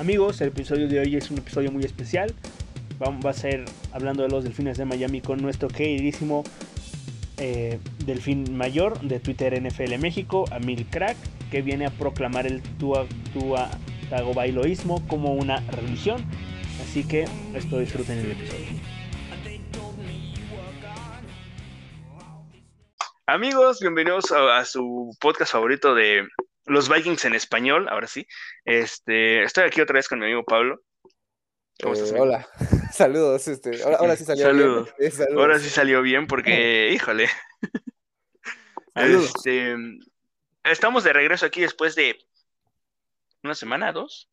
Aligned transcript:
Amigos, 0.00 0.40
el 0.40 0.48
episodio 0.48 0.88
de 0.88 0.98
hoy 0.98 1.14
es 1.14 1.30
un 1.30 1.38
episodio 1.38 1.70
muy 1.70 1.84
especial. 1.84 2.34
Vamos, 2.98 3.24
va 3.24 3.30
a 3.30 3.34
ser 3.34 3.64
hablando 3.92 4.24
de 4.24 4.28
los 4.28 4.42
delfines 4.42 4.76
de 4.76 4.84
Miami 4.84 5.20
con 5.20 5.40
nuestro 5.40 5.68
queridísimo 5.68 6.42
eh, 7.36 7.78
delfín 8.04 8.56
mayor 8.56 9.00
de 9.02 9.20
Twitter 9.20 9.54
NFL 9.62 9.96
México, 10.00 10.46
Amil 10.50 10.84
Crack, 10.90 11.16
que 11.48 11.62
viene 11.62 11.86
a 11.86 11.90
proclamar 11.90 12.44
el 12.44 12.60
Tua, 12.76 13.06
Tua 13.32 13.70
Tagovailoísmo 14.10 15.06
como 15.06 15.32
una 15.34 15.60
religión. 15.70 16.24
Así 16.82 17.04
que 17.04 17.28
esto 17.54 17.78
disfruten 17.78 18.18
el 18.18 18.32
episodio. 18.32 18.66
Amigos, 23.26 23.78
bienvenidos 23.80 24.32
a, 24.32 24.58
a 24.58 24.64
su 24.64 25.16
podcast 25.20 25.52
favorito 25.52 25.94
de 25.94 26.26
los 26.66 26.88
Vikings 26.88 27.24
en 27.24 27.34
español, 27.34 27.88
ahora 27.88 28.06
sí. 28.06 28.26
Este, 28.64 29.42
estoy 29.42 29.64
aquí 29.64 29.80
otra 29.80 29.94
vez 29.94 30.08
con 30.08 30.18
mi 30.18 30.26
amigo 30.26 30.44
Pablo. 30.44 30.82
¿Cómo 31.82 31.94
estás, 31.94 32.12
eh, 32.12 32.20
hola, 32.20 32.48
saludos. 32.92 33.48
Este, 33.48 33.82
ahora, 33.82 34.16
sí 34.16 34.24
salió 34.24 34.52
bien. 34.52 34.86
Eh, 34.98 35.12
ahora 35.36 35.58
sí 35.58 35.68
salió 35.68 36.02
bien 36.02 36.26
porque, 36.26 36.90
híjole. 36.92 37.28
Este, 38.94 39.76
estamos 40.62 41.02
de 41.04 41.12
regreso 41.12 41.46
aquí 41.46 41.62
después 41.62 41.94
de 41.94 42.16
una 43.42 43.54
semana, 43.54 43.92
dos. 43.92 44.30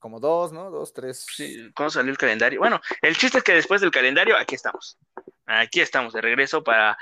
Como 0.00 0.18
dos, 0.18 0.50
¿no? 0.50 0.70
Dos, 0.70 0.92
tres. 0.92 1.26
Sí, 1.30 1.70
¿cómo 1.74 1.90
salió 1.90 2.10
el 2.10 2.18
calendario? 2.18 2.58
Bueno, 2.58 2.80
el 3.02 3.16
chiste 3.16 3.38
es 3.38 3.44
que 3.44 3.52
después 3.52 3.80
del 3.80 3.90
calendario, 3.90 4.36
aquí 4.36 4.54
estamos. 4.54 4.98
Aquí 5.46 5.80
estamos 5.80 6.14
de 6.14 6.22
regreso 6.22 6.64
para 6.64 6.96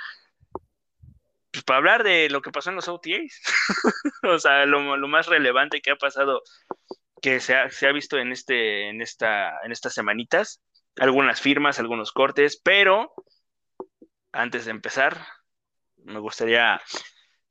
pues, 1.53 1.65
para 1.65 1.79
hablar 1.79 2.05
de 2.05 2.29
lo 2.31 2.43
que 2.43 2.51
pasó 2.51 2.71
en 2.71 2.77
los 2.77 2.89
OTAs, 2.89 3.43
o 4.23 4.39
sea, 4.39 4.67
lo, 4.67 4.81
más 5.09 5.27
relevante 5.27 5.81
que 5.81 5.91
ha 5.91 5.97
pasado, 5.97 6.43
que 7.23 7.41
se 7.41 7.55
ha, 7.55 7.71
se 7.71 7.87
ha 7.87 7.93
visto 7.93 8.19
en, 8.19 8.33
este, 8.33 8.89
en, 8.89 9.01
esta, 9.03 9.59
en 9.65 9.73
estas 9.73 9.95
semanitas, 9.95 10.61
algunas 10.97 11.41
firmas, 11.41 11.79
algunos 11.79 12.13
cortes, 12.13 12.61
pero 12.63 13.13
antes 14.33 14.67
de 14.67 14.73
empezar, 14.73 15.25
me 15.97 16.21
gustaría, 16.21 16.81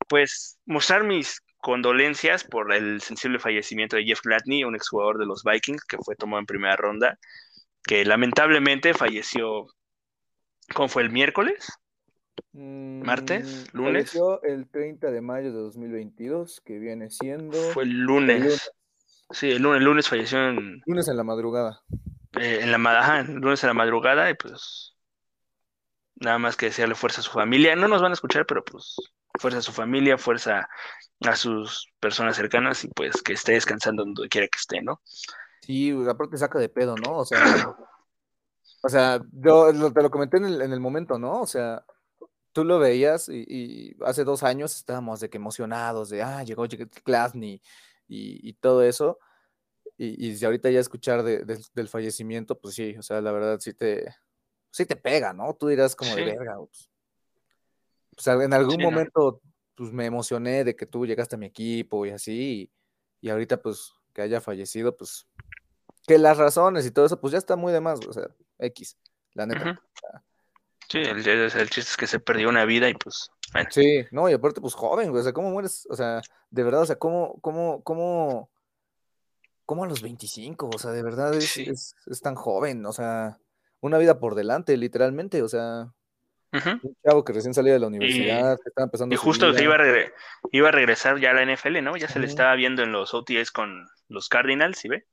pues, 0.08 0.58
mostrar 0.66 1.04
mis 1.04 1.42
condolencias 1.58 2.44
por 2.44 2.72
el 2.72 3.00
sensible 3.00 3.40
fallecimiento 3.40 3.96
de 3.96 4.04
Jeff 4.04 4.20
Gladney, 4.22 4.64
un 4.64 4.76
exjugador 4.76 5.18
de 5.18 5.26
los 5.26 5.42
Vikings 5.42 5.84
que 5.84 5.98
fue 5.98 6.14
tomado 6.14 6.40
en 6.40 6.46
primera 6.46 6.76
ronda, 6.76 7.18
que 7.82 8.04
lamentablemente 8.04 8.94
falleció, 8.94 9.66
¿cómo 10.74 10.88
fue 10.88 11.02
el 11.02 11.10
miércoles? 11.10 11.68
¿Martes? 12.52 13.66
Mm, 13.72 13.76
¿Lunes? 13.76 14.18
el 14.42 14.68
30 14.68 15.10
de 15.10 15.20
mayo 15.20 15.52
de 15.52 15.58
2022, 15.58 16.60
que 16.64 16.78
viene 16.78 17.10
siendo... 17.10 17.56
Fue 17.72 17.84
el 17.84 17.90
lunes. 17.90 18.70
Sí, 19.30 19.50
el 19.50 19.62
lunes, 19.62 19.78
el 19.78 19.84
lunes 19.84 20.08
falleció 20.08 20.48
en... 20.48 20.82
Lunes 20.86 21.08
en 21.08 21.16
la 21.16 21.24
madrugada. 21.24 21.82
Eh, 22.38 22.60
en 22.62 22.70
la 22.70 22.98
ajá, 22.98 23.22
lunes 23.22 23.62
en 23.62 23.68
la 23.68 23.74
madrugada 23.74 24.30
y 24.30 24.34
pues 24.34 24.94
nada 26.16 26.38
más 26.38 26.56
que 26.56 26.66
desearle 26.66 26.94
fuerza 26.94 27.20
a 27.20 27.24
su 27.24 27.30
familia. 27.30 27.76
No 27.76 27.88
nos 27.88 28.02
van 28.02 28.12
a 28.12 28.14
escuchar, 28.14 28.46
pero 28.46 28.64
pues 28.64 28.96
fuerza 29.38 29.58
a 29.58 29.62
su 29.62 29.72
familia, 29.72 30.18
fuerza 30.18 30.68
a 31.20 31.36
sus 31.36 31.92
personas 32.00 32.36
cercanas 32.36 32.84
y 32.84 32.88
pues 32.88 33.22
que 33.22 33.32
esté 33.32 33.52
descansando 33.52 34.04
donde 34.04 34.28
quiera 34.28 34.46
que 34.48 34.58
esté, 34.58 34.82
¿no? 34.82 35.00
Sí, 35.62 35.94
aparte 36.08 36.38
saca 36.38 36.58
de 36.58 36.68
pedo, 36.68 36.96
¿no? 36.96 37.18
O 37.18 37.24
sea, 37.24 37.38
o 38.82 38.88
sea, 38.88 39.20
yo 39.32 39.72
te 39.92 40.02
lo 40.02 40.10
comenté 40.10 40.38
en 40.38 40.44
el, 40.44 40.62
en 40.62 40.72
el 40.72 40.80
momento, 40.80 41.18
¿no? 41.18 41.40
O 41.40 41.46
sea, 41.46 41.84
tú 42.58 42.64
lo 42.64 42.80
veías 42.80 43.28
y, 43.28 43.96
hace 44.04 44.24
dos 44.24 44.42
años 44.42 44.74
estábamos 44.74 45.20
de 45.20 45.30
que 45.30 45.36
emocionados, 45.36 46.08
de, 46.08 46.24
ah, 46.24 46.42
llegó 46.42 46.66
Glasny 47.04 47.62
y, 48.08 48.48
y 48.48 48.52
todo 48.54 48.82
eso. 48.82 49.20
Y, 49.96 50.26
y 50.26 50.44
ahorita 50.44 50.68
ya 50.68 50.80
escuchar 50.80 51.22
del 51.22 51.88
fallecimiento, 51.88 52.58
pues 52.58 52.74
sí, 52.74 52.96
o 52.98 53.02
sea, 53.02 53.20
la 53.20 53.30
verdad 53.30 53.60
sí 53.60 53.74
te, 53.74 54.12
sí 54.72 54.86
te 54.86 54.96
pega, 54.96 55.32
¿no? 55.32 55.54
Tú 55.54 55.68
dirás 55.68 55.94
como 55.94 56.16
de 56.16 56.24
verga. 56.24 56.56
Pues, 56.56 56.90
o 58.16 58.20
sea, 58.20 58.34
en 58.42 58.52
algún 58.52 58.82
momento, 58.82 59.40
pues 59.76 59.92
me 59.92 60.06
emocioné 60.06 60.64
de 60.64 60.74
que 60.74 60.86
tú 60.86 61.06
llegaste 61.06 61.36
a 61.36 61.38
mi 61.38 61.46
equipo 61.46 62.06
y 62.06 62.10
así, 62.10 62.72
y, 63.20 63.28
ahorita 63.28 63.62
pues 63.62 63.92
que 64.12 64.22
haya 64.22 64.40
fallecido, 64.40 64.96
pues 64.96 65.28
que 66.08 66.18
las 66.18 66.36
razones 66.36 66.84
y 66.86 66.90
todo 66.90 67.06
eso, 67.06 67.20
pues 67.20 67.30
ya 67.30 67.38
está 67.38 67.54
muy 67.54 67.72
de 67.72 67.80
más, 67.80 68.04
o 68.04 68.12
sea, 68.12 68.26
X, 68.58 68.98
la 69.34 69.46
neta. 69.46 69.80
Sí, 70.88 70.98
el, 71.00 71.22
chiste 71.70 71.80
es 71.80 71.96
que 71.96 72.06
se 72.06 72.18
perdió 72.18 72.48
una 72.48 72.64
vida 72.64 72.88
y 72.88 72.94
pues. 72.94 73.30
Sí, 73.70 74.06
no, 74.10 74.28
y 74.28 74.32
aparte, 74.32 74.60
pues 74.60 74.74
joven, 74.74 75.14
o 75.14 75.22
sea, 75.22 75.32
¿cómo 75.32 75.50
mueres? 75.50 75.86
O 75.90 75.96
sea, 75.96 76.22
de 76.50 76.62
verdad, 76.62 76.82
o 76.82 76.86
sea, 76.86 76.96
¿cómo, 76.96 77.38
cómo, 77.42 77.82
cómo, 77.82 78.50
cómo 79.66 79.84
a 79.84 79.86
los 79.86 80.00
25? 80.00 80.70
O 80.74 80.78
sea, 80.78 80.92
de 80.92 81.02
verdad 81.02 81.34
es, 81.34 81.58
es, 81.58 82.20
tan 82.22 82.34
joven, 82.34 82.86
o 82.86 82.92
sea, 82.92 83.38
una 83.80 83.98
vida 83.98 84.18
por 84.18 84.34
delante, 84.34 84.76
literalmente, 84.78 85.42
o 85.42 85.48
sea, 85.48 85.92
un 86.52 86.96
chavo 87.04 87.22
que 87.22 87.34
recién 87.34 87.52
salía 87.52 87.74
de 87.74 87.80
la 87.80 87.88
universidad, 87.88 88.56
que 88.56 88.70
estaba 88.70 88.86
empezando. 88.86 89.14
Y 89.14 89.18
justo 89.18 89.52
que 89.52 89.62
iba 89.62 89.74
a, 89.74 90.12
iba 90.52 90.68
a 90.68 90.72
regresar 90.72 91.20
ya 91.20 91.30
a 91.30 91.34
la 91.34 91.54
NFL, 91.54 91.82
¿no? 91.82 91.96
Ya 91.98 92.08
se 92.08 92.18
le 92.18 92.26
estaba 92.26 92.54
viendo 92.54 92.82
en 92.82 92.92
los 92.92 93.12
OTS 93.12 93.50
con 93.52 93.86
los 94.08 94.28
Cardinals, 94.30 94.78
¿sí 94.78 94.88
ve? 94.88 95.06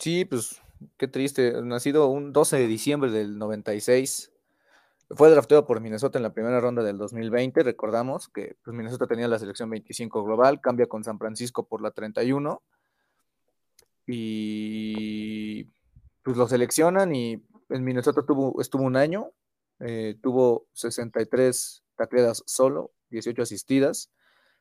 Sí, 0.00 0.24
pues 0.24 0.60
Qué 0.96 1.08
triste. 1.08 1.60
Nacido 1.62 2.08
un 2.08 2.32
12 2.32 2.56
de 2.56 2.66
diciembre 2.66 3.10
del 3.10 3.38
96. 3.38 4.32
Fue 5.10 5.30
drafteado 5.30 5.66
por 5.66 5.80
Minnesota 5.80 6.18
en 6.18 6.22
la 6.22 6.32
primera 6.32 6.60
ronda 6.60 6.82
del 6.82 6.98
2020. 6.98 7.62
Recordamos 7.62 8.28
que 8.28 8.56
pues, 8.62 8.76
Minnesota 8.76 9.06
tenía 9.06 9.26
la 9.26 9.38
selección 9.38 9.70
25 9.70 10.22
global, 10.22 10.60
cambia 10.60 10.86
con 10.86 11.02
San 11.02 11.18
Francisco 11.18 11.66
por 11.66 11.82
la 11.82 11.90
31. 11.90 12.62
Y 14.06 15.64
pues 16.22 16.36
lo 16.36 16.46
seleccionan 16.46 17.14
y 17.14 17.42
en 17.70 17.84
Minnesota 17.84 18.22
tuvo, 18.24 18.60
estuvo 18.60 18.82
un 18.84 18.96
año, 18.96 19.30
eh, 19.80 20.16
tuvo 20.22 20.66
63 20.74 21.82
tacleadas 21.96 22.42
solo, 22.46 22.92
18 23.10 23.42
asistidas, 23.42 24.10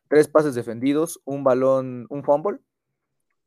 tres 0.10 0.28
pases 0.28 0.56
defendidos, 0.56 1.22
un 1.26 1.44
balón, 1.44 2.08
un 2.10 2.24
fumble 2.24 2.60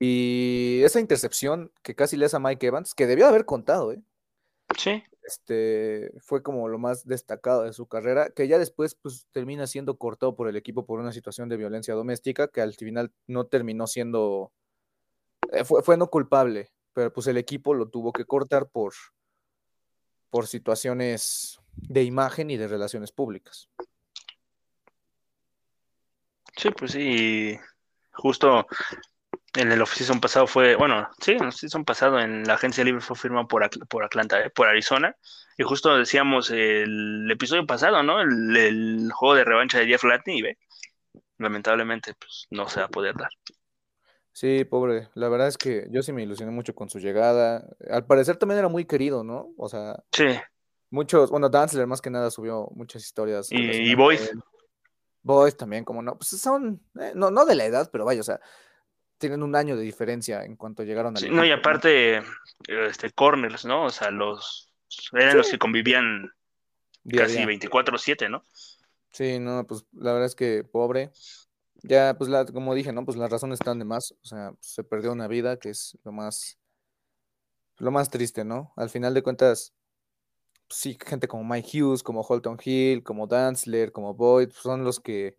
y 0.03 0.81
esa 0.83 0.99
intercepción 0.99 1.71
que 1.83 1.95
casi 1.95 2.17
le 2.17 2.25
hace 2.25 2.37
a 2.37 2.41
Mike 2.41 2.67
Evans, 2.67 2.95
que 2.95 3.07
debió 3.07 3.27
haber 3.27 3.45
contado, 3.45 3.93
¿eh? 3.93 4.03
Sí. 4.79 5.05
Este, 5.23 6.11
fue 6.23 6.43
como 6.43 6.69
lo 6.69 6.79
más 6.79 7.07
destacado 7.07 7.65
de 7.65 7.75
su 7.75 7.87
carrera, 7.87 8.31
que 8.31 8.49
ya 8.49 8.59
después 8.59 8.95
pues 8.95 9.27
termina 9.31 9.67
siendo 9.67 9.99
cortado 9.99 10.35
por 10.35 10.49
el 10.49 10.57
equipo 10.57 10.87
por 10.87 11.01
una 11.01 11.13
situación 11.13 11.51
de 11.51 11.59
violencia 11.59 11.93
doméstica, 11.93 12.49
que 12.49 12.63
al 12.63 12.73
final 12.73 13.13
no 13.27 13.45
terminó 13.45 13.87
siendo, 13.87 14.53
eh, 15.53 15.65
fue, 15.65 15.83
fue, 15.83 15.99
no 15.99 16.09
culpable, 16.09 16.73
pero 16.95 17.13
pues 17.13 17.27
el 17.27 17.37
equipo 17.37 17.75
lo 17.75 17.91
tuvo 17.91 18.11
que 18.15 18.25
cortar 18.25 18.71
por, 18.71 18.95
por 20.31 20.47
situaciones 20.47 21.61
de 21.77 22.05
imagen 22.05 22.49
y 22.51 22.57
de 22.57 22.69
relaciones 22.69 23.13
públicas. 23.13 23.69
Sí, 26.57 26.71
pues 26.71 26.93
sí, 26.93 27.59
justo 28.13 28.67
en 29.55 29.73
el 29.73 29.83
off-season 29.83 30.21
pasado 30.21 30.47
fue, 30.47 30.77
bueno, 30.77 31.09
sí, 31.21 31.33
en 31.33 31.43
el 31.43 31.49
off-season 31.49 31.85
pasado 31.85 32.21
en 32.21 32.45
la 32.45 32.55
agencia 32.55 32.85
libre 32.85 33.01
fue 33.01 33.17
firmado 33.17 33.49
por, 33.49 33.69
por 33.89 34.05
Atlanta, 34.05 34.41
eh, 34.41 34.51
por 34.51 34.69
Arizona. 34.69 35.17
Y 35.59 35.63
justo 35.65 35.97
decíamos 35.97 36.51
el 36.51 37.29
episodio 37.31 37.67
pasado, 37.67 38.03
¿no? 38.03 38.21
El, 38.21 39.11
juego 39.13 39.35
de 39.35 39.45
revancha 39.45 39.79
de 39.79 39.87
Jeff 39.87 40.05
y 40.27 40.43
ve, 40.43 40.59
lamentablemente, 41.39 42.15
pues 42.15 42.47
no 42.51 42.69
se 42.69 42.81
va 42.81 42.87
a 42.87 42.91
poder 42.91 43.15
dar. 43.17 43.31
Sí, 44.33 44.65
pobre. 44.65 45.09
La 45.15 45.29
verdad 45.29 45.49
es 45.49 45.59
que 45.59 45.87
yo 45.91 46.03
sí 46.03 46.13
me 46.13 46.23
ilusioné 46.23 46.53
mucho 46.53 46.75
con 46.75 46.89
su 46.89 46.99
llegada. 46.99 47.67
Al 47.91 48.07
parecer 48.07 48.37
también 48.37 48.61
era 48.61 48.69
muy 48.69 48.87
querido, 48.87 49.25
¿no? 49.25 49.53
O 49.59 49.69
sea, 49.69 50.03
sí. 50.13 50.29
Muchos, 50.89 51.31
bueno, 51.31 51.49
Danzler 51.49 51.87
más 51.87 52.01
que 52.01 52.11
nada 52.11 52.31
subió 52.31 52.69
muchas 52.75 53.03
historias. 53.03 53.51
Y, 53.51 53.57
y 53.57 53.95
Boyd. 53.95 54.21
Boyd 55.23 55.53
también, 55.55 55.85
como 55.85 56.01
no. 56.01 56.17
Pues 56.17 56.29
son, 56.41 56.81
eh, 56.99 57.13
no, 57.15 57.31
no 57.31 57.45
de 57.45 57.55
la 57.55 57.67
edad, 57.67 57.91
pero 57.93 58.05
vaya, 58.05 58.21
o 58.21 58.25
sea, 58.25 58.41
tienen 59.21 59.43
un 59.43 59.55
año 59.55 59.77
de 59.77 59.83
diferencia 59.83 60.45
en 60.45 60.57
cuanto 60.57 60.83
llegaron 60.83 61.17
a 61.17 61.21
No, 61.21 61.45
y 61.45 61.53
aparte, 61.53 62.23
este, 62.67 63.13
corners, 63.13 63.65
¿no? 63.65 63.85
O 63.85 63.91
sea, 63.91 64.11
los 64.11 64.73
eran 65.13 65.37
los 65.37 65.51
que 65.51 65.59
convivían 65.59 66.33
casi 67.09 67.39
24-7, 67.39 68.29
¿no? 68.29 68.43
Sí, 69.13 69.39
no, 69.39 69.67
pues 69.67 69.85
la 69.93 70.13
verdad 70.13 70.27
es 70.27 70.35
que 70.35 70.65
pobre. 70.65 71.11
Ya, 71.83 72.15
pues 72.17 72.29
la, 72.29 72.45
como 72.45 72.75
dije, 72.75 72.93
¿no? 72.93 73.05
Pues 73.05 73.17
las 73.17 73.31
razones 73.31 73.61
están 73.61 73.79
de 73.79 73.85
más. 73.85 74.13
O 74.23 74.27
sea, 74.27 74.53
se 74.61 74.85
perdió 74.85 75.13
una 75.13 75.29
vida, 75.29 75.59
que 75.59 75.71
es 75.71 75.99
lo 76.05 76.13
más, 76.13 76.59
lo 77.79 77.91
más 77.91 78.11
triste, 78.11 78.45
¿no? 78.45 78.73
Al 78.77 78.91
final 78.91 79.15
de 79.15 79.23
cuentas, 79.23 79.75
pues, 80.69 80.81
sí, 80.81 80.99
gente 81.05 81.29
como 81.29 81.45
Mike 81.45 81.83
Hughes, 81.83 82.03
como 82.03 82.23
Holton 82.23 82.59
Hill, 82.63 83.03
como 83.03 83.27
Danzler, 83.27 83.93
como 83.93 84.15
Boyd, 84.15 84.49
pues, 84.49 84.61
son 84.61 84.85
los 84.85 85.01
que, 85.01 85.37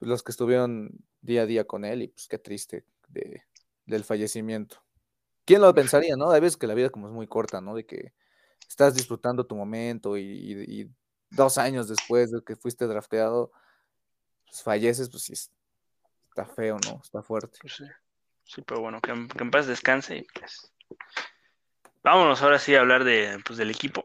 los 0.00 0.22
que 0.22 0.32
estuvieron 0.32 0.90
día 1.26 1.42
a 1.42 1.46
día 1.46 1.64
con 1.64 1.84
él 1.84 2.02
y 2.02 2.08
pues 2.08 2.28
qué 2.28 2.38
triste 2.38 2.84
de, 3.08 3.42
del 3.84 4.04
fallecimiento. 4.04 4.82
¿Quién 5.44 5.60
lo 5.60 5.74
pensaría, 5.74 6.16
no? 6.16 6.30
Hay 6.30 6.40
veces 6.40 6.56
que 6.56 6.66
la 6.66 6.74
vida 6.74 6.90
como 6.90 7.06
es 7.06 7.12
muy 7.12 7.26
corta, 7.26 7.60
¿no? 7.60 7.74
De 7.74 7.84
que 7.84 8.12
estás 8.68 8.94
disfrutando 8.94 9.46
tu 9.46 9.54
momento 9.54 10.16
y, 10.16 10.90
dos 11.28 11.58
años 11.58 11.88
después 11.88 12.30
de 12.30 12.40
que 12.42 12.54
fuiste 12.54 12.86
drafteado, 12.86 13.50
pues 14.46 14.62
falleces, 14.62 15.10
pues 15.10 15.24
sí, 15.24 15.32
está 15.32 16.46
feo, 16.46 16.78
¿no? 16.86 17.00
Está 17.02 17.20
fuerte. 17.22 17.58
Pues 17.60 17.82
Sí, 18.46 18.62
pero 18.62 18.80
bueno, 18.80 19.00
que, 19.00 19.10
en 19.10 19.50
paz 19.50 19.66
descanse. 19.66 20.18
Y 20.18 20.22
pues, 20.22 20.72
vámonos 22.02 22.42
ahora 22.42 22.58
sí 22.58 22.74
a 22.74 22.80
hablar 22.80 23.04
de, 23.04 23.38
pues, 23.44 23.58
del 23.58 23.70
equipo. 23.70 24.04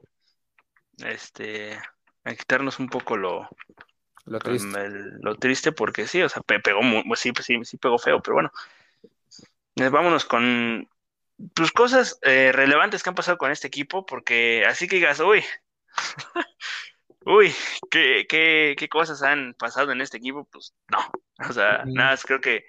Este, 0.97 1.79
a 2.23 2.35
quitarnos 2.35 2.79
un 2.79 2.89
poco 2.89 3.18
lo, 3.18 3.47
lo 4.25 4.39
triste. 4.39 4.89
lo 5.21 5.35
triste 5.35 5.71
porque 5.71 6.07
sí, 6.07 6.21
o 6.21 6.29
sea, 6.29 6.41
pegó 6.41 6.81
muy, 6.81 7.03
pues 7.03 7.19
sí, 7.19 7.31
pues 7.31 7.45
sí, 7.45 7.57
sí 7.63 7.77
pegó 7.77 7.97
feo, 7.97 8.21
pero 8.21 8.35
bueno. 8.35 8.51
Eh, 9.77 9.89
vámonos 9.89 10.25
con 10.25 10.88
pues, 11.56 11.71
cosas 11.71 12.19
eh, 12.21 12.51
relevantes 12.51 13.03
que 13.03 13.09
han 13.09 13.15
pasado 13.15 13.38
con 13.38 13.51
este 13.51 13.68
equipo, 13.68 14.06
porque 14.06 14.65
así 14.68 14.88
que 14.88 14.97
digas, 14.97 15.19
uy, 15.19 15.44
uy, 17.25 17.53
¿qué, 17.89 18.25
qué, 18.27 18.75
qué 18.77 18.89
cosas 18.89 19.23
han 19.23 19.56
pasado 19.57 19.91
en 19.91 20.01
este 20.01 20.18
equipo, 20.18 20.47
pues 20.51 20.73
no, 20.89 21.00
o 21.50 21.53
sea, 21.53 21.83
nada, 21.85 22.18
creo 22.18 22.41
que 22.41 22.65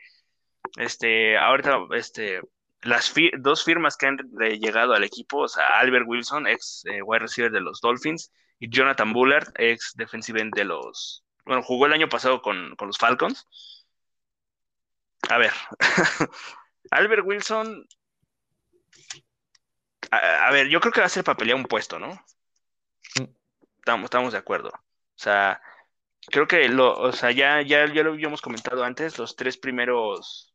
este, 0.76 1.37
ahorita, 1.37 1.78
este, 1.94 2.40
las 2.82 3.12
dos 3.38 3.64
firmas 3.64 3.96
que 3.96 4.06
han 4.06 4.19
llegado 4.60 4.94
al 4.94 5.04
equipo, 5.04 5.38
o 5.38 5.49
sea, 5.49 5.66
Albert 5.78 6.06
Wilson, 6.06 6.46
ex 6.46 6.84
eh, 6.87 7.02
wide 7.02 7.20
receiver 7.20 7.50
de 7.50 7.60
los 7.60 7.81
Dolphins, 7.81 8.32
y 8.58 8.70
Jonathan 8.70 9.12
Bullard, 9.12 9.52
ex 9.56 9.93
defensive 9.96 10.40
end 10.40 10.54
de 10.54 10.64
los, 10.64 11.25
bueno, 11.44 11.62
jugó 11.62 11.86
el 11.86 11.92
año 11.92 12.08
pasado 12.08 12.42
con, 12.42 12.74
con 12.76 12.88
los 12.88 12.98
Falcons. 12.98 13.46
A 15.28 15.38
ver, 15.38 15.52
Albert 16.90 17.24
Wilson, 17.24 17.86
a, 20.10 20.50
ver, 20.50 20.68
yo 20.68 20.80
creo 20.80 20.92
que 20.92 21.00
va 21.00 21.06
a 21.06 21.08
ser 21.08 21.24
para 21.24 21.36
pelear 21.38 21.56
un 21.56 21.64
puesto, 21.64 21.98
¿no? 21.98 22.08
Mm. 23.18 23.24
Estamos, 23.78 24.04
estamos 24.04 24.32
de 24.32 24.38
acuerdo. 24.38 24.68
O 24.68 24.82
sea, 25.16 25.60
creo 26.26 26.46
que 26.46 26.68
lo, 26.68 26.98
o 26.98 27.12
sea, 27.12 27.30
ya, 27.30 27.62
ya, 27.62 27.86
ya 27.86 28.02
lo 28.02 28.12
habíamos 28.12 28.42
comentado 28.42 28.84
antes, 28.84 29.18
los 29.18 29.36
tres 29.36 29.56
primeros 29.56 30.54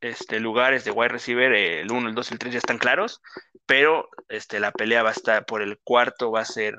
este, 0.00 0.40
lugares 0.40 0.84
de 0.84 0.90
wide 0.92 1.08
receiver, 1.08 1.52
el 1.52 1.90
1, 1.90 2.08
el 2.08 2.14
2 2.14 2.30
y 2.30 2.34
el 2.34 2.38
3 2.38 2.52
ya 2.52 2.58
están 2.58 2.78
claros, 2.78 3.22
pero 3.66 4.08
este, 4.28 4.60
la 4.60 4.72
pelea 4.72 5.02
va 5.02 5.10
a 5.10 5.12
estar 5.12 5.46
por 5.46 5.62
el 5.62 5.78
cuarto, 5.82 6.30
va 6.30 6.40
a 6.40 6.44
ser, 6.44 6.76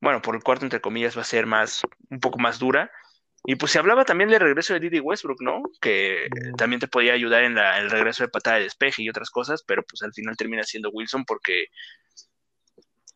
bueno, 0.00 0.22
por 0.22 0.34
el 0.34 0.42
cuarto 0.42 0.64
entre 0.64 0.80
comillas 0.80 1.16
va 1.16 1.22
a 1.22 1.24
ser 1.24 1.46
más, 1.46 1.82
un 2.08 2.20
poco 2.20 2.38
más 2.38 2.58
dura. 2.58 2.90
Y 3.44 3.56
pues 3.56 3.72
se 3.72 3.78
hablaba 3.78 4.04
también 4.04 4.28
del 4.28 4.40
regreso 4.40 4.74
de 4.74 4.80
Didi 4.80 5.00
Westbrook, 5.00 5.40
¿no? 5.40 5.62
Que 5.80 6.28
también 6.58 6.78
te 6.78 6.88
podía 6.88 7.14
ayudar 7.14 7.44
en 7.44 7.54
la, 7.54 7.78
el 7.78 7.90
regreso 7.90 8.22
de 8.22 8.28
patada 8.28 8.56
de 8.56 8.64
despeje 8.64 9.02
y 9.02 9.08
otras 9.08 9.30
cosas, 9.30 9.62
pero 9.62 9.82
pues 9.82 10.02
al 10.02 10.12
final 10.12 10.36
termina 10.36 10.62
siendo 10.62 10.90
Wilson 10.90 11.24
porque 11.24 11.68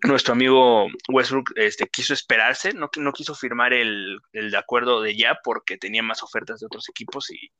nuestro 0.03 0.33
amigo 0.33 0.87
Westbrook 1.09 1.53
este, 1.57 1.89
quiso 1.89 2.15
esperarse, 2.15 2.73
no, 2.73 2.91
no 2.97 3.13
quiso 3.13 3.35
firmar 3.35 3.73
el, 3.73 4.19
el 4.33 4.55
acuerdo 4.55 5.01
de 5.03 5.17
ya 5.17 5.39
porque 5.43 5.77
tenía 5.77 6.03
más 6.03 6.23
ofertas 6.23 6.61
de 6.61 6.67
otros 6.67 6.89
equipos 6.89 7.31
y 7.31 7.51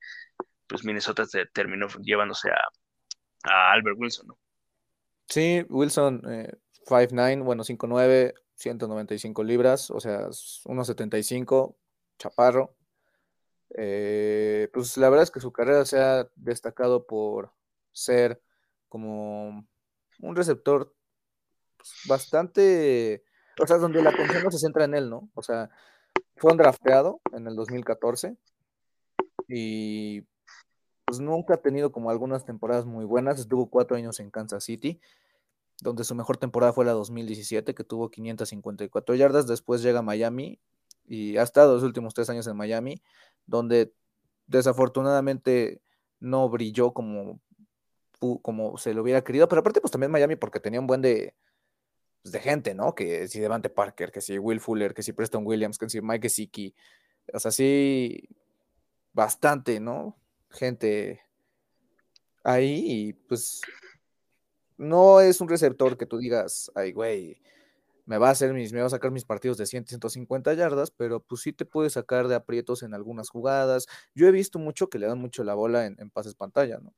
pues 0.67 0.85
Minnesota 0.85 1.25
terminó 1.53 1.89
llevándose 2.03 2.51
a, 2.51 3.51
a, 3.51 3.73
Albert 3.73 3.97
Wilson, 3.99 4.29
¿no? 4.29 4.39
Sí, 5.29 5.65
Wilson, 5.69 6.23
eh, 6.31 6.53
5'9, 6.87 7.43
bueno, 7.45 7.65
5'9, 7.65 8.35
195 8.55 9.45
libras, 9.45 9.91
o 9.91 10.01
sea, 10.01 10.29
1'75 10.29 11.77
chaparro. 12.19 12.75
Eh, 13.77 14.69
pues 14.73 14.97
la 14.97 15.09
verdad 15.09 15.25
es 15.25 15.31
que 15.31 15.41
su 15.41 15.53
carrera 15.53 15.85
se 15.85 15.99
ha 15.99 16.29
destacado 16.37 17.07
por 17.07 17.53
ser 17.93 18.41
como 18.89 19.67
un 20.21 20.37
receptor 20.37 20.95
pues, 21.77 21.93
bastante, 22.07 23.25
o 23.61 23.67
sea, 23.67 23.79
donde 23.79 24.03
la 24.03 24.11
atención 24.11 24.45
no 24.45 24.51
se 24.51 24.59
centra 24.59 24.85
en 24.85 24.95
él, 24.95 25.11
¿no? 25.11 25.29
O 25.35 25.43
sea, 25.43 25.71
fue 26.37 26.53
un 26.53 26.59
drafteado 26.59 27.21
en 27.33 27.47
el 27.47 27.57
2014 27.57 28.37
y 29.49 30.23
pues 31.05 31.21
nunca 31.21 31.55
ha 31.55 31.63
tenido 31.63 31.93
como 31.93 32.11
algunas 32.11 32.45
temporadas 32.45 32.87
muy 32.87 33.05
buenas. 33.05 33.39
Estuvo 33.39 33.69
cuatro 33.69 33.97
años 33.97 34.21
en 34.21 34.31
Kansas 34.31 34.65
City, 34.65 35.01
donde 35.81 36.05
su 36.05 36.15
mejor 36.15 36.37
temporada 36.37 36.73
fue 36.73 36.85
la 36.85 36.93
2017, 36.93 37.75
que 37.75 37.85
tuvo 37.85 38.11
554 38.11 39.15
yardas. 39.15 39.47
Después 39.47 39.83
llega 39.83 40.01
a 40.01 40.03
Miami 40.03 40.61
y 41.07 41.37
ha 41.37 41.43
estado 41.43 41.75
los 41.75 41.83
últimos 41.83 42.15
tres 42.15 42.31
años 42.31 42.47
en 42.47 42.57
Miami, 42.57 43.03
donde 43.47 43.93
desafortunadamente 44.47 45.81
no 46.21 46.49
brilló 46.49 46.93
como, 46.93 47.41
como 48.43 48.79
se 48.79 48.95
lo 48.95 49.03
hubiera 49.03 49.23
querido, 49.23 49.49
pero 49.49 49.61
aparte 49.61 49.81
pues 49.81 49.91
también 49.91 50.11
Miami 50.11 50.37
porque 50.37 50.61
tenía 50.61 50.81
un 50.81 50.87
buen 50.87 51.03
de, 51.03 51.35
pues, 52.23 52.33
de 52.33 52.41
gente, 52.41 52.75
¿no? 52.75 52.95
Que 52.95 53.29
si 53.29 53.41
Devante 53.41 53.69
Parker, 53.69 54.11
que 54.11 54.21
si 54.21 54.39
Will 54.39 54.61
Fuller, 54.61 54.95
que 54.95 55.03
si 55.03 55.13
Preston 55.13 55.47
Williams, 55.47 55.79
que 55.79 55.89
si 55.91 56.01
Mike 56.01 56.29
Gesicki, 56.29 56.75
o 57.33 57.39
sea, 57.39 57.51
sí, 57.51 58.29
bastante, 59.13 59.81
¿no? 59.81 60.17
Gente 60.51 61.21
ahí 62.43 62.83
y 62.87 63.13
pues 63.13 63.61
no 64.77 65.21
es 65.21 65.41
un 65.41 65.49
receptor 65.49 65.97
que 65.97 66.07
tú 66.07 66.19
digas, 66.19 66.71
ay, 66.75 66.93
güey, 66.93 67.41
me 68.07 68.19
va 68.19 68.29
a 68.29 68.33
hacer 68.33 68.53
mis, 68.53 68.73
me 68.73 68.81
va 68.81 68.87
a 68.87 68.91
sacar 68.91 69.11
mis 69.11 69.25
partidos 69.25 69.57
de 69.57 69.67
100, 69.67 69.87
150 69.87 70.53
yardas, 70.55 70.91
pero 70.91 71.21
pues 71.21 71.41
sí 71.41 71.53
te 71.53 71.65
puede 71.65 71.91
sacar 71.91 72.29
de 72.29 72.35
aprietos 72.35 72.83
en 72.83 72.95
algunas 72.95 73.31
jugadas. 73.31 73.87
Yo 74.15 74.27
he 74.27 74.33
visto 74.33 74.59
mucho 74.59 74.89
que 74.89 74.99
le 74.99 75.07
dan 75.07 75.19
mucho 75.19 75.45
la 75.45 75.55
bola 75.55 75.87
en, 75.87 76.11
pases 76.11 76.35
pantalla, 76.35 76.79
¿no? 76.79 76.93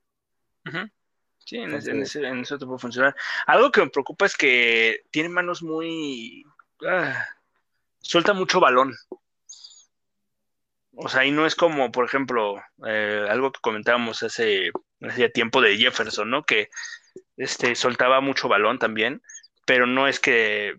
Sí, 1.38 1.58
en, 1.58 1.72
eso 1.74 2.58
te 2.58 2.66
puede 2.66 2.78
funcionar. 2.78 3.14
Algo 3.46 3.70
que 3.70 3.82
me 3.82 3.90
preocupa 3.90 4.26
es 4.26 4.36
que 4.36 5.02
tiene 5.10 5.28
manos 5.28 5.62
muy... 5.62 6.44
Ah, 6.86 7.24
suelta 8.00 8.32
mucho 8.32 8.58
balón. 8.58 8.94
O 10.96 11.08
sea, 11.08 11.24
y 11.24 11.30
no 11.30 11.46
es 11.46 11.54
como, 11.54 11.92
por 11.92 12.04
ejemplo, 12.04 12.56
eh, 12.84 13.26
algo 13.28 13.52
que 13.52 13.60
comentábamos 13.60 14.22
hace, 14.22 14.70
hace 15.02 15.28
tiempo 15.28 15.60
de 15.60 15.76
Jefferson, 15.76 16.30
¿no? 16.30 16.42
Que 16.42 16.68
este, 17.36 17.74
soltaba 17.74 18.20
mucho 18.20 18.48
balón 18.48 18.78
también, 18.78 19.22
pero 19.66 19.86
no 19.86 20.08
es 20.08 20.20
que 20.20 20.76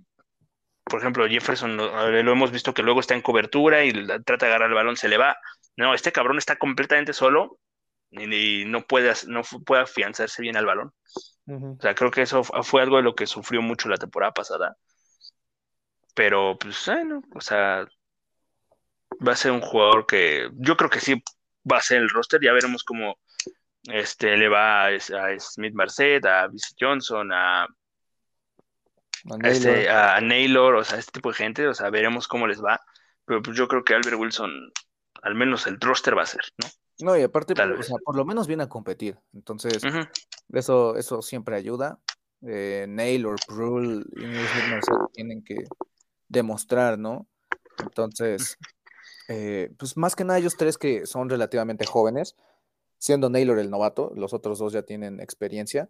por 0.88 1.00
ejemplo, 1.00 1.28
Jefferson 1.28 1.78
lo, 1.78 2.32
hemos 2.32 2.52
visto 2.52 2.74
que 2.74 2.84
luego 2.84 3.00
está 3.00 3.14
en 3.14 3.22
cobertura 3.22 3.84
y 3.84 3.92
trata 4.24 4.46
de 4.46 4.48
agarrar 4.48 4.70
el 4.70 4.76
balón, 4.76 4.96
se 4.96 5.10
le 5.10 5.18
va. 5.18 5.38
No, 5.76 5.94
este 5.94 6.12
cabrón 6.12 6.38
está 6.38 6.56
completamente 6.56 7.14
solo 7.14 7.60
y, 8.10 8.64
no, 8.66 8.86
puede, 8.88 9.14
no 9.28 9.42
puede 9.66 9.84
afianzarse 9.84 10.42
bien 10.42 10.58
al 10.58 10.66
balón. 10.66 10.94
O 11.46 11.78
sea, 11.82 11.96
creo 11.96 12.12
que 12.12 12.22
eso 12.22 12.44
fue 12.44 12.82
algo 12.82 12.98
de 12.98 13.04
lo 13.04 13.16
que 13.16 13.28
sufrió 13.28 13.62
mucho 13.62 13.90
la 13.90 13.98
temporada 13.98 14.34
pasada. 14.34 14.78
Pero, 16.14 16.58
pues, 16.60 16.84
bueno, 16.86 17.22
o 17.36 17.42
sea, 17.42 17.86
va 19.26 19.32
a 19.34 19.36
ser 19.36 19.52
un 19.52 19.62
jugador 19.62 20.06
que 20.06 20.50
yo 20.54 20.76
creo 20.78 20.90
que 20.90 21.00
sí 21.00 21.22
va 21.70 21.78
a 21.78 21.82
ser 21.82 22.02
el 22.02 22.10
roster. 22.10 22.40
Ya 22.42 22.54
veremos 22.54 22.84
cómo 22.84 23.20
este, 23.88 24.38
le 24.38 24.50
va 24.50 24.86
a, 24.86 24.88
a 24.88 25.40
Smith 25.40 25.74
Marset, 25.74 26.26
a 26.26 26.48
Vince 26.48 26.76
Johnson, 26.80 27.32
a 27.32 27.68
a, 29.44 29.50
este, 29.50 29.90
a 29.90 30.22
Naylor, 30.22 30.76
o 30.76 30.84
sea, 30.84 31.00
este 31.00 31.14
tipo 31.14 31.30
de 31.30 31.36
gente, 31.36 31.68
o 31.68 31.74
sea, 31.74 31.90
veremos 31.90 32.28
cómo 32.28 32.48
les 32.48 32.64
va. 32.64 32.80
Pero 33.26 33.42
pues 33.42 33.58
yo 33.58 33.68
creo 33.68 33.84
que 33.84 33.94
Albert 33.94 34.18
Wilson, 34.18 34.52
al 35.22 35.36
menos 35.36 35.68
el 35.68 35.80
roster 35.80 36.18
va 36.18 36.24
a 36.24 36.28
ser, 36.28 36.42
¿no? 36.58 36.70
No, 37.00 37.18
y 37.18 37.22
aparte, 37.22 37.54
o 37.54 37.84
sea, 37.84 37.98
por 38.04 38.16
lo 38.16 38.26
menos 38.26 38.48
viene 38.48 38.64
a 38.64 38.70
competir. 38.70 39.20
Entonces, 39.34 39.84
eso, 40.52 40.96
eso 40.96 41.22
siempre 41.22 41.56
ayuda. 41.56 42.00
Eh, 42.42 42.86
Naylor, 42.88 43.36
Prul 43.48 44.06
y 44.16 45.12
tienen 45.14 45.44
que 45.44 45.58
demostrar, 46.28 46.98
¿no? 46.98 47.28
Entonces, 47.80 48.58
eh, 49.28 49.72
pues 49.78 49.96
más 49.96 50.16
que 50.16 50.24
nada 50.24 50.40
ellos 50.40 50.58
tres 50.58 50.78
que 50.80 51.06
son 51.06 51.30
relativamente 51.30 51.86
jóvenes, 51.86 52.36
siendo 52.98 53.30
Naylor 53.30 53.60
el 53.60 53.70
novato, 53.70 54.12
los 54.16 54.34
otros 54.34 54.60
dos 54.60 54.74
ya 54.74 54.84
tienen 54.84 55.20
experiencia, 55.20 55.90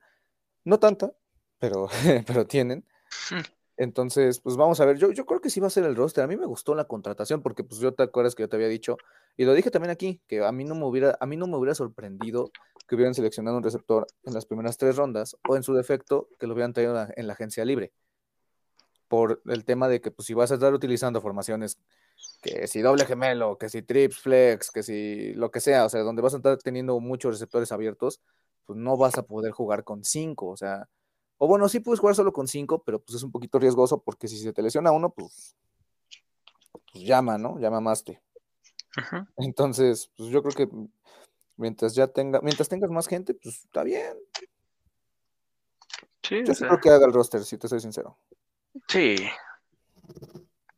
no 0.63 0.79
tanta, 0.79 1.13
pero, 1.59 1.87
pero 2.27 2.45
tienen. 2.45 2.85
Hmm. 3.31 3.41
Entonces, 3.77 4.39
pues 4.39 4.57
vamos 4.57 4.79
a 4.81 4.85
ver, 4.85 4.97
yo, 4.97 5.11
yo 5.11 5.25
creo 5.27 5.39
que 5.39 5.51
sí 5.51 5.59
va 5.59 5.67
a 5.67 5.69
ser 5.69 5.83
el 5.83 5.95
roster. 5.95 6.23
A 6.23 6.27
mí 6.27 6.35
me 6.35 6.47
gustó 6.47 6.73
la 6.73 6.85
contratación 6.85 7.43
porque 7.43 7.63
pues 7.63 7.79
yo 7.79 7.93
te 7.93 8.01
acuerdas 8.01 8.33
que 8.33 8.41
yo 8.41 8.49
te 8.49 8.55
había 8.55 8.67
dicho, 8.67 8.97
y 9.37 9.45
lo 9.45 9.53
dije 9.53 9.69
también 9.69 9.91
aquí, 9.91 10.19
que 10.27 10.43
a 10.43 10.51
mí 10.51 10.63
no 10.63 10.73
me 10.73 10.85
hubiera, 10.85 11.15
a 11.19 11.27
mí 11.27 11.37
no 11.37 11.45
me 11.45 11.57
hubiera 11.57 11.75
sorprendido 11.75 12.51
que 12.87 12.95
hubieran 12.95 13.13
seleccionado 13.13 13.57
un 13.57 13.63
receptor 13.63 14.07
en 14.23 14.33
las 14.33 14.45
primeras 14.45 14.77
tres 14.77 14.95
rondas, 14.95 15.37
o 15.47 15.55
en 15.55 15.63
su 15.63 15.75
defecto, 15.75 16.27
que 16.39 16.47
lo 16.47 16.53
hubieran 16.53 16.73
traído 16.73 17.07
en 17.15 17.27
la 17.27 17.33
agencia 17.33 17.65
libre. 17.65 17.93
Por 19.07 19.41
el 19.45 19.63
tema 19.63 19.87
de 19.87 20.01
que 20.01 20.09
pues 20.09 20.25
si 20.25 20.33
vas 20.33 20.51
a 20.51 20.55
estar 20.55 20.73
utilizando 20.73 21.21
formaciones 21.21 21.77
que 22.47 22.67
si 22.67 22.81
doble 22.81 23.05
gemelo, 23.05 23.57
que 23.57 23.69
si 23.69 23.81
trips, 23.81 24.19
flex, 24.19 24.71
que 24.71 24.83
si 24.83 25.33
lo 25.33 25.51
que 25.51 25.59
sea, 25.59 25.85
o 25.85 25.89
sea, 25.89 26.01
donde 26.01 26.21
vas 26.21 26.33
a 26.33 26.37
estar 26.37 26.57
teniendo 26.57 26.99
muchos 26.99 27.33
receptores 27.33 27.71
abiertos, 27.71 28.21
pues 28.65 28.77
no 28.77 28.97
vas 28.97 29.17
a 29.17 29.23
poder 29.23 29.51
jugar 29.51 29.83
con 29.83 30.03
cinco, 30.03 30.47
o 30.47 30.57
sea, 30.57 30.87
o 31.37 31.47
bueno, 31.47 31.69
sí 31.69 31.79
puedes 31.79 31.99
jugar 31.99 32.15
solo 32.15 32.33
con 32.33 32.47
cinco, 32.47 32.83
pero 32.83 32.99
pues 32.99 33.15
es 33.15 33.23
un 33.23 33.31
poquito 33.31 33.59
riesgoso 33.59 34.01
porque 34.01 34.27
si 34.27 34.37
se 34.37 34.53
te 34.53 34.61
lesiona 34.61 34.91
uno, 34.91 35.11
pues, 35.11 35.55
pues 36.91 37.03
llama, 37.03 37.37
¿no? 37.37 37.59
Llama 37.59 37.79
más 37.79 38.03
te. 38.03 38.21
Entonces, 39.37 40.11
pues 40.17 40.29
yo 40.29 40.41
creo 40.41 40.55
que 40.55 40.75
mientras 41.57 41.93
ya 41.93 42.07
tenga, 42.07 42.41
mientras 42.41 42.69
tengas 42.69 42.89
más 42.89 43.07
gente, 43.07 43.33
pues 43.33 43.65
está 43.65 43.83
bien. 43.83 44.17
Sí, 46.23 46.43
yo 46.43 46.53
creo 46.53 46.79
que 46.81 46.89
haga 46.89 47.05
el 47.05 47.13
roster, 47.13 47.43
si 47.43 47.57
te 47.57 47.67
soy 47.67 47.79
sincero. 47.79 48.17
Sí. 48.87 49.15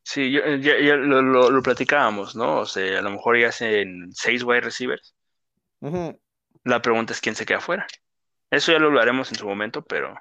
Sí, 0.10 0.32
yo, 0.32 0.42
ya, 0.56 0.96
lo, 0.96 1.62
platicábamos, 1.62 2.36
¿no? 2.36 2.62
O 2.62 2.66
sea, 2.66 2.98
a 2.98 3.02
lo 3.04 3.12
mejor 3.12 3.40
ya 3.40 3.50
hacen 3.50 4.10
seis 4.12 4.44
wide 4.44 4.62
receivers. 4.62 5.14
La 6.64 6.82
pregunta 6.82 7.14
es 7.14 7.22
quién 7.22 7.36
se 7.36 7.46
queda 7.46 7.60
afuera. 7.60 7.86
Eso 8.50 8.72
ya 8.72 8.80
lo 8.80 8.88
hablaremos 8.88 9.30
en 9.30 9.38
su 9.38 9.48
momento, 9.48 9.84
pero 9.84 10.16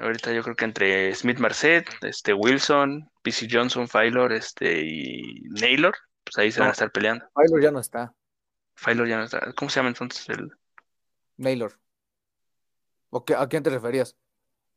ahorita 0.00 0.32
yo 0.32 0.42
creo 0.42 0.56
que 0.56 0.64
entre 0.64 1.14
Smith 1.14 1.38
Marset, 1.38 1.88
este 2.02 2.34
Wilson, 2.34 3.08
PC 3.22 3.46
Johnson, 3.48 3.86
Fylor, 3.86 4.32
este 4.32 4.80
y 4.84 5.42
Naylor, 5.50 5.94
pues 6.24 6.38
ahí 6.38 6.50
se 6.50 6.58
van 6.58 6.70
a 6.70 6.72
estar 6.72 6.90
peleando. 6.90 7.24
Fylor 7.36 7.62
ya 7.62 7.70
no 7.70 7.78
está. 7.78 8.12
Fylor 8.74 9.06
ya 9.06 9.18
no 9.18 9.24
está. 9.26 9.52
¿Cómo 9.52 9.70
se 9.70 9.78
llama 9.78 9.90
entonces 9.90 10.28
el, 10.28 10.50
Naylor. 11.36 11.78
¿O 13.10 13.24
qué- 13.24 13.36
¿A 13.36 13.46
quién 13.46 13.62
te 13.62 13.70
referías? 13.70 14.16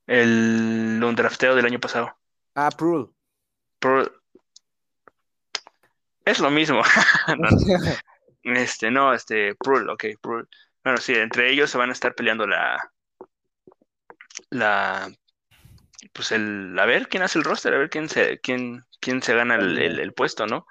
el 0.06 1.02
undrafteo 1.04 1.56
del 1.56 1.66
año 1.66 1.80
pasado? 1.80 2.16
Ah, 2.56 2.70
Prul. 3.80 4.12
Es 6.26 6.40
lo 6.40 6.50
mismo. 6.50 6.82
No, 7.38 7.48
Este, 8.44 8.92
no, 8.92 9.12
este, 9.14 9.56
Prul, 9.56 9.90
ok, 9.90 10.06
Prul. 10.22 10.48
Bueno, 10.84 11.00
sí, 11.00 11.14
entre 11.16 11.50
ellos 11.52 11.70
se 11.72 11.80
van 11.80 11.90
a 11.90 11.94
estar 11.94 12.14
peleando 12.14 12.46
la, 12.46 12.78
la, 14.52 15.12
pues 16.14 16.32
el, 16.32 16.78
a 16.78 16.86
ver 16.86 17.08
quién 17.10 17.24
hace 17.24 17.40
el 17.40 17.44
roster, 17.44 17.74
a 17.74 17.80
ver 17.80 17.90
quién 17.90 18.08
se, 18.08 18.40
quién, 18.40 18.84
quién 19.00 19.24
se 19.24 19.34
gana 19.34 19.56
el, 19.56 19.78
el- 19.80 20.00
el 20.00 20.14
puesto, 20.14 20.46
¿no? 20.46 20.68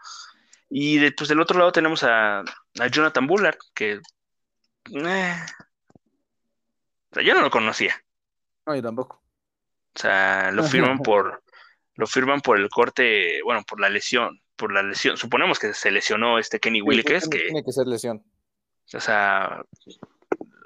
Y 0.71 0.99
de, 0.99 1.11
pues 1.13 1.29
del 1.29 1.41
otro 1.41 1.59
lado 1.59 1.73
tenemos 1.73 2.05
a, 2.05 2.41
a 2.41 2.87
Jonathan 2.91 3.27
Bullard, 3.27 3.59
que, 3.75 3.95
eh, 3.95 5.37
o 7.11 7.15
sea, 7.15 7.23
yo 7.25 7.35
no 7.35 7.41
lo 7.43 7.51
conocía, 7.51 8.01
No, 8.67 8.75
yo 8.77 8.83
tampoco. 8.83 9.17
o 9.97 9.99
sea, 9.99 10.53
lo 10.53 10.63
firman 10.63 10.99
por, 11.03 11.43
lo 11.97 12.07
firman 12.07 12.41
por 12.41 12.59
el 12.59 12.69
corte, 12.69 13.41
bueno, 13.43 13.63
por 13.67 13.81
la 13.81 13.89
lesión, 13.89 14.41
por 14.57 14.73
la 14.73 14.83
lesión, 14.83 15.17
suponemos 15.17 15.59
que 15.59 15.75
se 15.75 15.91
lesionó 15.91 16.39
este 16.39 16.61
Kenny 16.61 16.81
Wilkes, 16.83 17.29
tiene, 17.29 17.45
que 17.45 17.51
tiene 17.51 17.65
que 17.65 17.73
ser 17.73 17.87
lesión. 17.87 18.23
O 18.93 19.01
sea, 19.01 19.63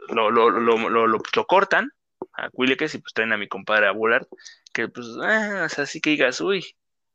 lo, 0.08 0.30
lo, 0.30 0.50
lo, 0.50 0.76
lo, 0.78 1.06
lo- 1.06 1.06
lo 1.06 1.47
cortan 1.47 1.90
a 2.32 2.49
Wilkes 2.52 2.94
y 2.94 2.99
pues 2.99 3.12
traen 3.12 3.32
a 3.32 3.37
mi 3.37 3.49
compadre 3.49 3.87
a 3.87 3.92
Bullard, 3.92 4.26
que 4.73 4.88
pues, 4.88 5.06
ah, 5.23 5.64
o 5.66 5.68
sea, 5.68 5.85
así 5.85 6.00
que 6.00 6.11
digas, 6.11 6.40
uy. 6.40 6.64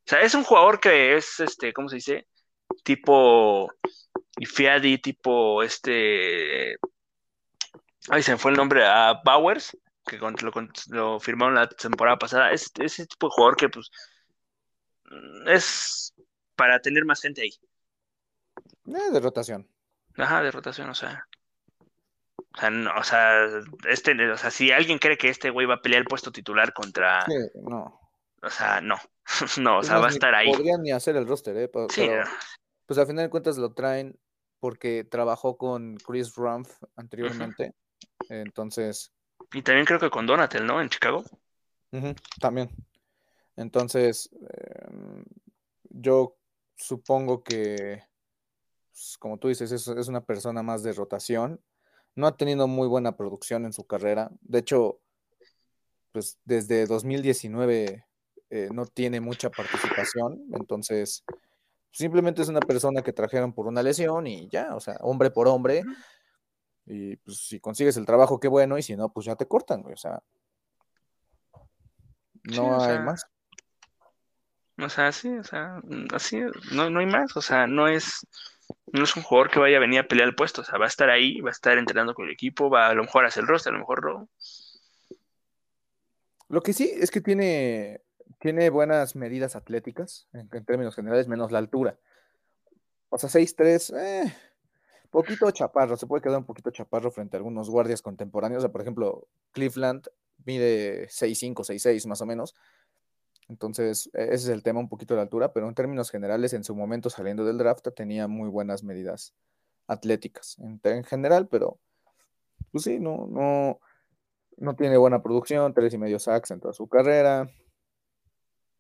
O 0.06 0.10
sea, 0.10 0.22
es 0.22 0.34
un 0.36 0.44
jugador 0.44 0.80
que 0.80 1.16
es, 1.16 1.40
este, 1.40 1.72
¿cómo 1.74 1.88
se 1.90 1.96
dice? 1.96 2.28
Tipo 2.84 3.72
Ifiadi, 4.38 4.98
tipo 4.98 5.64
este... 5.64 6.76
Ay, 8.10 8.22
se 8.22 8.32
me 8.34 8.38
fue 8.38 8.52
el 8.52 8.58
nombre 8.58 8.86
a 8.86 9.22
Bowers, 9.24 9.78
que 10.06 10.20
con- 10.20 10.36
lo, 10.90 11.20
firmaron 11.20 11.56
la 11.56 11.68
temporada 11.68 12.18
pasada. 12.18 12.52
Es 12.52 12.72
ese 12.80 13.06
tipo 13.08 13.28
de 13.28 13.32
jugador 13.32 13.56
que 13.56 13.70
pues 13.70 13.90
es 15.48 16.14
para 16.56 16.80
tener 16.80 17.06
más 17.06 17.22
gente 17.22 17.42
ahí. 17.42 17.52
Eh, 18.88 19.12
de 19.12 19.20
rotación. 19.20 19.68
Ajá, 20.18 20.42
de 20.44 20.52
rotación, 20.52 20.90
o 20.90 20.96
sea. 20.96 21.28
O 22.56 22.60
sea, 22.60 22.70
no, 22.70 22.92
o 22.96 23.04
sea, 23.04 23.48
este, 23.90 24.32
o 24.32 24.38
sea, 24.38 24.52
si 24.52 24.72
alguien 24.72 25.00
cree 25.00 25.18
que 25.18 25.30
este 25.30 25.50
güey 25.50 25.66
va 25.66 25.76
a 25.76 25.82
pelear 25.82 26.02
el 26.02 26.08
puesto 26.08 26.32
titular 26.32 26.72
contra, 26.72 27.26
Sí, 27.26 27.34
no. 27.64 28.00
o 28.44 28.50
sea, 28.50 28.80
no, 28.80 28.96
no, 29.60 29.80
o 29.80 29.84
sea, 29.84 29.98
va 29.98 30.08
a 30.08 30.12
estar 30.12 30.36
ahí. 30.36 30.52
Podrían 30.52 30.84
ni 30.84 30.92
hacer 30.92 31.16
el 31.16 31.28
roster, 31.28 31.58
¿eh? 31.58 31.68
Pero, 31.68 31.88
Sí, 31.90 32.06
pero, 32.08 32.24
pues 32.86 33.00
al 33.00 33.08
final 33.08 33.26
de 33.26 33.30
cuentas 33.32 33.58
lo 33.58 33.74
traen 33.74 34.20
porque 34.60 35.04
trabajó 35.04 35.58
con 35.58 35.98
Chris 35.98 36.36
Rumpf 36.36 36.70
anteriormente. 36.96 37.74
Entonces, 38.30 39.12
y 39.54 39.62
también 39.62 39.86
creo 39.86 40.00
que 40.00 40.10
con 40.10 40.26
Donatel, 40.26 40.66
¿no? 40.66 40.82
En 40.82 40.90
Chicago. 40.90 41.24
también. 42.40 42.70
Entonces, 43.56 44.30
em, 44.32 45.24
yo 45.90 46.36
supongo 46.76 47.44
que, 47.44 48.04
pues, 48.92 49.18
como 49.20 49.38
tú 49.38 49.48
dices, 49.48 49.72
es, 49.72 49.88
es 49.88 50.08
una 50.08 50.22
persona 50.22 50.64
más 50.64 50.82
de 50.84 50.94
rotación. 50.94 51.62
No 52.16 52.28
ha 52.28 52.36
tenido 52.36 52.68
muy 52.68 52.88
buena 52.88 53.16
producción 53.16 53.66
en 53.66 53.74
su 53.74 53.86
carrera. 53.86 54.32
De 54.42 54.60
hecho, 54.60 55.00
pues 56.14 56.38
desde 56.46 56.86
2019 56.86 58.06
eh, 58.50 58.70
no 58.72 58.86
tiene 58.86 59.20
mucha 59.20 59.50
participación. 59.50 60.44
Entonces, 60.54 61.26
simplemente 61.92 62.44
es 62.44 62.50
una 62.50 62.60
persona 62.60 63.02
que 63.02 63.12
trajeron 63.12 63.52
por 63.52 63.68
una 63.68 63.84
lesión 63.84 64.28
y 64.28 64.48
ya, 64.50 64.76
o 64.76 64.80
sea, 64.80 64.96
hombre 65.02 65.32
por 65.32 65.48
hombre. 65.48 65.84
Y 66.86 67.16
pues 67.18 67.38
si 67.38 67.60
consigues 67.60 67.98
el 67.98 68.06
trabajo, 68.06 68.40
qué 68.40 68.48
bueno, 68.48 68.78
y 68.78 68.84
si 68.84 68.96
no, 68.96 69.12
pues 69.12 69.26
ya 69.26 69.36
te 69.36 69.48
cortan, 69.48 69.82
güey. 69.82 69.94
O 69.94 69.98
sea, 69.98 70.22
Sí, 72.46 72.56
no 72.58 72.78
o 72.78 72.82
hay 72.82 72.96
sea, 72.96 73.00
más. 73.02 73.26
O 74.80 74.90
sea, 74.90 75.12
sí, 75.12 75.30
o 75.30 75.44
sea, 75.44 75.82
así, 76.14 76.42
no, 76.74 76.90
no 76.90 77.00
hay 77.00 77.06
más, 77.06 77.38
o 77.38 77.42
sea, 77.42 77.68
no 77.68 77.88
es, 77.88 78.28
no 78.92 79.04
es 79.04 79.16
un 79.16 79.24
jugador 79.24 79.52
que 79.52 79.60
vaya 79.60 79.78
a 79.78 79.80
venir 79.80 80.00
a 80.00 80.08
pelear 80.08 80.28
el 80.28 80.36
puesto, 80.36 80.62
o 80.62 80.64
sea, 80.64 80.80
va 80.80 80.86
a 80.86 80.88
estar 80.88 81.10
ahí, 81.10 81.40
va 81.42 81.50
a 81.50 81.52
estar 81.52 81.78
entrenando 81.78 82.14
con 82.14 82.26
el 82.26 82.32
equipo, 82.32 82.70
va 82.70 82.88
a 82.88 82.94
lo 82.94 83.04
mejor 83.04 83.24
a 83.24 83.28
hacer 83.28 83.42
el 83.42 83.48
roster, 83.48 83.72
a 83.72 83.76
lo 83.76 83.82
mejor 83.82 84.04
no. 84.04 84.30
Lo 86.50 86.62
que 86.62 86.74
sí 86.74 86.92
es 86.94 87.12
que 87.12 87.22
tiene, 87.22 88.02
tiene 88.40 88.70
buenas 88.70 89.16
medidas 89.16 89.56
atléticas, 89.56 90.28
en, 90.34 90.50
en 90.52 90.66
términos 90.66 90.96
generales, 90.96 91.28
menos 91.28 91.52
la 91.52 91.60
altura. 91.60 91.98
O 93.10 93.18
sea, 93.20 93.30
6'3, 93.30 93.94
eh, 93.96 94.36
poquito 95.14 95.50
chaparro, 95.52 95.96
se 95.96 96.08
puede 96.08 96.22
quedar 96.22 96.40
un 96.40 96.46
poquito 96.46 96.72
chaparro 96.72 97.12
frente 97.12 97.38
a 97.38 97.40
algunos 97.40 97.70
guardias 97.70 98.02
contemporáneos. 98.02 98.60
O 98.60 98.66
sea, 98.68 98.72
por 98.72 98.82
ejemplo, 98.82 99.28
Cleveland 99.52 100.08
mide 100.46 101.08
6'5, 101.10 101.64
6'6 101.64 102.06
más 102.08 102.22
o 102.22 102.26
menos. 102.26 102.54
Entonces, 103.48 104.10
e- 104.14 104.24
ese 104.26 104.34
es 104.34 104.50
el 104.50 104.64
tema, 104.64 104.80
un 104.80 104.90
poquito 104.90 105.14
de 105.14 105.18
la 105.20 105.24
altura, 105.24 105.54
pero 105.54 105.70
en 105.70 105.76
términos 105.76 106.10
generales, 106.10 106.54
en 106.54 106.64
su 106.64 106.76
momento 106.76 107.10
saliendo 107.10 107.46
del 107.46 107.58
draft, 107.58 107.88
tenía 107.96 108.28
muy 108.28 108.50
buenas 108.50 108.84
medidas 108.84 109.34
atléticas 109.88 110.58
en, 110.60 110.80
en 110.84 111.04
general, 111.04 111.48
pero 111.48 111.80
pues 112.72 112.86
sí, 112.86 113.00
no, 113.00 113.28
no, 113.30 113.80
no 114.58 114.76
tiene 114.76 114.98
buena 114.98 115.22
producción, 115.22 115.74
tres 115.74 115.94
y 115.94 115.98
medio 115.98 116.20
sacks 116.20 116.52
en 116.52 116.60
toda 116.60 116.74
su 116.74 116.88
carrera, 116.88 117.50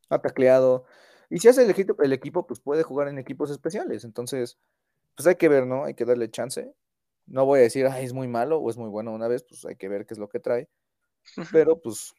ha 0.09 0.19
tacleado, 0.19 0.85
y 1.29 1.39
si 1.39 1.47
hace 1.47 1.63
el 1.63 1.75
el 2.03 2.13
equipo, 2.13 2.47
pues 2.47 2.59
puede 2.59 2.83
jugar 2.83 3.07
en 3.07 3.19
equipos 3.19 3.51
especiales, 3.51 4.03
entonces, 4.03 4.57
pues 5.15 5.27
hay 5.27 5.35
que 5.35 5.49
ver, 5.49 5.65
¿no? 5.67 5.85
Hay 5.85 5.93
que 5.95 6.05
darle 6.05 6.29
chance. 6.31 6.73
No 7.25 7.45
voy 7.45 7.59
a 7.59 7.63
decir, 7.63 7.87
ay, 7.87 8.05
es 8.05 8.13
muy 8.13 8.27
malo 8.27 8.57
o 8.59 8.69
es 8.69 8.77
muy 8.77 8.89
bueno 8.89 9.13
una 9.13 9.27
vez, 9.27 9.43
pues 9.43 9.65
hay 9.65 9.75
que 9.75 9.87
ver 9.89 10.05
qué 10.05 10.13
es 10.13 10.19
lo 10.19 10.29
que 10.29 10.39
trae, 10.39 10.69
pero 11.51 11.79
pues 11.81 12.13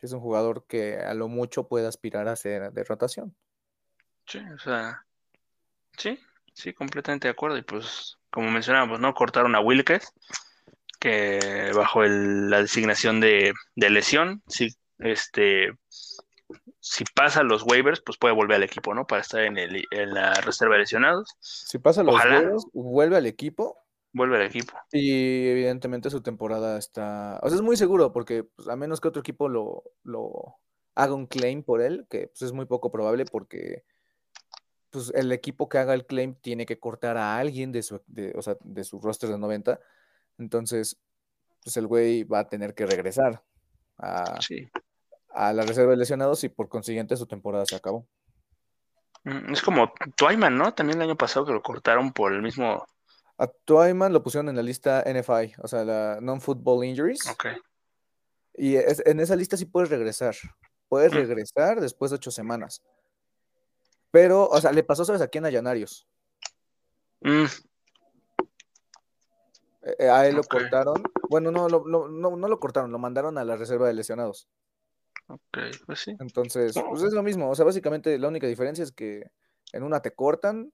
es 0.00 0.12
un 0.12 0.20
jugador 0.20 0.64
que 0.66 0.96
a 0.98 1.14
lo 1.14 1.28
mucho 1.28 1.68
puede 1.68 1.86
aspirar 1.86 2.28
a 2.28 2.36
ser 2.36 2.72
de 2.72 2.84
rotación. 2.84 3.34
Sí, 4.26 4.38
o 4.54 4.58
sea, 4.58 5.06
sí, 5.96 6.18
sí, 6.52 6.72
completamente 6.74 7.28
de 7.28 7.32
acuerdo. 7.32 7.56
Y 7.58 7.62
pues, 7.62 8.18
como 8.30 8.50
mencionábamos, 8.50 9.00
¿no? 9.00 9.14
Cortaron 9.14 9.54
a 9.54 9.60
Wilkes, 9.60 10.12
que 11.00 11.70
bajo 11.74 12.04
el- 12.04 12.50
la 12.50 12.60
designación 12.62 13.20
de, 13.20 13.52
de 13.76 13.90
lesión, 13.90 14.42
sí, 14.48 14.68
este, 14.98 15.72
si 16.80 17.04
pasa 17.14 17.42
los 17.42 17.64
waivers, 17.64 18.00
pues 18.00 18.18
puede 18.18 18.34
volver 18.34 18.56
al 18.56 18.62
equipo, 18.62 18.94
¿no? 18.94 19.06
Para 19.06 19.22
estar 19.22 19.42
en, 19.42 19.58
el, 19.58 19.84
en 19.90 20.14
la 20.14 20.34
reserva 20.34 20.74
de 20.74 20.80
lesionados, 20.80 21.36
Si 21.40 21.78
pasa 21.78 22.02
los 22.02 22.14
Ojalá. 22.14 22.40
juegos, 22.40 22.66
vuelve 22.72 23.16
al 23.16 23.26
equipo 23.26 23.76
vuelve 24.12 24.36
al 24.36 24.42
equipo. 24.42 24.74
Y 24.92 25.48
evidentemente 25.48 26.10
su 26.10 26.22
temporada 26.22 26.78
está. 26.78 27.38
O 27.42 27.48
sea, 27.48 27.56
es 27.56 27.62
muy 27.62 27.76
seguro, 27.76 28.12
porque 28.12 28.44
pues, 28.44 28.68
a 28.68 28.76
menos 28.76 29.00
que 29.00 29.08
otro 29.08 29.20
equipo 29.20 29.48
lo, 29.48 29.84
lo 30.02 30.56
haga 30.94 31.14
un 31.14 31.26
claim 31.26 31.62
por 31.62 31.80
él, 31.80 32.06
que 32.10 32.28
pues, 32.28 32.42
es 32.42 32.52
muy 32.52 32.66
poco 32.66 32.90
probable, 32.90 33.24
porque 33.24 33.84
pues, 34.90 35.12
el 35.14 35.32
equipo 35.32 35.68
que 35.68 35.78
haga 35.78 35.94
el 35.94 36.06
claim 36.06 36.34
tiene 36.34 36.66
que 36.66 36.78
cortar 36.78 37.16
a 37.16 37.38
alguien 37.38 37.72
de 37.72 37.82
su, 37.82 38.02
de, 38.06 38.32
o 38.36 38.42
sea, 38.42 38.56
de 38.60 38.84
su 38.84 39.00
roster 39.00 39.30
de 39.30 39.38
90. 39.38 39.80
Entonces, 40.38 41.00
pues 41.62 41.76
el 41.76 41.86
güey 41.86 42.24
va 42.24 42.40
a 42.40 42.48
tener 42.48 42.74
que 42.74 42.86
regresar 42.86 43.42
a, 43.98 44.40
Sí. 44.40 44.68
A 45.38 45.52
la 45.52 45.62
reserva 45.62 45.92
de 45.92 45.96
lesionados 45.98 46.42
y 46.42 46.48
por 46.48 46.68
consiguiente 46.68 47.16
su 47.16 47.26
temporada 47.26 47.64
se 47.64 47.76
acabó. 47.76 48.06
Mm, 49.24 49.52
Es 49.52 49.62
como 49.62 49.92
Twyman, 50.16 50.56
¿no? 50.56 50.74
También 50.74 50.98
el 51.00 51.08
año 51.08 51.16
pasado 51.16 51.46
que 51.46 51.52
lo 51.52 51.62
cortaron 51.62 52.12
por 52.12 52.32
el 52.32 52.42
mismo. 52.42 52.84
A 53.38 53.46
Twyman 53.46 54.12
lo 54.12 54.22
pusieron 54.22 54.48
en 54.48 54.56
la 54.56 54.62
lista 54.62 55.04
NFI, 55.06 55.54
o 55.62 55.68
sea, 55.68 55.84
la 55.84 56.18
Non-Football 56.20 56.84
Injuries. 56.84 57.24
Ok. 57.28 57.46
Y 58.54 58.74
es- 58.74 59.02
en 59.06 59.20
esa 59.20 59.36
lista 59.36 59.56
sí 59.56 59.64
puedes 59.66 59.90
regresar. 59.90 60.34
Puedes 60.88 61.12
Mm. 61.12 61.16
regresar 61.16 61.80
después 61.80 62.10
de 62.10 62.16
ocho 62.16 62.32
semanas. 62.32 62.82
Pero, 64.10 64.48
o 64.48 64.60
sea, 64.60 64.72
le 64.72 64.82
pasó, 64.82 65.04
¿sabes 65.04 65.20
a 65.22 65.28
quién? 65.28 65.44
A 65.46 65.50
Llanarios. 65.50 66.08
Mm, 67.20 67.44
Eh, 69.82 69.94
eh, 70.00 70.10
a 70.10 70.26
él 70.26 70.34
lo 70.34 70.40
Ok. 70.40 70.48
cortaron. 70.50 71.02
Bueno, 71.30 71.50
no, 71.52 71.68
lo- 71.68 71.86
lo- 71.86 72.08
no, 72.08 72.36
no 72.36 72.48
lo 72.48 72.58
cortaron, 72.60 72.90
lo 72.90 72.98
mandaron 72.98 73.38
a 73.38 73.44
la 73.44 73.56
reserva 73.56 73.86
de 73.86 73.94
lesionados. 73.94 74.48
Ok, 75.28 75.58
pues 75.86 76.00
sí. 76.00 76.16
Entonces, 76.18 76.74
pues 76.88 77.02
es 77.02 77.12
lo 77.12 77.22
mismo. 77.22 77.50
O 77.50 77.54
sea, 77.54 77.64
básicamente 77.64 78.18
la 78.18 78.28
única 78.28 78.46
diferencia 78.46 78.82
es 78.82 78.92
que 78.92 79.30
en 79.72 79.82
una 79.82 80.00
te 80.00 80.12
cortan, 80.12 80.72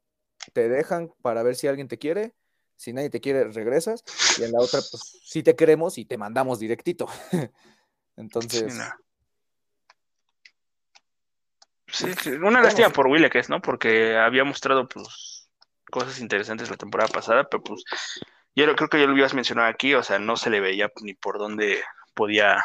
te 0.53 0.69
dejan 0.69 1.13
para 1.23 1.43
ver 1.43 1.57
si 1.57 1.67
alguien 1.67 1.89
te 1.89 1.99
quiere. 1.99 2.35
Si 2.77 2.93
nadie 2.93 3.11
te 3.11 3.21
quiere, 3.21 3.45
regresas. 3.45 4.03
Y 4.39 4.45
en 4.45 4.53
la 4.53 4.61
otra, 4.61 4.81
pues 4.91 5.21
sí 5.25 5.43
te 5.43 5.55
queremos 5.55 5.97
y 5.99 6.05
te 6.05 6.19
mandamos 6.19 6.59
directito. 6.59 7.09
Sí, 8.17 8.21
Entonces, 8.21 8.77
no. 8.77 8.85
Sí, 11.89 12.13
sí, 12.23 12.31
una 12.31 12.61
lástima 12.61 12.91
por 12.91 13.09
Wilkes, 13.09 13.49
¿no? 13.49 13.61
Porque 13.61 14.17
había 14.17 14.45
mostrado, 14.45 14.89
pues, 14.89 15.49
cosas 15.91 16.21
interesantes 16.21 16.71
la 16.71 16.77
temporada 16.77 17.09
pasada, 17.09 17.49
pero 17.49 17.63
pues 17.63 17.85
yo 18.55 18.75
creo 18.75 18.89
que 18.89 19.01
ya 19.01 19.07
lo 19.07 19.13
habías 19.13 19.35
mencionado 19.35 19.69
aquí, 19.69 19.95
o 19.95 20.03
sea, 20.03 20.19
no 20.19 20.37
se 20.37 20.51
le 20.51 20.61
veía 20.61 20.91
ni 21.03 21.15
por 21.15 21.39
dónde 21.39 21.83
podía 22.15 22.63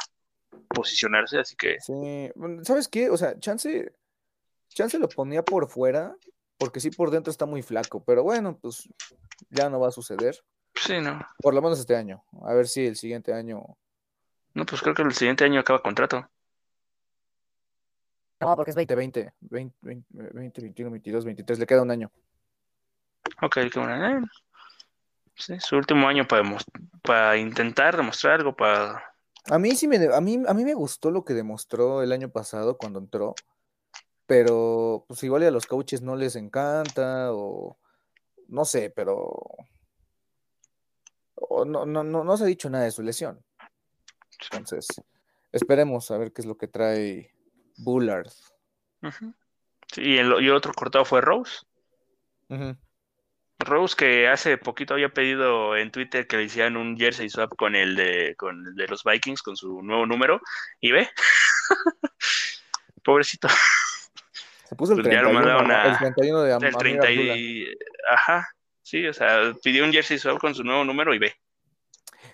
posicionarse, 0.69 1.39
así 1.39 1.55
que... 1.55 1.79
Sí, 1.79 2.31
¿sabes 2.63 2.87
qué? 2.87 3.09
O 3.09 3.17
sea, 3.17 3.39
Chance, 3.39 3.93
Chance 4.69 4.99
lo 4.99 5.09
ponía 5.09 5.43
por 5.43 5.69
fuera, 5.69 6.15
porque 6.57 6.79
sí 6.79 6.91
por 6.91 7.11
dentro 7.11 7.31
está 7.31 7.45
muy 7.45 7.61
flaco, 7.61 8.03
pero 8.03 8.23
bueno, 8.23 8.57
pues 8.57 8.89
ya 9.49 9.69
no 9.69 9.79
va 9.79 9.89
a 9.89 9.91
suceder. 9.91 10.37
Sí, 10.75 10.99
no. 11.01 11.19
Por 11.41 11.53
lo 11.53 11.61
menos 11.61 11.79
este 11.79 11.95
año. 11.95 12.23
A 12.43 12.53
ver 12.53 12.67
si 12.67 12.85
el 12.85 12.95
siguiente 12.95 13.33
año. 13.33 13.63
No, 14.53 14.65
pues 14.65 14.81
creo 14.81 14.93
que 14.93 15.01
el 15.01 15.13
siguiente 15.13 15.43
año 15.43 15.59
acaba 15.59 15.81
contrato. 15.81 16.29
No, 18.39 18.55
porque 18.55 18.71
es 18.71 18.75
2020, 18.75 19.33
20, 19.41 19.77
20, 19.81 20.07
20 20.33 20.61
21, 20.61 20.91
22, 20.91 21.25
23, 21.25 21.59
le 21.59 21.65
queda 21.65 21.81
un 21.81 21.91
año. 21.91 22.11
Ok, 23.41 23.57
qué 23.71 23.79
bueno. 23.79 24.25
Sí, 25.35 25.59
su 25.59 25.77
último 25.77 26.07
año 26.07 26.27
para, 26.27 26.43
para 27.01 27.37
intentar 27.37 27.95
demostrar 27.95 28.35
algo, 28.35 28.55
para... 28.55 29.03
A 29.45 29.57
mí 29.57 29.75
sí 29.75 29.87
me, 29.87 29.97
a 30.13 30.21
mí, 30.21 30.43
a 30.47 30.53
mí 30.53 30.65
me 30.65 30.73
gustó 30.73 31.11
lo 31.11 31.23
que 31.23 31.33
demostró 31.33 32.03
el 32.03 32.11
año 32.11 32.29
pasado 32.29 32.77
cuando 32.77 32.99
entró, 32.99 33.35
pero 34.25 35.05
pues 35.07 35.23
igual 35.23 35.43
a 35.43 35.51
los 35.51 35.65
coaches 35.65 36.01
no 36.01 36.15
les 36.15 36.35
encanta 36.35 37.33
o 37.33 37.77
no 38.47 38.65
sé, 38.65 38.89
pero 38.89 39.31
no, 41.65 41.85
no, 41.85 42.03
no, 42.03 42.23
no 42.23 42.37
se 42.37 42.43
ha 42.43 42.47
dicho 42.47 42.69
nada 42.69 42.83
de 42.83 42.91
su 42.91 43.01
lesión. 43.01 43.43
Entonces, 44.51 44.87
esperemos 45.51 46.11
a 46.11 46.17
ver 46.17 46.31
qué 46.31 46.41
es 46.41 46.47
lo 46.47 46.57
que 46.57 46.67
trae 46.67 47.33
Bullard. 47.77 48.31
sí, 49.91 50.01
y, 50.01 50.17
el, 50.17 50.51
otro 50.51 50.73
cortado 50.73 51.05
fue 51.05 51.21
Rose. 51.21 51.65
Rose 53.59 53.95
que 53.95 54.27
hace 54.27 54.57
poquito 54.57 54.93
había 54.93 55.09
pedido 55.09 55.75
en 55.75 55.91
Twitter 55.91 56.25
que 56.27 56.37
le 56.37 56.43
hicieran 56.43 56.77
un 56.77 56.97
jersey 56.97 57.29
swap 57.29 57.55
con 57.57 57.75
el 57.75 57.95
de, 57.95 58.35
con 58.37 58.75
de 58.75 58.87
los 58.87 59.03
Vikings, 59.03 59.41
con 59.41 59.57
su 59.57 59.81
nuevo 59.81 60.05
número, 60.05 60.41
y 60.79 60.91
ve. 60.91 61.09
Pobrecito. 63.03 63.49
Se 64.69 64.75
puso 64.75 64.93
el, 64.93 65.03
31, 65.03 65.41
pues 65.41 65.91
el 65.91 65.97
31 65.97 66.41
de 66.43 66.67
el 66.67 66.75
30 66.75 67.11
y, 67.11 67.65
Ajá, 68.09 68.47
sí, 68.81 69.05
o 69.07 69.13
sea, 69.13 69.53
pidió 69.63 69.83
un 69.83 69.91
jersey 69.91 70.17
swap 70.17 70.39
con 70.39 70.55
su 70.55 70.63
nuevo 70.63 70.85
número 70.85 71.13
y 71.13 71.19
ve. 71.19 71.33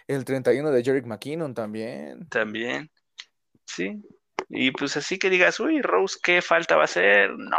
El 0.07 0.25
31 0.25 0.69
de 0.69 0.83
Jerick 0.83 1.05
McKinnon 1.05 1.55
también. 1.55 2.27
También, 2.29 2.91
sí. 3.65 4.03
Y 4.49 4.71
pues 4.71 4.95
así 4.97 5.17
que 5.17 5.29
digas, 5.31 5.59
uy, 5.59 5.81
Rose, 5.81 6.19
¿qué 6.21 6.41
falta 6.41 6.75
va 6.75 6.83
a 6.83 6.85
hacer? 6.85 7.31
No. 7.31 7.57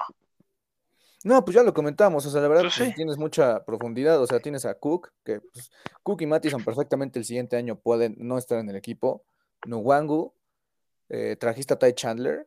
No, 1.26 1.45
pues 1.45 1.56
ya 1.56 1.64
lo 1.64 1.75
comentamos, 1.75 2.25
o 2.25 2.30
sea, 2.30 2.40
la 2.40 2.47
verdad 2.47 2.62
pues 2.62 2.78
pues, 2.78 2.95
tienes 2.95 3.18
mucha 3.18 3.64
profundidad, 3.64 4.23
o 4.23 4.28
sea, 4.28 4.38
tienes 4.38 4.64
a 4.64 4.75
Cook, 4.75 5.12
que 5.25 5.40
pues, 5.40 5.73
Cook 6.04 6.23
y 6.23 6.26
Mattison 6.26 6.62
perfectamente 6.62 7.18
el 7.18 7.25
siguiente 7.25 7.56
año 7.56 7.80
pueden 7.80 8.14
no 8.16 8.38
estar 8.38 8.61
en 8.61 8.71
el 8.71 8.76
equipo, 8.76 9.25
Nuwangu, 9.66 10.35
eh, 11.09 11.35
trajiste 11.35 11.75
a 11.75 11.80
Ty 11.80 11.95
Chandler, 11.95 12.47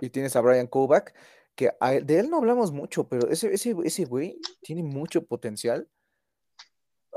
y 0.00 0.10
tienes 0.10 0.36
a 0.36 0.40
Brian 0.40 0.68
Kovac, 0.68 1.14
que 1.56 1.72
de 2.04 2.20
él 2.20 2.30
no 2.30 2.36
hablamos 2.36 2.70
mucho, 2.70 3.08
pero 3.08 3.28
ese, 3.28 3.52
ese, 3.52 3.74
ese 3.82 4.04
güey 4.04 4.38
tiene 4.62 4.84
mucho 4.84 5.26
potencial 5.26 5.88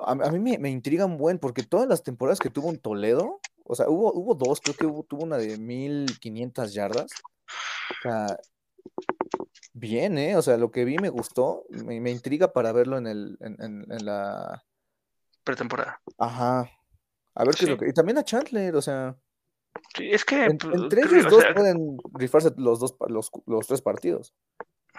a, 0.01 0.15
mí 0.15 0.39
me, 0.39 0.57
me, 0.57 0.71
intriga 0.71 1.05
un 1.05 1.17
buen, 1.17 1.37
porque 1.37 1.61
todas 1.61 1.87
las 1.87 2.01
temporadas 2.01 2.39
que 2.39 2.49
tuvo 2.49 2.71
en 2.71 2.79
Toledo, 2.79 3.39
o 3.63 3.75
sea, 3.75 3.87
hubo, 3.89 4.11
hubo 4.13 4.33
dos, 4.33 4.59
creo 4.59 4.75
que 4.75 4.87
hubo, 4.87 5.03
tuvo 5.03 5.23
una 5.23 5.37
de 5.37 5.55
1500 5.57 6.73
yardas. 6.73 7.11
O 7.91 8.01
sea, 8.01 8.37
bien, 9.79 10.17
¿eh? 10.17 10.35
O 10.35 10.41
sea, 10.41 10.57
lo 10.57 10.71
que 10.71 10.85
vi 10.85 10.97
me 10.97 11.09
gustó, 11.09 11.65
me, 11.69 11.99
me 11.99 12.11
intriga 12.11 12.51
para 12.53 12.71
verlo 12.71 12.97
en, 12.97 13.07
el, 13.07 13.37
en, 13.41 13.57
en, 13.59 14.05
la 14.05 14.63
pretemporada. 15.43 16.01
Ajá. 16.17 16.69
A 17.35 17.43
ver 17.45 17.55
qué 17.55 17.65
es 17.65 17.69
lo 17.69 17.77
que. 17.77 17.89
Y 17.89 17.93
también 17.93 18.17
a 18.17 18.23
Chandler, 18.23 18.75
o 18.75 18.81
sea. 18.81 19.15
Sí, 19.95 20.09
es 20.11 20.25
que. 20.25 20.57
Pues, 20.59 20.75
entre 20.75 21.01
ellos 21.01 21.29
dos 21.29 21.45
pueden 21.55 21.97
rifarse 22.13 22.51
los 22.57 22.79
dos 22.79 22.95
los, 23.07 23.31
los 23.45 23.67
tres 23.67 23.81
partidos. 23.81 24.33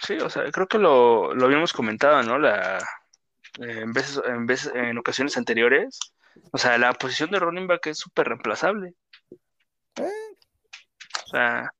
Sí, 0.00 0.14
o 0.14 0.30
sea, 0.30 0.50
creo 0.50 0.66
que 0.66 0.78
lo, 0.78 1.34
lo 1.34 1.44
habíamos 1.44 1.72
comentado, 1.72 2.22
¿no? 2.22 2.38
La, 2.38 2.78
eh, 3.58 3.80
en, 3.82 3.92
veces, 3.92 4.20
en, 4.24 4.46
veces, 4.46 4.72
en 4.74 4.96
ocasiones 4.98 5.36
anteriores. 5.36 5.98
O 6.52 6.58
sea, 6.58 6.78
la 6.78 6.92
posición 6.94 7.30
de 7.30 7.38
running 7.38 7.66
back 7.66 7.86
es 7.88 7.98
súper 7.98 8.28
reemplazable. 8.28 8.94
O 9.98 11.28
sea, 11.30 11.70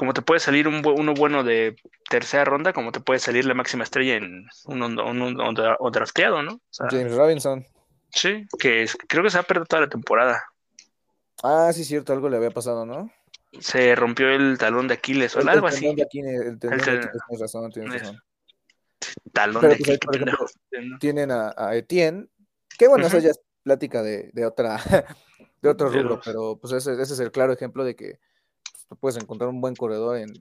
como 0.00 0.14
te 0.14 0.22
puede 0.22 0.40
salir 0.40 0.66
un, 0.66 0.80
uno 0.82 1.12
bueno 1.12 1.44
de 1.44 1.76
tercera 2.08 2.46
ronda, 2.46 2.72
como 2.72 2.90
te 2.90 3.00
puede 3.00 3.20
salir 3.20 3.44
la 3.44 3.52
máxima 3.52 3.84
estrella 3.84 4.16
en 4.16 4.46
un, 4.64 4.98
un, 4.98 5.92
drafteado, 5.92 6.42
¿no? 6.42 6.58
James 6.88 7.14
Robinson. 7.14 7.66
Sí, 8.08 8.46
que 8.58 8.86
creo 9.06 9.22
que 9.22 9.28
se 9.28 9.38
ha 9.38 9.42
perdido 9.42 9.66
toda 9.66 9.82
la 9.82 9.90
temporada. 9.90 10.42
Ah, 11.42 11.70
sí, 11.74 11.84
cierto, 11.84 12.14
algo 12.14 12.30
le 12.30 12.38
había 12.38 12.50
pasado, 12.50 12.86
¿no? 12.86 13.12
Se 13.58 13.94
rompió 13.94 14.30
el 14.30 14.56
talón 14.56 14.88
de 14.88 14.94
Aquiles 14.94 15.36
o 15.36 15.46
algo 15.46 15.66
así. 15.66 15.84
el 15.84 15.94
talón 15.94 15.96
de 15.96 16.02
Aquiles, 16.04 16.58
tienes 16.58 17.38
razón, 17.38 17.70
tienes 17.70 18.00
razón 18.00 18.22
talón 19.34 19.68
de 19.68 19.76
pues, 19.76 19.98
por 19.98 20.16
ejemplo, 20.16 20.46
tienen 20.98 21.30
a, 21.30 21.74
Etienne, 21.74 22.26
que 22.78 22.88
bueno, 22.88 23.06
eso 23.06 23.18
ya 23.18 23.32
es 23.32 23.40
plática 23.62 24.02
de, 24.02 24.30
de 24.32 24.46
otra 24.46 24.78
de 25.60 25.68
otro 25.68 25.90
rubro, 25.90 26.22
pero 26.24 26.56
pues 26.58 26.72
ese, 26.72 26.94
ese, 26.94 27.12
es 27.12 27.20
el 27.20 27.30
claro 27.30 27.52
ejemplo 27.52 27.84
de 27.84 27.94
que 27.94 28.18
puedes 28.98 29.20
encontrar 29.22 29.50
un 29.50 29.60
buen 29.60 29.74
corredor 29.74 30.18
en 30.18 30.32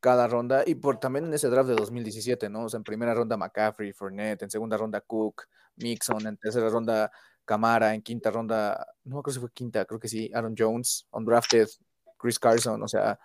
cada 0.00 0.28
ronda 0.28 0.62
y 0.64 0.76
por 0.76 0.98
también 0.98 1.26
en 1.26 1.34
ese 1.34 1.48
draft 1.48 1.68
de 1.68 1.74
2017, 1.74 2.48
¿no? 2.48 2.64
O 2.64 2.68
sea, 2.68 2.78
en 2.78 2.84
primera 2.84 3.14
ronda 3.14 3.36
McCaffrey, 3.36 3.92
Fournette, 3.92 4.42
en 4.42 4.50
segunda 4.50 4.76
ronda 4.76 5.00
Cook, 5.00 5.44
Mixon, 5.76 6.26
en 6.26 6.36
tercera 6.36 6.68
ronda 6.68 7.10
Camara, 7.44 7.94
en 7.94 8.02
quinta 8.02 8.30
ronda, 8.30 8.86
no 9.04 9.22
creo 9.22 9.34
si 9.34 9.40
fue 9.40 9.50
quinta, 9.52 9.84
creo 9.84 9.98
que 9.98 10.08
sí, 10.08 10.30
Aaron 10.34 10.54
Jones, 10.56 11.06
undrafted, 11.10 11.68
Chris 12.16 12.38
Carson, 12.38 12.82
o 12.82 12.88
sea, 12.88 13.18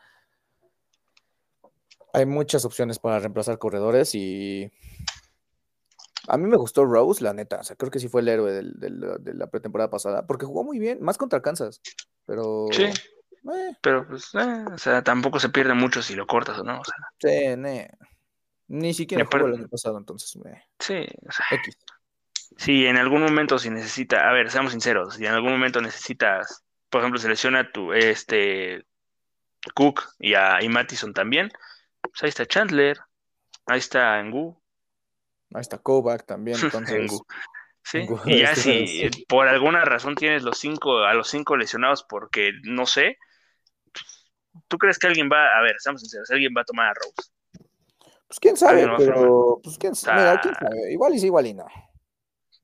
hay 2.14 2.26
muchas 2.26 2.64
opciones 2.64 3.00
para 3.00 3.20
reemplazar 3.20 3.58
corredores 3.58 4.14
y 4.16 4.72
a 6.28 6.38
mí 6.38 6.48
me 6.48 6.58
gustó 6.58 6.86
Rose, 6.86 7.24
la 7.24 7.34
neta. 7.34 7.60
O 7.60 7.64
sea, 7.64 7.76
creo 7.76 7.92
que 7.92 8.00
sí 8.00 8.08
fue 8.08 8.22
el 8.22 8.30
héroe 8.30 8.52
de 8.52 9.34
la 9.34 9.48
pretemporada 9.48 9.90
pasada, 9.90 10.26
porque 10.26 10.46
jugó 10.46 10.64
muy 10.64 10.80
bien, 10.80 11.02
más 11.02 11.18
contra 11.18 11.42
Kansas. 11.42 11.82
Pero. 12.26 12.68
Sí. 12.72 12.86
Eh. 13.52 13.78
Pero, 13.82 14.08
pues, 14.08 14.34
eh, 14.36 14.66
o 14.74 14.78
sea, 14.78 15.04
tampoco 15.04 15.40
se 15.40 15.50
pierde 15.50 15.74
mucho 15.74 16.02
si 16.02 16.16
lo 16.16 16.28
cortas 16.28 16.60
o 16.60 16.64
no. 16.64 16.80
O 16.80 16.84
sea. 16.84 16.96
Sí, 17.20 17.88
Ni 18.68 18.94
siquiera 18.94 19.26
jugó 19.26 19.48
el 19.48 19.56
año 19.56 19.68
pasado, 19.68 19.98
entonces. 19.98 20.38
Sí, 20.80 21.06
o 21.28 21.32
sea. 21.32 21.46
X. 21.52 21.78
Si 22.58 22.86
en 22.86 22.98
algún 22.98 23.22
momento, 23.22 23.58
si 23.58 23.70
necesita, 23.70 24.30
a 24.30 24.34
ver, 24.34 24.52
seamos 24.52 24.72
sinceros, 24.72 25.16
si 25.16 25.26
en 25.26 25.34
algún 25.34 25.52
momento 25.52 25.82
necesitas, 25.82 26.64
por 26.90 27.02
ejemplo, 27.02 27.20
selecciona 27.20 27.62
a 27.62 27.72
tu 27.72 27.94
este 27.94 28.86
Cook 29.74 30.04
y 30.20 30.36
a 30.36 30.62
y 30.62 30.70
Mattison 30.70 31.14
también, 31.14 31.50
pues 32.02 32.24
ahí 32.24 32.30
está 32.30 32.46
Chandler, 32.46 33.00
ahí 33.66 33.80
está 33.80 34.22
Ngu. 34.22 34.62
Ahí 35.54 35.62
está 35.62 35.78
Kovac 35.80 36.26
también, 36.26 36.58
entonces. 36.64 37.12
Sí, 37.84 38.08
y 38.26 38.40
ya 38.40 38.56
si 38.56 39.10
por 39.28 39.48
alguna 39.48 39.84
razón 39.84 40.16
tienes 40.16 40.44
los 40.44 40.58
cinco, 40.58 41.00
a 41.00 41.14
los 41.14 41.30
cinco 41.30 41.58
lesionados 41.58 42.06
porque 42.08 42.52
no 42.64 42.86
sé, 42.86 43.18
¿tú 44.68 44.78
crees 44.78 44.98
que 44.98 45.08
alguien 45.08 45.30
va, 45.32 45.58
a 45.58 45.62
ver, 45.62 45.76
estamos 45.76 46.02
sinceros, 46.02 46.30
alguien 46.32 46.54
va 46.56 46.62
a 46.62 46.66
tomar 46.66 46.88
a 46.90 46.94
Rose? 46.94 47.32
Pues 48.28 48.40
quién 48.40 48.58
sabe, 48.58 48.88
pero 48.98 49.60
pues 49.64 49.78
quién, 49.78 49.96
sabe, 49.96 50.40
igual 50.92 51.14
y 51.14 51.20
sí, 51.20 51.28
igual 51.28 51.48
y 51.48 51.54
no. 51.54 51.66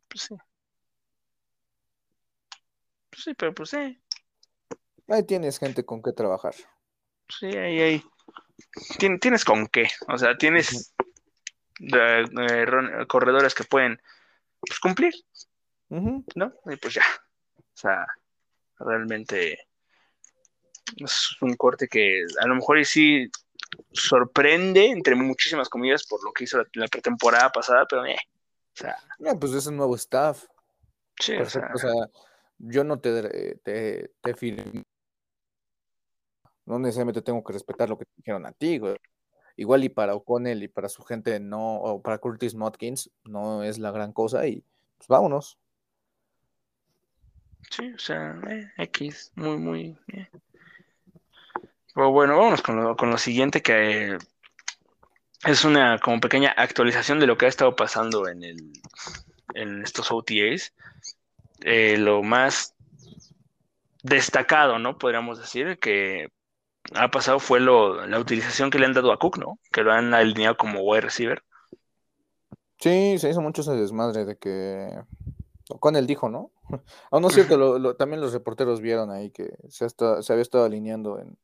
Pues 0.07 0.23
sí. 0.23 0.35
Pues 3.09 3.23
sí, 3.23 3.33
pero 3.35 3.53
pues 3.53 3.69
sí. 3.69 4.01
Ahí 5.07 5.23
tienes 5.23 5.59
gente 5.59 5.85
con 5.85 6.01
que 6.01 6.11
trabajar. 6.11 6.55
Sí, 7.27 7.45
ahí, 7.45 7.79
ahí 7.81 8.03
tienes 9.19 9.45
con 9.45 9.67
qué, 9.67 9.87
o 10.07 10.17
sea, 10.17 10.37
tienes 10.37 10.93
corredores 13.07 13.55
que 13.55 13.63
pueden 13.63 14.01
pues, 14.59 14.79
cumplir, 14.79 15.13
¿no? 15.89 16.53
Y 16.65 16.75
pues 16.75 16.93
ya, 16.93 17.03
o 17.57 17.63
sea, 17.77 18.05
realmente 18.79 19.68
es 20.97 21.37
un 21.41 21.55
corte 21.55 21.87
que 21.87 22.25
a 22.41 22.47
lo 22.47 22.55
mejor 22.55 22.79
y 22.79 22.85
sí 22.85 23.29
sorprende, 23.91 24.87
entre 24.87 25.15
muchísimas 25.15 25.69
comillas, 25.69 26.05
por 26.07 26.23
lo 26.23 26.31
que 26.31 26.45
hizo 26.45 26.63
la, 26.73 26.87
pretemporada 26.87 27.51
pasada, 27.51 27.85
pero 27.87 28.05
eh, 28.05 28.15
o 28.15 28.77
sea. 28.77 28.97
No, 29.19 29.39
pues 29.39 29.53
es 29.53 29.67
un 29.67 29.77
nuevo 29.77 29.95
staff. 29.95 30.45
Sí, 31.19 31.35
o 31.35 31.45
sea, 31.45 31.69
yo 32.57 32.83
no 32.83 32.99
te, 32.99 33.57
te, 33.63 34.11
te 34.21 34.33
no 36.65 36.77
necesariamente 36.77 37.21
tengo 37.21 37.43
que 37.43 37.53
respetar 37.53 37.89
lo 37.89 37.97
que 37.97 38.05
dijeron 38.15 38.45
a 38.45 38.51
ti, 38.51 38.77
güey. 38.77 38.95
Igual 39.57 39.83
y 39.83 39.89
para 39.89 40.15
O'Connell 40.15 40.63
y 40.63 40.67
para 40.67 40.87
su 40.87 41.03
gente 41.03 41.39
no, 41.39 41.77
o 41.81 42.01
para 42.01 42.19
Curtis 42.19 42.55
Motkins 42.55 43.11
no 43.25 43.63
es 43.63 43.77
la 43.79 43.91
gran 43.91 44.13
cosa 44.13 44.47
y 44.47 44.63
pues 44.97 45.07
vámonos. 45.07 45.57
Sí, 47.71 47.91
o 47.91 47.99
sea, 47.99 48.39
eh, 48.49 48.71
X, 48.77 49.31
muy, 49.35 49.57
muy. 49.57 49.97
Eh. 50.13 50.29
Pero 51.93 52.11
bueno, 52.11 52.37
vámonos 52.37 52.61
con 52.61 52.81
lo, 52.81 52.95
lo 52.95 53.17
siguiente 53.17 53.61
que 53.61 54.17
es 55.45 55.65
una 55.65 55.99
como 55.99 56.19
pequeña 56.19 56.53
actualización 56.55 57.19
de 57.19 57.27
lo 57.27 57.37
que 57.37 57.45
ha 57.45 57.49
estado 57.49 57.75
pasando 57.75 58.27
en, 58.27 58.73
estos 59.83 60.11
OTAs. 60.11 60.73
Eh, 61.61 61.97
lo 61.97 62.23
más 62.23 62.75
destacado, 64.03 64.79
¿no? 64.79 64.97
Podríamos 64.97 65.39
decir 65.39 65.77
que 65.79 66.29
ha 66.93 67.09
pasado 67.09 67.39
fue 67.39 67.59
lo, 67.59 68.05
la 68.05 68.19
utilización 68.19 68.69
que 68.69 68.79
le 68.79 68.85
han 68.85 68.93
dado 68.93 69.11
a 69.11 69.19
Cook, 69.19 69.37
¿no? 69.37 69.59
Que 69.71 69.83
lo 69.83 69.91
han 69.91 70.13
alineado 70.13 70.57
como 70.57 70.81
wide 70.81 71.01
receiver. 71.01 71.43
Sí, 72.79 73.17
se 73.17 73.29
hizo 73.29 73.41
mucho 73.41 73.61
ese 73.61 73.73
desmadre 73.73 74.23
de 74.23 74.37
que 74.37 74.89
con 75.79 75.95
él 75.95 76.07
dijo, 76.07 76.29
¿no? 76.29 76.51
Aún 77.11 77.21
no 77.21 77.27
es 77.27 77.33
cierto, 77.33 77.95
también 77.95 78.21
los 78.21 78.33
reporteros 78.33 78.79
vieron 78.79 79.11
ahí 79.11 79.31
que 79.31 79.53
se 79.67 79.85
había 80.31 80.41
estado 80.41 80.63
alineando 80.63 81.19
en, 81.19 81.37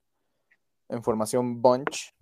en, 0.90 1.04
formación 1.04 1.62
bunch, 1.62 2.14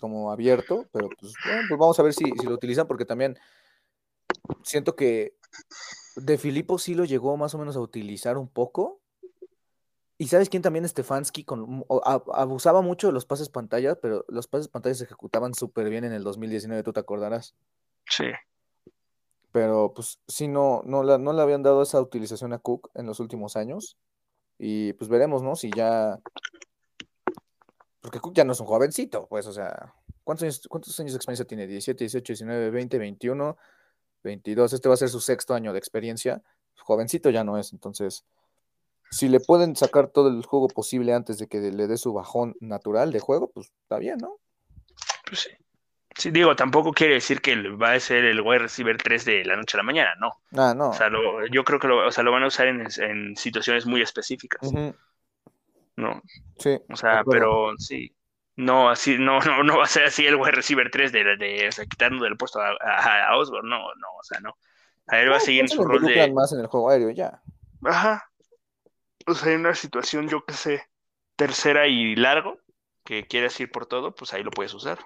como 0.00 0.30
abierto, 0.32 0.86
pero 0.92 1.08
pues, 1.20 1.32
bueno, 1.44 1.62
pues 1.68 1.78
vamos 1.78 1.98
a 1.98 2.02
ver 2.02 2.12
si, 2.12 2.24
si, 2.24 2.46
lo 2.46 2.54
utilizan, 2.54 2.86
porque 2.86 3.04
también 3.04 3.38
siento 4.62 4.96
que 4.96 5.36
de 6.16 6.38
Filippo 6.38 6.78
sí 6.78 6.94
lo 6.94 7.04
llegó 7.04 7.36
más 7.36 7.54
o 7.54 7.58
menos 7.58 7.76
a 7.76 7.80
utilizar 7.80 8.38
un 8.38 8.48
poco, 8.48 9.00
y 10.16 10.28
sabes 10.28 10.48
quién 10.48 10.62
también 10.62 10.88
Stefanski 10.88 11.44
con, 11.44 11.84
abusaba 12.32 12.82
mucho 12.82 13.08
de 13.08 13.12
los 13.12 13.26
pases 13.26 13.48
pantalla, 13.48 13.96
pero 13.96 14.24
los 14.28 14.46
pases 14.46 14.68
pantalla 14.68 14.94
se 14.94 15.04
ejecutaban 15.04 15.54
súper 15.54 15.90
bien 15.90 16.04
en 16.04 16.12
el 16.12 16.22
2019, 16.22 16.84
tú 16.84 16.92
te 16.92 17.00
acordarás. 17.00 17.54
Sí. 18.08 18.26
Pero 19.50 19.92
pues 19.94 20.20
sí, 20.28 20.46
no, 20.46 20.82
no, 20.84 21.02
no 21.02 21.32
le 21.32 21.42
habían 21.42 21.62
dado 21.62 21.82
esa 21.82 22.00
utilización 22.00 22.52
a 22.52 22.58
Cook 22.58 22.90
en 22.94 23.06
los 23.06 23.18
últimos 23.18 23.56
años. 23.56 23.96
Y 24.58 24.92
pues 24.94 25.10
veremos, 25.10 25.42
¿no? 25.42 25.56
Si 25.56 25.70
ya. 25.70 26.20
Porque 28.04 28.20
Cook 28.20 28.34
ya 28.34 28.44
no 28.44 28.52
es 28.52 28.60
un 28.60 28.66
jovencito, 28.66 29.26
pues, 29.26 29.46
o 29.46 29.52
sea. 29.52 29.94
¿Cuántos 30.22 30.44
años, 30.44 30.66
cuántos 30.68 31.00
años 31.00 31.12
de 31.12 31.16
experiencia 31.16 31.46
tiene? 31.46 31.66
17, 31.66 32.04
18, 32.04 32.32
19, 32.32 32.70
20, 32.70 32.98
21, 32.98 33.56
22. 34.22 34.72
Este 34.74 34.88
va 34.88 34.94
a 34.94 34.98
ser 34.98 35.08
su 35.08 35.20
sexto 35.20 35.54
año 35.54 35.72
de 35.72 35.78
experiencia. 35.78 36.42
Jovencito 36.76 37.30
ya 37.30 37.44
no 37.44 37.56
es, 37.56 37.72
entonces 37.72 38.26
si 39.14 39.28
le 39.28 39.38
pueden 39.38 39.76
sacar 39.76 40.08
todo 40.08 40.28
el 40.28 40.44
juego 40.44 40.66
posible 40.66 41.14
antes 41.14 41.38
de 41.38 41.46
que 41.46 41.60
le 41.60 41.86
dé 41.86 41.96
su 41.96 42.12
bajón 42.12 42.56
natural 42.60 43.12
de 43.12 43.20
juego, 43.20 43.48
pues 43.52 43.72
está 43.82 43.98
bien, 43.98 44.18
¿no? 44.18 44.38
Pues 45.26 45.40
sí. 45.40 45.50
Sí, 46.16 46.30
digo, 46.30 46.54
tampoco 46.54 46.92
quiere 46.92 47.14
decir 47.14 47.40
que 47.40 47.56
va 47.70 47.92
a 47.92 48.00
ser 48.00 48.24
el 48.24 48.40
wide 48.40 48.60
receiver 48.60 48.96
3 48.96 49.24
de 49.24 49.44
la 49.44 49.56
noche 49.56 49.76
a 49.76 49.78
la 49.78 49.84
mañana, 49.84 50.14
no. 50.20 50.32
Ah, 50.56 50.74
no. 50.74 50.90
O 50.90 50.92
sea, 50.92 51.10
yo 51.50 51.64
creo 51.64 51.80
que 51.80 51.88
lo, 51.88 52.06
o 52.06 52.10
sea, 52.10 52.22
lo 52.22 52.30
van 52.30 52.44
a 52.44 52.48
usar 52.48 52.68
en, 52.68 53.36
situaciones 53.36 53.86
muy 53.86 54.00
específicas. 54.00 54.72
No. 55.96 56.22
Sí. 56.58 56.78
O 56.88 56.96
sea, 56.96 57.22
pero 57.28 57.74
sí. 57.78 58.14
No, 58.56 58.88
así, 58.88 59.16
no, 59.18 59.40
no, 59.40 59.62
no 59.62 59.78
va 59.78 59.84
a 59.84 59.88
ser 59.88 60.04
así 60.04 60.26
el 60.26 60.36
wide 60.36 60.52
receiver 60.52 60.90
3 60.90 61.12
de, 61.12 61.36
de 61.36 61.68
o 61.68 61.72
sea, 61.72 61.86
quitando 61.86 62.24
del 62.24 62.36
puesto 62.36 62.60
a, 62.60 62.70
a, 62.70 63.36
Osborne, 63.36 63.68
no, 63.68 63.78
no, 63.78 64.08
o 64.18 64.22
sea, 64.22 64.40
no. 64.40 64.56
A 65.08 65.20
él 65.20 65.30
va 65.30 65.36
a 65.36 65.40
seguir 65.40 65.62
en 65.62 65.68
su 65.68 65.84
rol 65.84 66.02
de. 66.02 66.32
más 66.32 66.52
en 66.52 66.60
el 66.60 66.66
juego 66.66 66.90
aéreo 66.90 67.10
ya. 67.10 67.42
Ajá, 67.84 68.30
o 69.26 69.34
sea, 69.34 69.52
en 69.52 69.60
una 69.60 69.74
situación, 69.74 70.28
yo 70.28 70.44
que 70.44 70.54
sé, 70.54 70.88
tercera 71.36 71.86
y 71.86 72.14
largo, 72.16 72.58
que 73.04 73.26
quieres 73.26 73.58
ir 73.60 73.70
por 73.70 73.86
todo, 73.86 74.14
pues 74.14 74.32
ahí 74.34 74.42
lo 74.42 74.50
puedes 74.50 74.74
usar. 74.74 74.98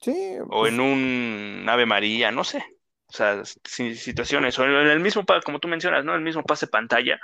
Sí. 0.00 0.36
O 0.42 0.48
pues 0.48 0.72
en 0.72 0.80
un 0.80 1.66
Ave 1.68 1.86
María, 1.86 2.30
no 2.30 2.44
sé. 2.44 2.64
O 3.06 3.12
sea, 3.12 3.44
situaciones. 3.44 4.58
O 4.58 4.64
en 4.64 4.88
el 4.88 5.00
mismo, 5.00 5.24
como 5.44 5.60
tú 5.60 5.68
mencionas, 5.68 6.04
¿no? 6.04 6.14
El 6.14 6.22
mismo 6.22 6.42
pase 6.42 6.66
pantalla 6.66 7.20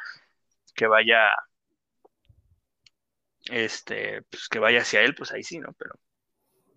que 0.74 0.86
vaya. 0.86 1.30
Este, 3.50 4.22
pues 4.22 4.48
que 4.48 4.58
vaya 4.58 4.80
hacia 4.80 5.02
él, 5.02 5.14
pues 5.14 5.32
ahí 5.32 5.42
sí, 5.42 5.58
¿no? 5.58 5.72
Pero. 5.72 5.94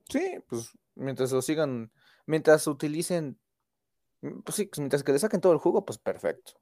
Sí, 0.10 0.38
pues 0.48 0.72
mientras 0.96 1.32
lo 1.32 1.42
sigan, 1.42 1.92
mientras 2.26 2.68
utilicen, 2.68 3.40
pues 4.44 4.56
sí, 4.56 4.70
mientras 4.78 5.04
que 5.04 5.12
le 5.12 5.20
saquen 5.20 5.42
todo 5.42 5.54
el 5.54 5.60
jugo, 5.60 5.86
pues 5.86 5.98
perfecto. 5.98 6.54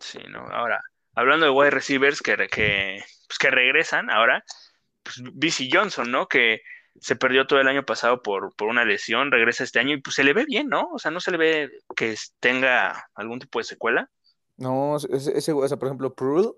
Sí, 0.00 0.18
¿no? 0.28 0.40
Ahora, 0.40 0.82
hablando 1.14 1.46
de 1.46 1.52
wide 1.52 1.70
receivers 1.70 2.20
que, 2.20 2.36
que, 2.48 3.02
pues, 3.26 3.38
que 3.38 3.50
regresan 3.50 4.10
ahora, 4.10 4.44
pues 5.02 5.22
BC 5.32 5.68
Johnson, 5.72 6.10
¿no? 6.10 6.28
Que 6.28 6.60
se 7.00 7.16
perdió 7.16 7.46
todo 7.46 7.60
el 7.60 7.68
año 7.68 7.84
pasado 7.84 8.22
por, 8.22 8.54
por 8.56 8.68
una 8.68 8.84
lesión, 8.84 9.30
regresa 9.30 9.64
este 9.64 9.78
año 9.78 9.94
y 9.94 10.00
pues 10.02 10.16
se 10.16 10.24
le 10.24 10.32
ve 10.32 10.44
bien, 10.44 10.68
¿no? 10.68 10.88
O 10.92 10.98
sea, 10.98 11.10
no 11.10 11.20
se 11.20 11.30
le 11.30 11.38
ve 11.38 11.70
que 11.96 12.14
tenga 12.40 13.08
algún 13.14 13.38
tipo 13.38 13.58
de 13.58 13.64
secuela. 13.64 14.10
No, 14.56 14.96
ese, 14.96 15.38
ese 15.38 15.52
o 15.52 15.66
sea, 15.68 15.76
por 15.76 15.88
ejemplo, 15.88 16.12
Pruitt, 16.14 16.56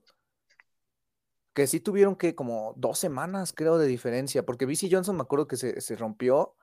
que 1.60 1.66
sí 1.66 1.80
tuvieron 1.80 2.16
que 2.16 2.34
como 2.34 2.72
dos 2.76 2.98
semanas, 2.98 3.52
creo, 3.52 3.76
de 3.76 3.86
diferencia, 3.86 4.46
porque 4.46 4.64
BC 4.64 4.88
Johnson 4.90 5.16
me 5.16 5.22
acuerdo 5.22 5.46
que 5.46 5.56
se, 5.56 5.80
se 5.82 5.94
rompió 5.94 6.54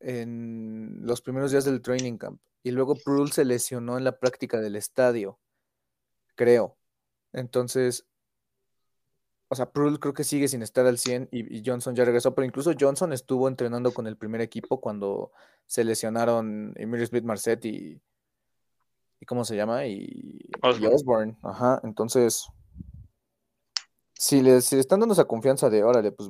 en 0.00 0.98
los 1.02 1.22
primeros 1.22 1.50
días 1.50 1.64
del 1.64 1.80
training 1.80 2.18
camp 2.18 2.40
y 2.62 2.72
luego 2.72 2.94
Pruitt 2.94 3.32
se 3.32 3.44
lesionó 3.44 3.96
en 3.96 4.04
la 4.04 4.18
práctica 4.18 4.60
del 4.60 4.76
estadio 4.76 5.38
creo. 6.40 6.78
Entonces, 7.34 8.06
o 9.48 9.54
sea, 9.54 9.70
Prul 9.72 10.00
creo 10.00 10.14
que 10.14 10.24
sigue 10.24 10.48
sin 10.48 10.62
estar 10.62 10.86
al 10.86 10.96
100 10.96 11.28
y, 11.32 11.62
Johnson 11.68 11.94
ya 11.94 12.06
regresó, 12.06 12.34
pero 12.34 12.46
incluso 12.46 12.72
Johnson 12.80 13.12
estuvo 13.12 13.46
entrenando 13.46 13.92
con 13.92 14.06
el 14.06 14.16
primer 14.16 14.40
equipo 14.40 14.80
cuando 14.80 15.32
se 15.66 15.84
lesionaron 15.84 16.72
Emilio 16.76 17.06
Smith 17.06 17.24
Marset 17.24 17.62
y, 17.66 18.00
y 19.20 19.26
¿cómo 19.26 19.44
se 19.44 19.54
llama? 19.54 19.86
Y 19.86 20.50
Osborne. 20.62 21.36
Ajá, 21.42 21.78
entonces, 21.84 22.46
si 24.20 24.42
le, 24.42 24.60
si 24.60 24.78
están 24.78 25.00
dando 25.00 25.14
esa 25.14 25.24
confianza 25.24 25.70
de, 25.70 25.82
órale, 25.82 26.12
pues 26.12 26.28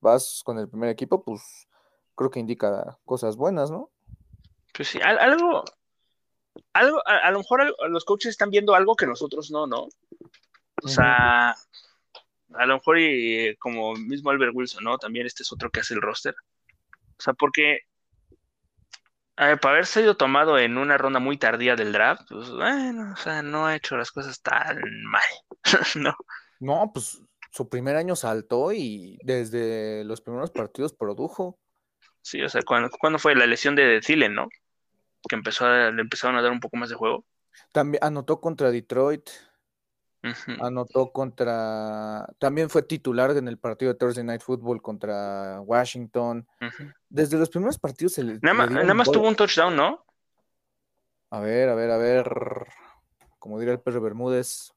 vas 0.00 0.40
con 0.46 0.58
el 0.58 0.66
primer 0.66 0.88
equipo, 0.88 1.22
pues 1.22 1.68
creo 2.14 2.30
que 2.30 2.40
indica 2.40 2.98
cosas 3.04 3.36
buenas, 3.36 3.70
¿no? 3.70 3.90
Pues 4.72 4.88
sí, 4.88 4.98
algo, 5.02 5.62
algo, 6.72 7.02
a, 7.06 7.30
lo 7.30 7.38
mejor 7.40 7.76
los 7.90 8.06
coaches 8.06 8.30
están 8.30 8.48
viendo 8.48 8.74
algo 8.74 8.96
que 8.96 9.06
nosotros 9.06 9.50
no, 9.50 9.66
¿no? 9.66 9.88
O 10.82 10.88
sea, 10.88 11.50
a 11.50 12.66
lo 12.66 12.74
mejor 12.76 12.98
y 12.98 13.54
como 13.56 13.92
mismo 13.92 14.30
Albert 14.30 14.54
Wilson, 14.54 14.84
¿no? 14.84 14.96
También 14.96 15.26
este 15.26 15.42
es 15.42 15.52
otro 15.52 15.68
que 15.68 15.80
hace 15.80 15.92
el 15.92 16.00
roster. 16.00 16.34
O 17.18 17.22
sea, 17.22 17.34
porque 17.34 17.80
para 19.36 19.70
haber 19.72 19.84
sido 19.84 20.16
tomado 20.16 20.58
en 20.58 20.78
una 20.78 20.96
ronda 20.96 21.20
muy 21.20 21.36
tardía 21.36 21.76
del 21.76 21.92
draft, 21.92 22.22
pues 22.30 22.48
bueno, 22.48 23.12
o 23.12 23.16
sea, 23.16 23.42
no 23.42 23.66
ha 23.66 23.76
hecho 23.76 23.98
las 23.98 24.12
cosas 24.12 24.40
tan 24.40 24.78
mal, 25.04 25.22
¿no? 25.96 26.16
No, 26.60 26.90
pues 26.92 27.22
su 27.50 27.68
primer 27.68 27.96
año 27.96 28.16
saltó 28.16 28.72
y 28.72 29.18
desde 29.22 30.04
los 30.04 30.20
primeros 30.20 30.50
partidos 30.50 30.92
produjo. 30.92 31.58
Sí, 32.22 32.42
o 32.42 32.48
sea, 32.48 32.62
cuando, 32.62 32.90
cuando 33.00 33.18
fue 33.18 33.34
la 33.34 33.46
lesión 33.46 33.74
de 33.74 34.00
Thielen, 34.00 34.34
¿no? 34.34 34.48
que 35.28 35.36
empezó 35.36 35.66
a, 35.66 35.90
le 35.90 36.02
empezaron 36.02 36.36
a 36.36 36.42
dar 36.42 36.52
un 36.52 36.60
poco 36.60 36.76
más 36.76 36.88
de 36.88 36.94
juego. 36.94 37.24
También 37.72 38.02
anotó 38.02 38.40
contra 38.40 38.70
Detroit. 38.70 39.28
Anotó 40.60 41.12
contra. 41.12 42.26
También 42.38 42.68
fue 42.68 42.82
titular 42.82 43.30
en 43.36 43.46
el 43.46 43.56
partido 43.56 43.92
de 43.92 43.98
Thursday 43.98 44.24
Night 44.24 44.42
Football 44.42 44.82
contra 44.82 45.60
Washington. 45.60 46.46
Desde 47.08 47.38
los 47.38 47.48
primeros 47.48 47.78
partidos 47.78 48.14
se 48.14 48.24
le. 48.24 48.38
Nada, 48.42 48.94
más 48.94 49.10
tuvo 49.10 49.28
un 49.28 49.36
touchdown, 49.36 49.76
¿no? 49.76 50.04
A 51.30 51.40
ver, 51.40 51.68
a 51.68 51.74
ver, 51.74 51.90
a 51.90 51.96
ver. 51.98 52.26
Como 53.38 53.58
diría 53.58 53.74
el 53.74 53.80
perro 53.80 54.00
Bermúdez. 54.00 54.74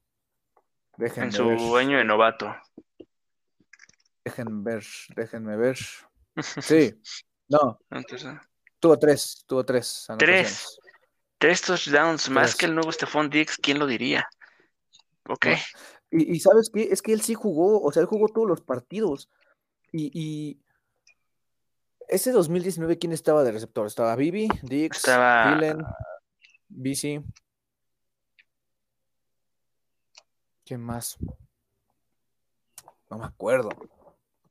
Déjenme 0.97 1.27
en 1.27 1.31
su 1.31 1.77
año 1.77 1.97
de 1.97 2.03
novato. 2.03 2.55
Déjenme 4.23 4.63
ver, 4.63 4.83
déjenme 5.15 5.57
ver. 5.57 5.77
Sí, 6.61 6.93
no. 7.49 7.77
Entonces, 7.89 8.37
Tuvo 8.81 8.97
tres, 8.97 9.43
tuvo 9.45 9.63
tres. 9.63 10.07
Tres. 10.17 10.79
Tres 11.37 11.61
touchdowns, 11.61 12.29
más 12.29 12.55
que 12.55 12.65
el 12.65 12.73
nuevo 12.73 12.91
Stephon 12.91 13.29
Diggs, 13.29 13.57
¿quién 13.57 13.77
lo 13.77 13.85
diría? 13.85 14.27
Ok. 15.29 15.47
Y, 16.09 16.39
sabes 16.39 16.69
qué, 16.73 16.89
es 16.91 17.01
que 17.01 17.13
él 17.13 17.21
sí 17.21 17.35
jugó, 17.35 17.81
o 17.81 17.91
sea, 17.91 18.01
él 18.01 18.07
jugó 18.07 18.27
todos 18.27 18.47
los 18.47 18.61
partidos. 18.61 19.29
Y, 19.91 20.59
ese 22.07 22.31
2019, 22.31 22.97
¿quién 22.97 23.13
estaba 23.13 23.43
de 23.43 23.51
receptor? 23.51 23.85
Estaba 23.85 24.15
Bibi, 24.15 24.49
Diggs, 24.63 24.97
estaba... 24.97 25.59
BC. 26.67 27.23
¿Quién 30.65 30.81
más? 30.81 31.17
No 33.09 33.17
me 33.17 33.25
acuerdo. 33.25 33.69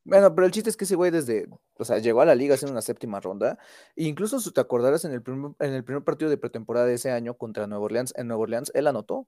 Bueno, 0.03 0.33
pero 0.33 0.45
el 0.45 0.51
chiste 0.51 0.69
es 0.69 0.77
que 0.77 0.85
ese 0.85 0.95
güey 0.95 1.11
desde, 1.11 1.47
o 1.77 1.85
sea, 1.85 1.99
llegó 1.99 2.21
a 2.21 2.25
la 2.25 2.35
liga 2.35 2.55
en 2.59 2.71
una 2.71 2.81
séptima 2.81 3.19
ronda. 3.19 3.57
E 3.95 4.05
incluso 4.05 4.39
si 4.39 4.51
te 4.51 4.61
acordaras 4.61 5.05
en 5.05 5.13
el, 5.13 5.21
primer, 5.21 5.51
en 5.59 5.73
el 5.73 5.83
primer 5.83 6.03
partido 6.03 6.29
de 6.29 6.37
pretemporada 6.37 6.87
de 6.87 6.95
ese 6.95 7.11
año 7.11 7.35
contra 7.35 7.67
Nueva 7.67 7.85
Orleans, 7.85 8.13
en 8.15 8.27
Nueva 8.27 8.43
Orleans, 8.43 8.71
él 8.73 8.87
anotó. 8.87 9.27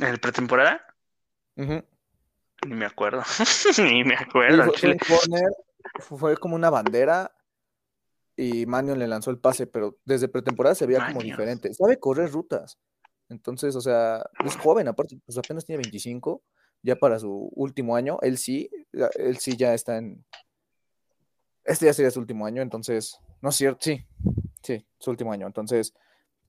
¿En 0.00 0.08
el 0.08 0.20
pretemporada? 0.20 0.82
Ni 1.54 2.74
me 2.74 2.86
acuerdo. 2.86 3.22
Ni 3.78 4.04
me 4.04 4.16
acuerdo. 4.16 4.72
Fue, 6.00 6.36
como 6.36 6.56
una 6.56 6.68
bandera 6.68 7.32
y 8.36 8.66
Manion 8.66 8.98
le 8.98 9.08
lanzó 9.08 9.30
el 9.30 9.38
pase, 9.38 9.66
pero 9.66 9.96
desde 10.04 10.28
pretemporada 10.28 10.74
se 10.74 10.86
veía 10.86 11.06
como 11.06 11.22
diferente. 11.22 11.72
Sabe 11.72 11.98
correr 11.98 12.30
rutas. 12.30 12.78
Entonces, 13.28 13.74
o 13.74 13.80
sea, 13.80 14.24
es 14.44 14.56
joven, 14.56 14.88
aparte, 14.88 15.18
pues 15.24 15.38
apenas 15.38 15.64
tiene 15.64 15.82
25 15.82 16.42
ya 16.82 16.96
para 16.96 17.18
su 17.18 17.50
último 17.54 17.96
año, 17.96 18.18
él 18.22 18.38
sí, 18.38 18.70
él 18.92 19.38
sí 19.38 19.56
ya 19.56 19.74
está 19.74 19.96
en... 19.96 20.24
Este 21.64 21.86
ya 21.86 21.92
sería 21.92 22.12
su 22.12 22.20
último 22.20 22.46
año, 22.46 22.62
entonces, 22.62 23.18
no 23.40 23.48
es 23.48 23.56
cierto, 23.56 23.80
sí, 23.80 24.06
sí, 24.62 24.86
su 25.00 25.10
último 25.10 25.32
año, 25.32 25.48
entonces, 25.48 25.94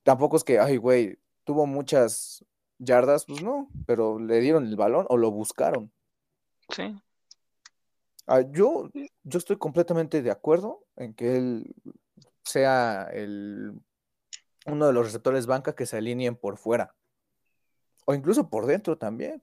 tampoco 0.04 0.36
es 0.36 0.44
que, 0.44 0.60
ay, 0.60 0.76
güey, 0.76 1.18
tuvo 1.42 1.66
muchas 1.66 2.44
yardas, 2.78 3.24
pues 3.24 3.42
no, 3.42 3.68
pero 3.84 4.20
le 4.20 4.38
dieron 4.40 4.64
el 4.66 4.76
balón 4.76 5.06
o 5.08 5.16
lo 5.16 5.32
buscaron. 5.32 5.90
Sí. 6.68 6.94
Ah, 8.28 8.42
yo, 8.42 8.90
yo 9.22 9.38
estoy 9.38 9.56
completamente 9.56 10.20
de 10.20 10.30
acuerdo 10.30 10.84
en 10.96 11.14
que 11.14 11.36
él 11.36 11.74
sea 12.44 13.08
el, 13.10 13.72
uno 14.66 14.86
de 14.86 14.92
los 14.92 15.06
receptores 15.06 15.46
banca 15.46 15.74
que 15.74 15.86
se 15.86 15.96
alineen 15.96 16.36
por 16.36 16.58
fuera. 16.58 16.94
O 18.04 18.12
incluso 18.12 18.50
por 18.50 18.66
dentro 18.66 18.98
también. 18.98 19.42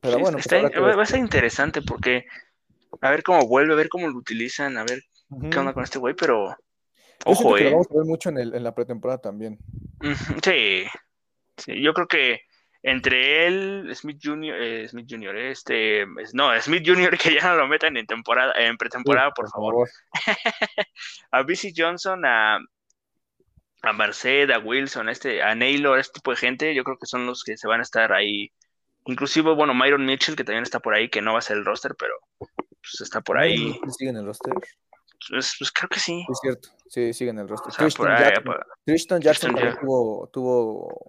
Pero 0.00 0.18
bueno, 0.18 0.38
pues 0.42 0.96
va 0.98 1.02
a 1.02 1.06
ser 1.06 1.20
interesante 1.20 1.80
porque 1.80 2.26
a 3.00 3.10
ver 3.10 3.22
cómo 3.22 3.46
vuelve, 3.46 3.74
a 3.74 3.76
ver 3.76 3.88
cómo 3.88 4.08
lo 4.08 4.18
utilizan, 4.18 4.76
a 4.78 4.84
ver 4.84 5.04
qué 5.50 5.58
onda 5.58 5.72
con 5.72 5.84
este 5.84 5.98
güey, 5.98 6.14
pero 6.14 6.56
ojo, 7.24 7.56
eh. 7.56 7.64
Lo 7.64 7.70
vamos 7.70 7.86
a 7.90 7.94
ver 7.94 8.04
mucho 8.04 8.28
en, 8.30 8.38
el, 8.38 8.54
en 8.54 8.64
la 8.64 8.74
pretemporada 8.74 9.20
también. 9.20 9.58
Sí, 10.42 10.84
sí, 11.56 11.82
yo 11.82 11.94
creo 11.94 12.08
que 12.08 12.40
entre 12.86 13.48
él, 13.48 13.90
Smith 13.96 14.20
Jr., 14.22 14.62
eh, 14.62 14.88
Smith 14.88 15.06
Jr., 15.10 15.36
este, 15.36 16.06
no, 16.34 16.52
Smith 16.60 16.84
Jr. 16.86 17.18
que 17.18 17.34
ya 17.34 17.48
no 17.50 17.56
lo 17.56 17.66
metan 17.66 17.96
en 17.96 18.06
temporada, 18.06 18.52
en 18.56 18.76
pretemporada, 18.76 19.32
por, 19.32 19.50
favor. 19.50 19.88
a 21.32 21.42
BC 21.42 21.72
Johnson, 21.76 22.24
a, 22.24 22.60
a 23.82 23.92
Merced, 23.92 24.52
a 24.52 24.60
Wilson, 24.60 25.08
a 25.08 25.12
este, 25.12 25.42
a 25.42 25.56
Naylor, 25.56 25.98
este 25.98 26.20
tipo 26.20 26.30
de 26.30 26.36
gente, 26.36 26.74
yo 26.76 26.84
creo 26.84 26.96
que 26.96 27.06
son 27.06 27.26
los 27.26 27.42
que 27.42 27.56
se 27.56 27.66
van 27.66 27.80
a 27.80 27.82
estar 27.82 28.12
ahí. 28.12 28.52
Inclusive, 29.06 29.52
bueno, 29.52 29.74
Myron 29.74 30.06
Mitchell, 30.06 30.36
que 30.36 30.44
también 30.44 30.62
está 30.62 30.78
por 30.78 30.94
ahí, 30.94 31.10
que 31.10 31.20
no 31.20 31.32
va 31.32 31.40
a 31.40 31.42
ser 31.42 31.56
el 31.56 31.64
roster, 31.64 31.96
pero 31.98 32.14
pues, 32.38 33.00
está 33.00 33.20
por 33.20 33.36
ahí. 33.36 33.76
¿Sigue 33.98 34.10
en 34.10 34.18
el 34.18 34.26
roster? 34.26 34.54
Pues, 35.28 35.56
pues, 35.58 35.72
creo 35.72 35.88
que 35.88 35.98
sí. 35.98 36.24
Es 36.30 36.38
cierto, 36.40 36.68
sí, 36.88 37.12
sigue 37.12 37.30
en 37.30 37.40
el 37.40 37.48
roster. 37.48 37.72
Tristan, 38.84 39.20
Jackson, 39.20 39.56
tuvo, 39.80 40.30
tuvo 40.32 41.04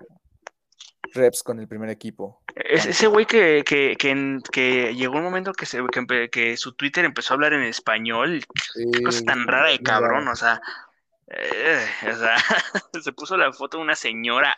reps 1.17 1.43
con 1.43 1.60
el 1.60 1.67
primer 1.67 1.89
equipo. 1.89 2.41
Es 2.56 2.86
ese 2.86 3.08
güey 3.08 3.25
que, 3.25 3.63
que, 3.65 3.97
que, 3.97 4.95
llegó 4.95 5.17
un 5.17 5.23
momento 5.23 5.51
que, 5.53 5.65
se, 5.65 5.82
que, 6.32 6.58
su 6.58 6.73
Twitter 6.73 7.06
empezó 7.06 7.34
a 7.34 7.36
hablar 7.36 7.53
en 7.53 7.63
español. 7.63 8.41
Qué 8.93 9.03
cosa 9.03 9.23
tan 9.23 9.47
rara 9.47 9.69
de 9.69 9.80
cabrón, 9.80 10.27
o 10.27 10.36
sea, 10.36 10.62
eh, 11.27 11.86
o 12.10 12.15
sea, 12.15 12.38
se 13.03 13.12
puso 13.12 13.36
la 13.36 13.51
foto 13.51 13.77
de 13.77 13.84
una 13.84 13.95
señora. 13.95 14.56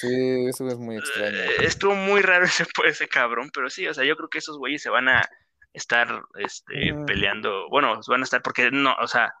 Sí, 0.00 0.46
eso 0.48 0.66
es 0.68 0.76
muy 0.76 0.96
extraño. 0.96 1.36
Eh, 1.36 1.56
estuvo 1.60 1.94
muy 1.94 2.22
raro 2.22 2.44
ese, 2.44 2.64
ese 2.86 3.08
cabrón, 3.08 3.50
pero 3.52 3.70
sí, 3.70 3.86
o 3.86 3.94
sea, 3.94 4.04
yo 4.04 4.16
creo 4.16 4.28
que 4.28 4.38
esos 4.38 4.58
güeyes 4.58 4.82
se 4.82 4.90
van 4.90 5.08
a 5.08 5.28
estar 5.72 6.22
este, 6.38 6.94
peleando. 7.06 7.68
Bueno, 7.68 8.00
van 8.08 8.20
a 8.20 8.24
estar 8.24 8.42
porque 8.42 8.70
no, 8.70 8.94
o 9.00 9.06
sea. 9.06 9.34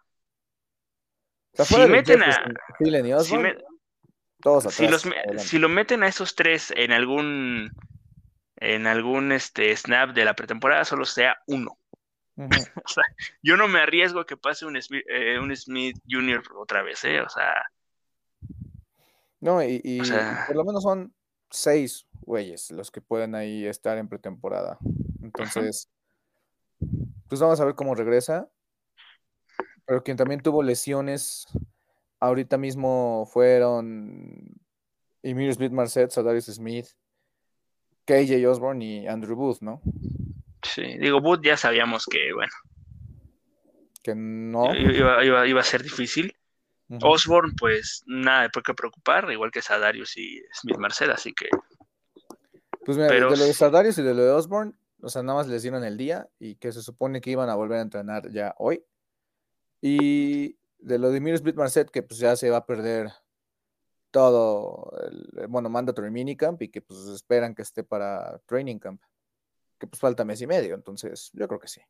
Si 1.54 1.76
meten 1.86 2.22
a. 2.22 2.32
Si, 3.22 3.36
los, 4.46 5.04
si 5.38 5.58
lo 5.58 5.68
meten 5.68 6.02
a 6.02 6.08
esos 6.08 6.34
tres 6.34 6.72
en 6.76 6.92
algún 6.92 7.72
en 8.58 8.86
algún 8.86 9.32
este 9.32 9.76
snap 9.76 10.10
de 10.10 10.24
la 10.24 10.34
pretemporada, 10.34 10.84
solo 10.84 11.04
sea 11.04 11.36
uno. 11.46 11.78
o 12.36 12.88
sea, 12.88 13.04
yo 13.42 13.56
no 13.56 13.68
me 13.68 13.80
arriesgo 13.80 14.20
a 14.20 14.26
que 14.26 14.36
pase 14.36 14.66
un 14.66 14.80
Smith, 14.80 15.04
eh, 15.08 15.38
un 15.38 15.54
Smith 15.56 15.98
Jr. 16.08 16.42
otra 16.56 16.82
vez, 16.82 17.04
¿eh? 17.04 17.20
O 17.20 17.28
sea. 17.28 17.52
No, 19.40 19.62
y, 19.62 20.00
por 20.46 20.56
lo 20.56 20.64
menos 20.64 20.82
son 20.82 21.14
seis 21.50 22.06
güeyes 22.22 22.70
los 22.70 22.90
que 22.90 23.00
pueden 23.00 23.34
ahí 23.34 23.66
estar 23.66 23.96
en 23.98 24.08
pretemporada. 24.08 24.78
Entonces, 25.22 25.90
pues 27.28 27.40
vamos 27.40 27.60
a 27.60 27.64
ver 27.64 27.74
cómo 27.74 27.94
regresa. 27.94 28.48
Pero 29.84 30.02
quien 30.02 30.16
también 30.16 30.40
tuvo 30.40 30.62
lesiones 30.62 31.46
ahorita 32.20 32.58
mismo 32.58 33.28
fueron 33.32 34.56
Emir 35.22 35.52
Smith 35.54 35.72
Marset, 35.72 36.10
Sadarius 36.10 36.46
Smith, 36.46 36.86
KJ 38.04 38.46
Osborne 38.46 38.84
y 38.84 39.06
Andrew 39.06 39.36
Booth, 39.36 39.60
¿no? 39.60 39.80
Sí, 40.62 40.98
digo, 40.98 41.20
Booth 41.20 41.42
ya 41.42 41.56
sabíamos 41.56 42.06
que, 42.06 42.32
bueno. 42.32 42.52
Que 44.02 44.14
no. 44.14 44.74
Iba, 44.74 45.60
a 45.60 45.64
ser 45.64 45.82
difícil. 45.82 46.36
Osborne, 47.02 47.52
pues 47.58 48.04
nada 48.06 48.42
de 48.42 48.50
por 48.50 48.62
qué 48.62 48.72
preocupar, 48.74 49.30
igual 49.32 49.50
que 49.50 49.62
Sadarius 49.62 50.16
y 50.16 50.40
Smith 50.52 50.78
Marcet, 50.78 51.10
así 51.10 51.32
que. 51.32 51.48
Pues 52.84 52.96
mira, 52.96 53.08
de 53.08 53.20
lo 53.20 53.36
de 53.36 53.52
Sadarius 53.52 53.98
y 53.98 54.02
de 54.02 54.14
lo 54.14 54.22
de 54.22 54.30
Osborne, 54.30 54.72
o 55.02 55.08
sea, 55.08 55.22
nada 55.22 55.38
más 55.38 55.48
les 55.48 55.62
dieron 55.62 55.82
el 55.82 55.96
día 55.96 56.28
y 56.38 56.54
que 56.54 56.70
se 56.70 56.82
supone 56.82 57.20
que 57.20 57.30
iban 57.30 57.50
a 57.50 57.56
volver 57.56 57.78
a 57.78 57.82
entrenar 57.82 58.30
ya 58.30 58.54
hoy. 58.58 58.84
Y 59.80 60.56
de 60.78 60.98
lo 60.98 61.10
de 61.10 61.20
Mir 61.20 61.38
Smith 61.38 61.56
Marset, 61.56 61.90
que 61.90 62.02
pues 62.02 62.20
ya 62.20 62.36
se 62.36 62.50
va 62.50 62.58
a 62.58 62.66
perder 62.66 63.12
todo, 64.10 64.92
el, 65.06 65.46
bueno, 65.48 65.68
mandatory 65.68 66.10
minicamp 66.10 66.62
y 66.62 66.68
que 66.68 66.80
pues 66.80 67.00
esperan 67.08 67.54
que 67.54 67.62
esté 67.62 67.84
para 67.84 68.38
training 68.46 68.78
camp, 68.78 69.02
que 69.78 69.86
pues 69.86 70.00
falta 70.00 70.24
mes 70.24 70.40
y 70.40 70.46
medio, 70.46 70.74
entonces 70.74 71.30
yo 71.34 71.46
creo 71.46 71.60
que 71.60 71.68
sí. 71.68 71.80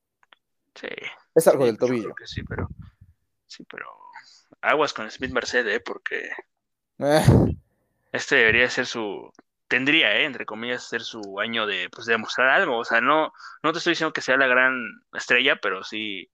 Sí. 0.74 0.88
Es 1.34 1.46
algo 1.46 1.66
del 1.66 1.78
tobillo. 1.78 2.14
Que 2.14 2.26
sí, 2.26 2.42
pero 2.42 2.68
sí, 3.46 3.64
pero 3.70 3.86
aguas 4.60 4.92
con 4.92 5.10
Smith 5.10 5.30
Marcet, 5.30 5.66
¿eh? 5.66 5.80
porque 5.80 6.30
eh. 6.98 7.24
este 8.12 8.36
debería 8.36 8.68
ser 8.70 8.86
su 8.86 9.30
tendría, 9.68 10.16
¿eh? 10.16 10.24
entre 10.24 10.46
comillas, 10.46 10.88
ser 10.88 11.02
su 11.02 11.40
año 11.40 11.66
de 11.66 11.88
pues 11.90 12.06
de 12.06 12.14
demostrar 12.14 12.48
algo, 12.48 12.78
o 12.78 12.84
sea, 12.84 13.00
no 13.00 13.32
no 13.62 13.72
te 13.72 13.78
estoy 13.78 13.92
diciendo 13.92 14.12
que 14.12 14.20
sea 14.20 14.36
la 14.36 14.46
gran 14.46 14.74
estrella, 15.12 15.58
pero 15.60 15.82
sí 15.82 16.30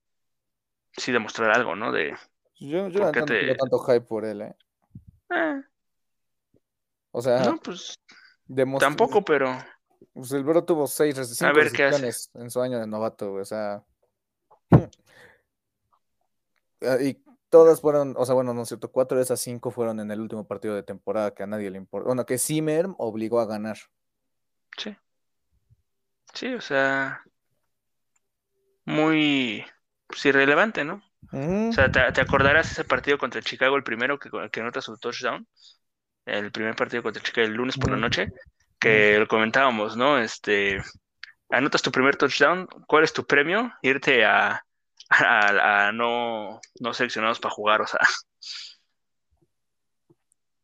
sí 0.97 1.13
demostrar 1.13 1.51
algo, 1.51 1.77
¿no? 1.77 1.93
De 1.93 2.17
yo, 2.69 2.89
yo 2.89 3.01
no 3.01 3.13
tanto, 3.13 3.35
tanto 3.59 3.79
hype 3.81 4.03
por 4.03 4.25
él, 4.25 4.43
¿eh? 4.43 4.57
¿eh? 5.31 5.63
O 7.11 7.21
sea, 7.21 7.45
no, 7.45 7.57
pues 7.59 7.99
tampoco, 8.79 9.25
pero. 9.25 9.57
Pues 10.15 10.33
el 10.33 10.45
bro 10.45 10.65
tuvo 10.65 10.87
seis 10.87 11.17
recepciones 11.17 12.31
en 12.35 12.51
su 12.51 12.61
año 12.61 12.79
de 12.79 12.87
novato, 12.87 13.33
o 13.33 13.45
sea. 13.45 13.83
Ah, 16.81 16.99
y 17.01 17.23
todas 17.49 17.81
fueron, 17.81 18.15
o 18.17 18.27
sea, 18.27 18.35
bueno, 18.35 18.53
no 18.53 18.63
es 18.63 18.69
cierto, 18.69 18.91
cuatro 18.91 19.17
de 19.17 19.25
esas 19.25 19.41
cinco 19.41 19.71
fueron 19.71 20.01
en 20.01 20.11
el 20.11 20.21
último 20.21 20.47
partido 20.47 20.75
de 20.75 20.83
temporada 20.83 21.35
que 21.35 21.43
a 21.43 21.47
nadie 21.47 21.71
le 21.71 21.79
importa. 21.79 22.07
Bueno, 22.07 22.27
que 22.27 22.39
Zimmer 22.39 22.89
obligó 22.99 23.41
a 23.41 23.47
ganar. 23.47 23.79
Sí. 24.77 24.97
Sí, 26.35 26.55
o 26.55 26.61
sea. 26.61 27.23
Muy 28.85 29.65
pues, 30.07 30.25
irrelevante, 30.27 30.85
¿no? 30.85 31.03
O 31.31 31.73
sea, 31.73 31.91
¿te, 31.91 32.21
acordarás 32.21 32.73
ese 32.73 32.85
partido 32.85 33.17
contra 33.17 33.41
Chicago, 33.41 33.77
el 33.77 33.83
primero 33.85 34.19
que, 34.19 34.29
que 34.51 34.61
anota 34.61 34.81
su 34.81 34.97
touchdown? 34.99 35.47
El 36.27 36.53
primer 36.53 36.75
partido 36.75 37.03
contra 37.03 37.23
Chicago 37.23 37.47
el 37.47 37.55
lunes 37.55 37.79
por 37.79 37.91
la 37.91 37.97
noche, 37.97 38.29
que 38.79 39.19
lo 39.19 39.27
comentábamos, 39.27 39.97
¿no? 39.97 40.19
Este, 40.19 40.79
anotas 41.49 41.83
tu 41.83 41.91
primer 41.91 42.17
touchdown, 42.17 42.67
¿cuál 42.87 43.05
es 43.05 43.13
tu 43.13 43.25
premio? 43.25 43.73
Irte 43.83 44.25
a, 44.25 44.63
a, 45.09 45.93
no, 45.93 46.61
no 46.81 46.95
seleccionados 46.95 47.41
para 47.41 47.55
jugar, 47.55 47.81
o 47.81 47.87
sea. 47.87 48.01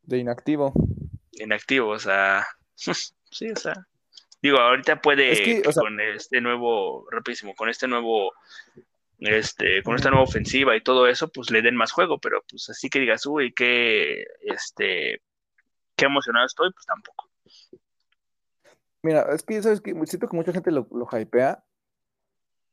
De 0.02 0.18
inactivo. 0.18 0.72
Inactivo, 1.32 1.90
o 1.90 1.98
sea. 1.98 2.46
sí, 2.76 3.50
o 3.50 3.56
sea. 3.56 3.74
Digo, 4.40 4.58
ahorita 4.58 5.00
puede 5.00 5.62
con 5.74 6.00
este 6.00 6.40
nuevo, 6.40 7.08
rapidísimo, 7.10 7.54
con 7.54 7.68
este 7.68 7.88
nuevo 7.88 8.32
este, 9.18 9.82
con 9.82 9.96
esta 9.96 10.10
nueva 10.10 10.24
ofensiva 10.24 10.76
y 10.76 10.82
todo 10.82 11.06
eso, 11.06 11.28
pues 11.28 11.50
le 11.50 11.62
den 11.62 11.76
más 11.76 11.92
juego, 11.92 12.18
pero 12.18 12.42
pues 12.48 12.68
así 12.70 12.88
que 12.88 13.00
digas, 13.00 13.26
uy, 13.26 13.52
qué, 13.52 14.24
este, 14.42 15.22
qué 15.96 16.06
emocionado 16.06 16.46
estoy, 16.46 16.72
pues 16.72 16.86
tampoco. 16.86 17.28
Mira, 19.02 19.26
es 19.32 19.42
que 19.42 19.62
sabes 19.62 19.80
que 19.80 19.94
siento 20.06 20.28
que 20.28 20.36
mucha 20.36 20.52
gente 20.52 20.70
lo, 20.70 20.86
lo 20.90 21.08
hypea, 21.10 21.64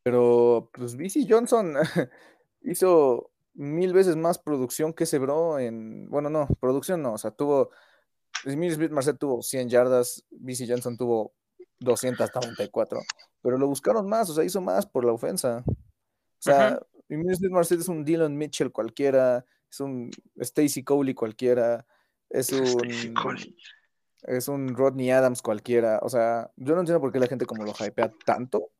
pero 0.03 0.69
pues 0.73 0.95
BC 0.95 1.25
Johnson 1.27 1.75
hizo 2.61 3.31
mil 3.53 3.93
veces 3.93 4.15
más 4.15 4.37
producción 4.37 4.93
que 4.93 5.05
ese 5.05 5.17
bro 5.17 5.59
en, 5.59 6.09
bueno, 6.09 6.29
no, 6.29 6.47
producción 6.59 7.01
no, 7.01 7.13
o 7.13 7.17
sea, 7.17 7.31
tuvo, 7.31 7.71
Smith 8.43 8.91
Marcet 8.91 9.17
tuvo 9.17 9.41
100 9.41 9.69
yardas, 9.69 10.25
BC 10.29 10.67
Johnson 10.67 10.97
tuvo 10.97 11.33
294, 11.79 12.99
pero 13.41 13.57
lo 13.57 13.67
buscaron 13.67 14.07
más, 14.07 14.29
o 14.29 14.33
sea, 14.33 14.43
hizo 14.43 14.61
más 14.61 14.85
por 14.85 15.05
la 15.05 15.13
ofensa. 15.13 15.63
O 16.45 16.51
sea, 16.51 16.79
uh 16.81 17.49
Marcet 17.49 17.79
es 17.79 17.87
un 17.87 18.03
Dylan 18.03 18.37
Mitchell 18.37 18.71
cualquiera, 18.71 19.45
es 19.69 19.79
un 19.79 20.11
Stacy 20.37 20.83
Coley 20.83 21.13
cualquiera, 21.13 21.85
es 22.29 22.51
un. 22.51 23.13
Es 24.23 24.47
un 24.47 24.75
Rodney 24.75 25.11
Adams 25.11 25.41
cualquiera. 25.41 25.99
O 26.01 26.09
sea, 26.09 26.49
yo 26.55 26.73
no 26.73 26.79
entiendo 26.79 26.99
por 26.99 27.11
qué 27.11 27.19
la 27.19 27.27
gente 27.27 27.45
como 27.45 27.63
lo 27.63 27.73
hypea 27.73 28.11
tanto. 28.25 28.71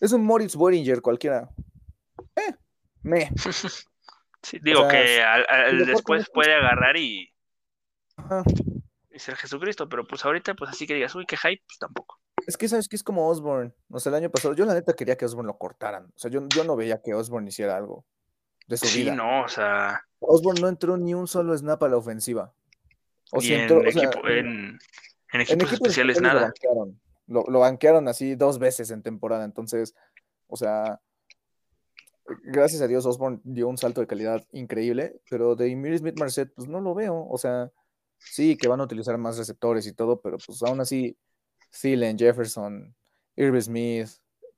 Es 0.00 0.12
un 0.12 0.24
Moritz 0.24 0.56
Boringer 0.56 1.00
cualquiera. 1.00 1.50
Eh, 2.36 2.54
me. 3.02 3.30
Sí, 4.44 4.58
digo 4.60 4.88
que 4.88 5.22
después 5.86 6.28
puede 6.34 6.52
agarrar 6.52 6.96
y. 6.96 7.32
y 9.12 9.18
ser 9.20 9.36
Jesucristo, 9.36 9.88
pero 9.88 10.04
pues 10.04 10.24
ahorita, 10.24 10.54
pues 10.54 10.68
así 10.68 10.84
que 10.84 10.94
digas, 10.94 11.14
uy, 11.14 11.26
qué 11.26 11.36
hype, 11.36 11.62
pues 11.64 11.78
tampoco. 11.78 12.20
Es 12.46 12.56
que 12.56 12.68
sabes 12.68 12.88
que 12.88 12.96
es 12.96 13.02
como 13.02 13.28
Osborne. 13.28 13.72
O 13.90 14.00
sea, 14.00 14.10
el 14.10 14.16
año 14.16 14.30
pasado, 14.30 14.54
yo 14.54 14.64
la 14.64 14.74
neta 14.74 14.92
quería 14.94 15.16
que 15.16 15.24
Osborne 15.24 15.46
lo 15.48 15.58
cortaran. 15.58 16.06
O 16.06 16.18
sea, 16.18 16.30
yo, 16.30 16.46
yo 16.48 16.64
no 16.64 16.76
veía 16.76 17.00
que 17.00 17.14
Osborne 17.14 17.48
hiciera 17.48 17.76
algo 17.76 18.04
de 18.66 18.76
su 18.76 18.86
Sí, 18.86 19.02
vida. 19.02 19.14
no, 19.14 19.44
o 19.44 19.48
sea, 19.48 20.04
Osborne 20.20 20.60
no 20.60 20.68
entró 20.68 20.96
ni 20.96 21.14
un 21.14 21.26
solo 21.28 21.56
snap 21.56 21.82
a 21.82 21.88
la 21.88 21.96
ofensiva. 21.96 22.52
O 23.32 23.38
y 23.38 23.42
si 23.42 23.54
en, 23.54 23.60
entró, 23.62 23.78
o 23.80 23.90
sea, 23.90 24.02
equipo, 24.04 24.28
en, 24.28 24.78
en 25.32 25.40
en 25.40 25.40
equipos 25.40 25.72
equipos 25.72 25.72
especiales 25.72 26.16
especiales 26.16 26.22
lo 26.22 26.28
nada. 26.28 26.40
banquearon. 26.42 27.00
Lo, 27.26 27.44
lo 27.48 27.60
banquearon 27.60 28.08
así 28.08 28.34
dos 28.34 28.58
veces 28.58 28.90
en 28.90 29.02
temporada. 29.02 29.44
Entonces, 29.44 29.94
o 30.48 30.56
sea, 30.56 31.00
gracias 32.44 32.82
a 32.82 32.86
Dios 32.86 33.06
Osborne 33.06 33.40
dio 33.44 33.68
un 33.68 33.78
salto 33.78 34.00
de 34.00 34.06
calidad 34.06 34.44
increíble, 34.52 35.20
pero 35.30 35.56
de 35.56 35.70
Emir 35.70 35.98
Smith 35.98 36.18
Marset, 36.18 36.52
pues 36.54 36.68
no 36.68 36.80
lo 36.80 36.94
veo. 36.94 37.26
O 37.28 37.38
sea, 37.38 37.70
sí 38.18 38.56
que 38.56 38.68
van 38.68 38.80
a 38.80 38.84
utilizar 38.84 39.16
más 39.18 39.38
receptores 39.38 39.86
y 39.86 39.92
todo, 39.92 40.20
pero 40.20 40.38
pues 40.44 40.62
aún 40.62 40.80
así, 40.80 41.16
Thielen, 41.80 42.18
Jefferson, 42.18 42.94
Irv 43.36 43.60
Smith, 43.62 44.08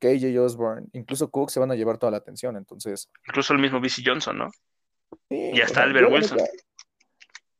KJ 0.00 0.38
Osborne, 0.38 0.88
incluso 0.92 1.30
Cook 1.30 1.50
se 1.50 1.60
van 1.60 1.70
a 1.70 1.74
llevar 1.74 1.96
toda 1.98 2.10
la 2.10 2.18
atención. 2.18 2.56
Entonces, 2.56 3.10
Incluso 3.28 3.52
el 3.54 3.60
mismo 3.60 3.80
BC 3.80 4.02
Johnson, 4.04 4.36
¿no? 4.38 4.50
sí, 5.28 5.50
Y 5.54 5.60
o 5.60 5.64
hasta 5.64 5.76
sea, 5.76 5.82
Albert 5.84 6.08
yo 6.08 6.14
Wilson. 6.14 6.38
neta- 6.38 6.50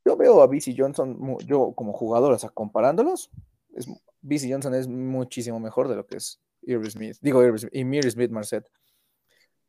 Yo 0.05 0.15
veo 0.17 0.41
a 0.43 0.47
BC 0.47 0.75
Johnson, 0.77 1.37
yo 1.45 1.73
como 1.73 1.93
jugador, 1.93 2.33
o 2.33 2.37
sea, 2.37 2.49
comparándolos, 2.49 3.31
es, 3.75 3.87
BC 4.21 4.51
Johnson 4.51 4.75
es 4.75 4.87
muchísimo 4.87 5.59
mejor 5.59 5.87
de 5.87 5.95
lo 5.95 6.05
que 6.05 6.17
es 6.17 6.39
Irv 6.63 6.85
Smith, 6.91 7.17
digo 7.21 7.41
Irv 7.43 7.57
Smith, 7.57 7.73
Emir 7.73 8.11
Smith 8.11 8.29
Marset, 8.31 8.69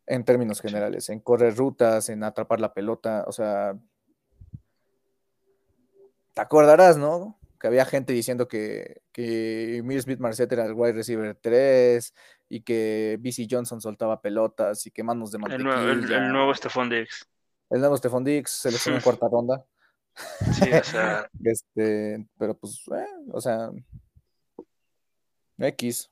en 0.06 0.24
términos 0.24 0.60
generales, 0.60 1.08
en 1.08 1.20
correr 1.20 1.56
rutas, 1.56 2.08
en 2.10 2.22
atrapar 2.24 2.60
la 2.60 2.72
pelota, 2.74 3.24
o 3.26 3.32
sea, 3.32 3.76
te 6.34 6.40
acordarás, 6.42 6.96
¿no? 6.98 7.38
Que 7.66 7.68
había 7.68 7.84
gente 7.84 8.12
diciendo 8.12 8.46
que, 8.46 9.02
que 9.10 9.78
Emir 9.78 10.00
Smith 10.00 10.20
Marset 10.20 10.52
era 10.52 10.66
el 10.66 10.72
wide 10.74 10.92
receiver 10.92 11.34
3 11.34 12.14
y 12.48 12.60
que 12.60 13.18
BC 13.20 13.48
Johnson 13.50 13.80
soltaba 13.80 14.22
pelotas 14.22 14.86
y 14.86 14.92
que 14.92 15.02
manos 15.02 15.32
de 15.32 15.38
El, 15.38 15.64
nuevo- 15.64 15.80
el, 15.80 15.86
mantequilla. 15.88 16.26
el 16.26 16.32
nuevo 16.32 16.54
Stephon 16.54 16.88
Diggs. 16.88 17.26
El 17.70 17.80
nuevo 17.80 17.96
Stephon 17.96 18.22
Diggs 18.22 18.52
seleccionó 18.52 18.98
en 18.98 19.02
cuarta 19.02 19.26
ronda. 19.28 19.64
Sí, 20.52 20.70
o 20.72 20.84
sea, 20.84 21.28
Este, 21.44 22.24
pero 22.38 22.56
pues, 22.56 22.84
eh, 22.96 23.04
o 23.32 23.40
sea, 23.40 23.68
X. 25.58 26.08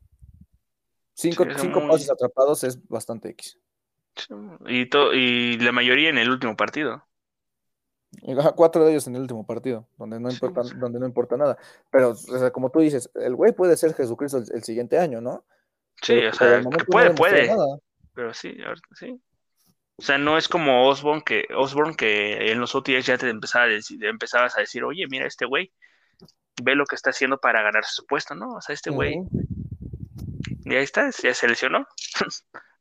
Cinco, 1.14 1.44
Sí, 1.44 1.50
cinco 1.60 1.80
muy- 1.82 1.90
pases 1.90 2.10
atrapados 2.10 2.64
es 2.64 2.84
bastante 2.88 3.28
X. 3.30 3.58
y, 4.66 4.86
to- 4.86 5.14
y 5.14 5.56
la 5.58 5.70
mayoría 5.70 6.10
en 6.10 6.18
el 6.18 6.30
último 6.30 6.56
partido. 6.56 7.06
Cuatro 8.54 8.84
de 8.84 8.92
ellos 8.92 9.06
en 9.06 9.16
el 9.16 9.22
último 9.22 9.46
partido, 9.46 9.86
donde 9.98 10.20
no 10.20 10.30
importa, 10.30 10.64
sea. 10.64 10.76
donde 10.78 10.98
no 10.98 11.06
importa 11.06 11.36
nada. 11.36 11.58
Pero, 11.90 12.10
o 12.10 12.14
sea, 12.14 12.50
como 12.50 12.70
tú 12.70 12.80
dices, 12.80 13.10
el 13.14 13.34
güey 13.34 13.52
puede 13.52 13.76
ser 13.76 13.94
Jesucristo 13.94 14.38
el, 14.38 14.44
el 14.52 14.62
siguiente 14.62 14.98
año, 14.98 15.20
¿no? 15.20 15.44
Sí, 16.02 16.14
Pero, 16.14 16.28
o 16.28 16.32
pero 16.38 16.50
sea, 16.50 16.58
que 16.58 16.64
no 16.64 16.84
puede, 16.86 17.14
puede. 17.14 17.46
nada. 17.48 17.78
Pero 18.14 18.34
sí, 18.34 18.56
ahorita 18.64 18.88
sí. 18.94 19.20
O 19.96 20.02
sea, 20.02 20.18
no 20.18 20.36
es 20.36 20.48
como 20.48 20.88
Osborne 20.88 21.22
que, 21.24 21.44
Osborne 21.56 21.94
que 21.94 22.50
en 22.50 22.60
los 22.60 22.74
OTX 22.74 23.06
ya 23.06 23.18
te 23.18 23.28
empezaba 23.28 23.64
a 23.64 23.68
decir, 23.68 24.04
empezabas 24.04 24.56
a 24.56 24.60
decir, 24.60 24.82
oye, 24.82 25.06
mira 25.08 25.26
este 25.26 25.46
güey, 25.46 25.72
ve 26.62 26.74
lo 26.74 26.84
que 26.84 26.96
está 26.96 27.10
haciendo 27.10 27.38
para 27.38 27.62
ganarse 27.62 27.90
su 27.92 28.06
puesto, 28.06 28.34
¿no? 28.34 28.54
O 28.56 28.60
sea, 28.60 28.74
este 28.74 28.90
güey, 28.90 29.20
y 30.64 30.74
ahí 30.74 30.82
está, 30.82 31.10
ya 31.22 31.34
se 31.34 31.48
lesionó. 31.48 31.86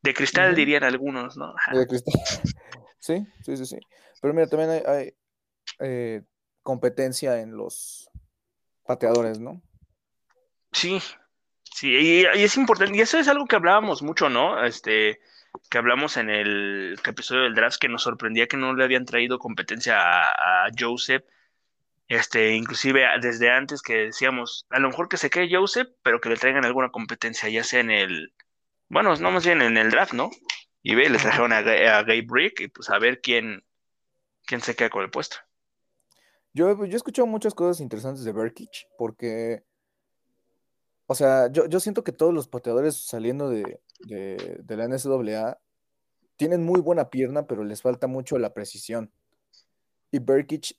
De 0.01 0.13
cristal 0.13 0.53
dirían 0.55 0.83
algunos, 0.83 1.37
¿no? 1.37 1.53
De 1.71 1.87
cristal. 1.87 2.13
Sí, 2.99 3.27
sí, 3.43 3.57
sí, 3.57 3.65
sí. 3.65 3.77
Pero 4.21 4.33
mira, 4.33 4.47
también 4.47 4.69
hay, 4.69 4.81
hay, 4.87 5.13
eh, 5.79 6.21
competencia 6.61 7.39
en 7.41 7.55
los 7.55 8.09
pateadores, 8.85 9.39
¿no? 9.39 9.61
Sí, 10.71 10.99
sí, 11.63 11.95
y, 11.95 12.21
y 12.21 12.43
es 12.43 12.57
importante, 12.57 12.97
y 12.97 13.01
eso 13.01 13.17
es 13.17 13.27
algo 13.27 13.45
que 13.45 13.55
hablábamos 13.55 14.01
mucho, 14.01 14.29
¿no? 14.29 14.63
Este, 14.65 15.19
que 15.69 15.77
hablamos 15.77 16.17
en 16.17 16.29
el 16.29 16.99
episodio 17.05 17.43
del 17.43 17.55
draft, 17.55 17.77
que 17.79 17.89
nos 17.89 18.03
sorprendía 18.03 18.47
que 18.47 18.57
no 18.57 18.73
le 18.73 18.83
habían 18.83 19.05
traído 19.05 19.37
competencia 19.39 19.99
a, 19.99 20.65
a 20.65 20.69
Joseph, 20.77 21.23
este, 22.07 22.55
inclusive 22.55 23.05
desde 23.21 23.49
antes 23.49 23.81
que 23.81 24.05
decíamos, 24.05 24.65
a 24.69 24.79
lo 24.79 24.89
mejor 24.89 25.07
que 25.09 25.17
se 25.17 25.29
quede 25.29 25.55
Joseph, 25.55 25.89
pero 26.01 26.19
que 26.19 26.29
le 26.29 26.37
traigan 26.37 26.65
alguna 26.65 26.89
competencia, 26.89 27.49
ya 27.49 27.63
sea 27.63 27.79
en 27.79 27.91
el, 27.91 28.33
bueno, 28.89 29.15
no 29.15 29.31
más 29.31 29.45
bien 29.45 29.61
en 29.61 29.77
el 29.77 29.89
draft, 29.91 30.13
¿no? 30.13 30.29
Y 30.81 30.95
ve, 30.95 31.09
le 31.09 31.17
trajeron 31.17 31.53
a, 31.53 31.57
a 31.59 32.03
Gabe 32.03 32.23
Brick, 32.23 32.59
y 32.59 32.67
pues 32.67 32.89
a 32.89 32.99
ver 32.99 33.21
quién, 33.21 33.63
quién 34.45 34.61
se 34.61 34.75
queda 34.75 34.89
con 34.89 35.03
el 35.03 35.09
puesto. 35.09 35.37
Yo, 36.53 36.85
yo 36.85 36.93
he 36.93 36.95
escuchado 36.95 37.25
muchas 37.25 37.53
cosas 37.53 37.79
interesantes 37.81 38.23
de 38.23 38.31
Berkich, 38.31 38.87
porque, 38.97 39.63
o 41.07 41.15
sea, 41.15 41.51
yo, 41.51 41.65
yo 41.65 41.79
siento 41.79 42.03
que 42.03 42.11
todos 42.11 42.33
los 42.33 42.47
pateadores 42.47 42.95
saliendo 42.95 43.49
de, 43.49 43.81
de, 44.07 44.59
de 44.63 44.77
la 44.77 44.87
NCAA 44.87 45.59
tienen 46.35 46.63
muy 46.63 46.79
buena 46.81 47.09
pierna, 47.09 47.47
pero 47.47 47.63
les 47.63 47.81
falta 47.81 48.07
mucho 48.07 48.37
la 48.37 48.53
precisión. 48.53 49.11
Y 50.11 50.19
Berkich 50.19 50.75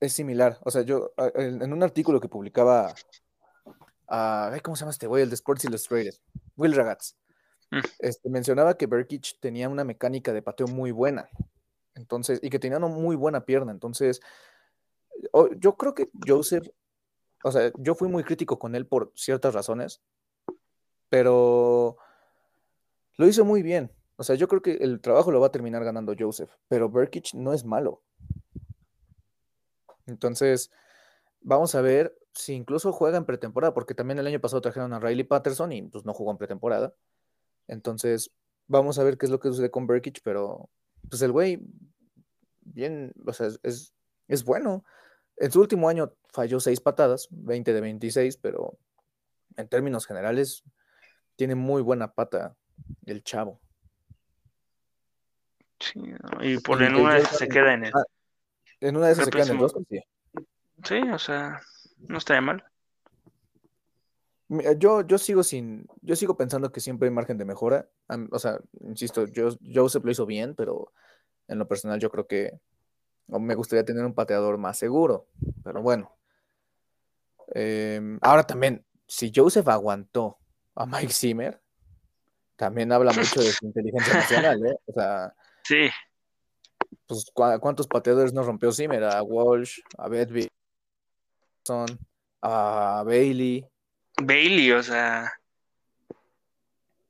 es 0.00 0.12
similar. 0.12 0.58
O 0.64 0.70
sea, 0.70 0.82
yo 0.82 1.12
en 1.34 1.72
un 1.72 1.82
artículo 1.82 2.20
que 2.20 2.28
publicaba, 2.28 2.94
a, 4.08 4.58
¿cómo 4.62 4.76
se 4.76 4.80
llama 4.80 4.92
este 4.92 5.06
güey? 5.06 5.22
El 5.22 5.28
de 5.30 5.34
Sports 5.34 5.64
Illustrated, 5.64 6.14
Will 6.56 6.74
Ragaz, 6.74 7.16
Mm. 7.72 7.80
este, 8.00 8.28
mencionaba 8.28 8.76
que 8.76 8.86
Berkich 8.86 9.40
tenía 9.40 9.66
una 9.66 9.82
mecánica 9.82 10.34
de 10.34 10.42
pateo 10.42 10.66
muy 10.66 10.90
buena. 10.90 11.26
Entonces, 11.94 12.38
y 12.42 12.50
que 12.50 12.58
tenía 12.58 12.76
una 12.76 12.88
muy 12.88 13.16
buena 13.16 13.46
pierna. 13.46 13.72
Entonces, 13.72 14.20
yo 15.58 15.76
creo 15.76 15.94
que 15.94 16.10
Joseph, 16.26 16.68
o 17.44 17.52
sea, 17.52 17.72
yo 17.78 17.94
fui 17.94 18.08
muy 18.08 18.24
crítico 18.24 18.58
con 18.58 18.74
él 18.74 18.86
por 18.86 19.12
ciertas 19.14 19.54
razones, 19.54 20.02
pero 21.08 21.96
lo 23.16 23.26
hizo 23.26 23.44
muy 23.44 23.62
bien. 23.62 23.92
O 24.16 24.24
sea, 24.24 24.36
yo 24.36 24.48
creo 24.48 24.62
que 24.62 24.74
el 24.74 25.00
trabajo 25.00 25.32
lo 25.32 25.40
va 25.40 25.48
a 25.48 25.52
terminar 25.52 25.84
ganando 25.84 26.14
Joseph, 26.18 26.50
pero 26.68 26.88
Berkich 26.88 27.34
no 27.34 27.52
es 27.52 27.64
malo. 27.64 28.02
Entonces, 30.06 30.70
vamos 31.40 31.74
a 31.74 31.80
ver 31.80 32.16
si 32.34 32.54
incluso 32.54 32.92
juega 32.92 33.18
en 33.18 33.24
pretemporada, 33.24 33.74
porque 33.74 33.94
también 33.94 34.18
el 34.18 34.26
año 34.26 34.40
pasado 34.40 34.62
trajeron 34.62 34.92
a 34.92 35.00
Riley 35.00 35.24
Patterson 35.24 35.72
y 35.72 35.82
pues 35.82 36.04
no 36.04 36.14
jugó 36.14 36.30
en 36.30 36.38
pretemporada. 36.38 36.94
Entonces, 37.68 38.30
vamos 38.66 38.98
a 38.98 39.04
ver 39.04 39.18
qué 39.18 39.26
es 39.26 39.32
lo 39.32 39.40
que 39.40 39.48
sucede 39.48 39.70
con 39.70 39.86
Berkich, 39.86 40.22
pero 40.22 40.70
pues 41.08 41.20
el 41.22 41.32
güey, 41.32 41.60
bien, 42.60 43.12
o 43.26 43.32
sea, 43.32 43.48
es, 43.62 43.94
es 44.28 44.44
bueno. 44.44 44.84
En 45.42 45.50
su 45.50 45.60
último 45.60 45.88
año 45.88 46.12
falló 46.28 46.60
seis 46.60 46.80
patadas, 46.80 47.26
20 47.32 47.72
de 47.72 47.80
26, 47.80 48.36
pero 48.36 48.78
en 49.56 49.66
términos 49.66 50.06
generales 50.06 50.62
tiene 51.34 51.56
muy 51.56 51.82
buena 51.82 52.14
pata 52.14 52.54
el 53.06 53.24
chavo. 53.24 53.60
Sí. 55.80 56.00
Y 56.42 56.58
por 56.58 56.80
Y 56.80 56.84
en 56.84 56.94
una 56.94 57.18
esas 57.18 57.38
se 57.38 57.48
queda 57.48 57.74
en 57.74 57.86
el, 57.86 57.92
ah, 57.92 58.04
En 58.78 58.96
una 58.96 59.06
de 59.06 59.14
esas 59.14 59.24
se 59.24 59.30
queda 59.32 59.46
en 59.46 59.58
el 59.58 59.68
sí. 59.68 60.00
sí, 60.84 61.00
o 61.12 61.18
sea, 61.18 61.60
no 62.06 62.18
estaría 62.18 62.40
mal. 62.40 62.64
Yo, 64.78 65.00
yo 65.04 65.18
sigo 65.18 65.42
sin, 65.42 65.88
yo 66.02 66.14
sigo 66.14 66.36
pensando 66.36 66.70
que 66.70 66.78
siempre 66.78 67.08
hay 67.08 67.14
margen 67.14 67.36
de 67.36 67.46
mejora. 67.46 67.88
O 68.30 68.38
sea, 68.38 68.60
insisto, 68.82 69.26
yo, 69.26 69.48
Joseph 69.74 70.04
lo 70.04 70.12
hizo 70.12 70.24
bien, 70.24 70.54
pero 70.54 70.92
en 71.48 71.58
lo 71.58 71.66
personal 71.66 71.98
yo 71.98 72.10
creo 72.12 72.28
que 72.28 72.60
o 73.28 73.38
me 73.38 73.54
gustaría 73.54 73.84
tener 73.84 74.04
un 74.04 74.14
pateador 74.14 74.58
más 74.58 74.78
seguro. 74.78 75.28
Pero 75.64 75.82
bueno. 75.82 76.16
Em, 77.54 78.18
ahora 78.22 78.44
también, 78.44 78.84
si 79.06 79.30
Joseph 79.34 79.68
aguantó 79.68 80.38
a 80.74 80.86
Mike 80.86 81.12
Zimmer, 81.12 81.60
también 82.56 82.92
habla 82.92 83.12
mucho 83.12 83.40
de 83.42 83.52
su 83.52 83.66
inteligencia 83.66 84.12
emocional, 84.14 84.66
¿eh? 84.66 84.76
O 84.86 84.92
sea, 84.92 85.34
Sí, 85.64 85.88
pues 87.06 87.26
¿cu- 87.32 87.58
¿cuántos 87.60 87.86
pateadores 87.86 88.32
no 88.32 88.42
rompió 88.42 88.72
Zimmer? 88.72 89.04
A 89.04 89.22
Walsh, 89.22 89.80
a 89.98 90.08
Bedby, 90.08 90.48
a 92.42 93.02
Bailey. 93.04 93.66
Bailey, 94.22 94.72
o 94.72 94.82
sea, 94.82 95.32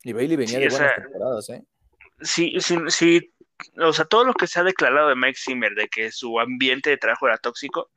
Y 0.03 0.13
Bailey 0.13 0.37
venía 0.37 0.57
Sí, 0.59 0.63
de 0.63 0.67
o 0.69 0.71
buenas 0.71 0.95
sea, 0.95 1.03
temporadas, 1.05 1.49
¿eh? 1.51 1.65
sí, 2.21 2.55
sí, 2.61 2.77
sí, 2.89 3.35
o 3.79 3.93
sea, 3.93 4.05
todo 4.05 4.25
lo 4.25 4.35
que 4.35 4.47
se 4.47 4.61
ha 4.61 4.65
declarado 4.65 5.09
de 5.09 5.17
Mike 5.17 5.39
Zimmer, 5.39 5.75
de 5.75 5.89
que 5.89 6.11
su 6.11 6.39
ambiente 6.41 6.91
de 6.91 6.97
trabajo 6.97 7.27
era 7.29 7.39
tóxico, 7.39 7.91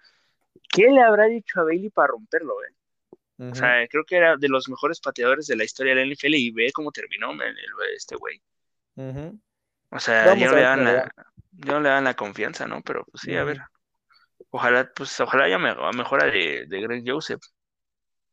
¿qué 0.70 0.84
le 0.92 1.02
habrá 1.02 1.26
dicho 1.26 1.60
a 1.60 1.64
Bailey 1.64 1.90
para 1.90 2.08
romperlo, 2.10 2.56
eh? 2.64 2.74
O 3.52 3.54
sea, 3.56 3.86
creo 3.90 4.06
que 4.06 4.16
era 4.16 4.38
de 4.38 4.48
los 4.48 4.70
mejores 4.70 5.02
pateadores 5.02 5.46
de 5.48 5.58
la 5.58 5.66
historia 5.66 5.94
de 5.94 6.06
la 6.06 6.14
NFL 6.14 6.36
y 6.36 6.52
ve 6.52 6.72
cómo 6.74 6.92
terminó 6.92 7.32
el- 7.34 7.42
el- 7.42 7.96
este 7.96 8.16
güey. 8.16 8.42
O 9.90 10.00
sea, 10.00 10.26
Vamos 10.28 10.40
ya 10.40 10.48
no 10.48 10.56
le 10.56 10.62
dan 10.62 10.84
la, 10.86 11.12
ya 11.52 11.74
no 11.74 11.80
le 11.82 11.90
dan 11.90 12.04
la 12.06 12.14
confianza, 12.14 12.66
¿no? 12.66 12.82
Pero 12.82 13.04
pues 13.06 13.22
sí, 13.24 13.36
a 13.36 13.44
ver. 13.44 13.60
Ojalá, 14.52 14.90
pues 14.96 15.20
ojalá 15.20 15.46
haya 15.46 15.58
me- 15.60 15.76
mejora 15.94 16.28
de, 16.28 16.66
de 16.68 16.82
Greg 16.82 17.04
Joseph. 17.06 17.42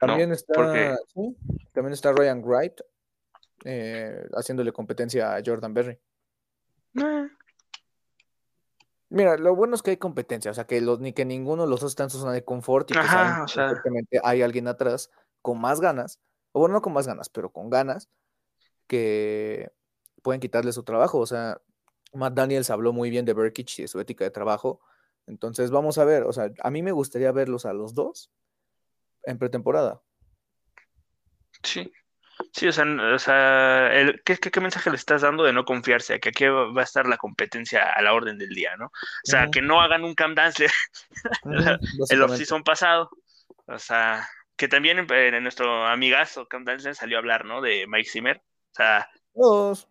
¿no? 0.01 0.07
También 0.09 0.33
está, 0.33 0.53
Porque 0.55 0.95
sí, 1.15 1.37
también 1.73 1.93
está 1.95 2.13
Ryan 2.13 2.43
Wright 2.45 2.81
eh, 3.65 4.25
haciéndole 4.35 4.73
competencia 4.73 5.35
a 5.35 5.43
Jordan 5.45 5.75
Berry. 5.75 5.99
Mira, 9.09 9.37
lo 9.37 9.55
bueno 9.55 9.75
es 9.75 9.83
que 9.83 9.91
hay 9.91 9.97
competencia, 9.99 10.51
o 10.51 10.55
sea, 10.55 10.67
que 10.67 10.81
los, 10.81 11.01
ni 11.01 11.13
que 11.13 11.25
ninguno 11.25 11.65
de 11.65 11.69
los 11.69 11.81
dos 11.81 11.93
está 11.93 12.05
en 12.05 12.11
su 12.11 12.19
zona 12.19 12.33
de 12.33 12.45
confort 12.45 12.91
y 12.91 12.95
que 12.95 13.01
Ajá, 13.01 13.09
saben 13.11 13.43
o 13.43 13.47
que 13.47 13.53
sea. 13.53 13.67
perfectamente 13.69 14.21
hay 14.25 14.43
alguien 14.43 14.69
atrás 14.69 15.11
con 15.43 15.61
más 15.61 15.81
ganas, 15.81 16.19
o 16.53 16.61
bueno, 16.61 16.75
no 16.75 16.83
con 16.83 16.95
más 16.95 17.07
ganas, 17.07 17.29
pero 17.29 17.51
con 17.53 17.69
ganas, 17.69 18.09
que 18.87 19.71
pueden 20.23 20.41
quitarle 20.41 20.73
su 20.73 20.83
trabajo. 20.83 21.19
O 21.19 21.27
sea, 21.27 21.61
Matt 22.15 22.35
Daniels 22.35 22.71
habló 22.71 22.93
muy 22.93 23.11
bien 23.11 23.25
de 23.25 23.35
Berkich 23.35 23.79
y 23.79 23.83
de 23.83 23.89
su 23.89 24.01
ética 24.01 24.25
de 24.25 24.31
trabajo. 24.31 24.81
Entonces, 25.27 25.71
vamos 25.71 25.99
a 25.99 26.05
ver, 26.05 26.25
o 26.25 26.33
sea, 26.33 26.51
a 26.63 26.71
mí 26.71 26.83
me 26.83 26.93
gustaría 26.93 27.33
verlos 27.33 27.67
a 27.67 27.73
los 27.73 27.95
dos 27.95 28.31
en 29.25 29.39
pretemporada. 29.39 30.01
Sí. 31.63 31.93
Sí, 32.53 32.69
o 32.69 32.73
sea, 32.73 32.85
o 32.85 33.19
sea, 33.19 33.93
el- 33.95 34.23
¿qué, 34.25 34.37
qué, 34.37 34.51
qué 34.51 34.61
mensaje 34.61 34.91
le 34.91 34.97
estás 34.97 35.23
dando 35.23 35.43
de 35.45 35.53
no 35.55 35.65
confiarse? 35.65 36.15
A 36.15 36.19
que 36.19 36.29
aquí 36.29 36.45
va 36.47 36.81
a 36.81 36.85
estar 36.85 37.07
la 37.07 37.17
competencia 37.17 37.91
a 37.91 38.03
la 38.03 38.13
orden 38.13 38.37
del 38.39 38.51
día, 38.51 38.77
¿no? 38.77 38.87
O 38.87 38.91
sea, 39.25 39.49
que 39.51 39.63
no 39.63 39.81
hagan 39.81 40.05
un 40.05 40.15
camp 40.15 40.37
dance 40.37 40.67
el 42.11 42.23
off-season 42.23 42.63
pasado. 42.63 43.11
O 43.67 43.79
sea, 43.79 44.29
que 44.57 44.69
también 44.69 44.99
eh, 44.99 45.29
en 45.29 45.43
nuestro 45.43 45.87
amigazo 45.87 46.47
Camp 46.47 46.67
Dance 46.67 46.95
salió 46.95 47.17
a 47.17 47.21
hablar, 47.21 47.45
¿no? 47.45 47.61
De 47.63 47.87
Mike 47.89 48.09
Zimmer. 48.11 48.37
O 48.37 48.75
sea, 48.75 49.09
Dos. 49.35 49.89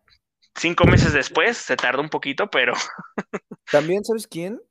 cinco 0.55 0.85
meses 0.85 1.13
después, 1.13 1.57
se 1.57 1.75
tardó 1.75 2.01
un 2.01 2.09
poquito, 2.09 2.49
pero 2.49 2.73
También, 3.71 4.03
¿sabes 4.03 4.27
quién? 4.27 4.61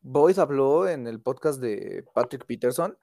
Boyd 0.00 0.38
habló 0.38 0.88
en 0.88 1.06
el 1.06 1.20
podcast 1.20 1.60
de 1.60 2.04
Patrick 2.14 2.46
Peterson 2.46 2.96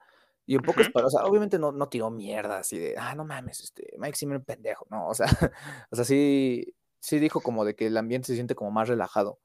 y 0.46 0.54
en 0.56 0.62
pocas 0.62 0.88
palabras, 0.90 1.14
o 1.14 1.18
sea, 1.18 1.26
obviamente 1.28 1.58
no, 1.58 1.72
no 1.72 1.88
tiró 1.88 2.10
mierda 2.10 2.58
así 2.58 2.78
de, 2.78 2.94
ah, 2.98 3.14
no 3.14 3.24
mames, 3.24 3.60
este, 3.60 3.94
Mike 3.98 4.16
Zimmer 4.16 4.42
pendejo, 4.44 4.86
no, 4.90 5.08
o 5.08 5.14
sea, 5.14 5.26
o 5.90 5.96
sea, 5.96 6.04
sí, 6.04 6.74
sí 7.00 7.18
dijo 7.18 7.40
como 7.40 7.64
de 7.64 7.74
que 7.76 7.86
el 7.88 7.96
ambiente 7.96 8.28
se 8.28 8.34
siente 8.34 8.54
como 8.54 8.70
más 8.70 8.88
relajado, 8.88 9.32
o 9.32 9.40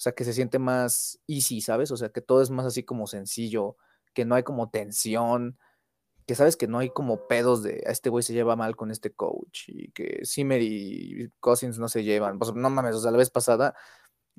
sea, 0.00 0.12
que 0.12 0.24
se 0.24 0.32
siente 0.34 0.58
más 0.58 1.20
easy, 1.28 1.60
¿sabes? 1.60 1.90
O 1.90 1.96
sea, 1.96 2.10
que 2.10 2.20
todo 2.20 2.42
es 2.42 2.50
más 2.50 2.66
así 2.66 2.82
como 2.84 3.06
sencillo, 3.06 3.76
que 4.14 4.24
no 4.26 4.34
hay 4.34 4.42
como 4.42 4.70
tensión, 4.70 5.58
que 6.26 6.34
sabes 6.34 6.56
que 6.56 6.66
no 6.68 6.78
hay 6.78 6.90
como 6.90 7.28
pedos 7.28 7.62
de, 7.62 7.84
"A 7.86 7.92
este 7.92 8.10
güey 8.10 8.22
se 8.22 8.32
lleva 8.34 8.56
mal 8.56 8.76
con 8.76 8.90
este 8.90 9.12
coach 9.14 9.64
y 9.68 9.90
que 9.92 10.22
Zimmer 10.26 10.60
y 10.62 11.30
Cousins 11.40 11.78
no 11.78 11.88
se 11.88 12.04
llevan, 12.04 12.38
pues 12.38 12.52
no 12.54 12.70
mames, 12.70 12.96
o 12.96 13.00
sea, 13.00 13.10
la 13.12 13.18
vez 13.18 13.30
pasada 13.30 13.74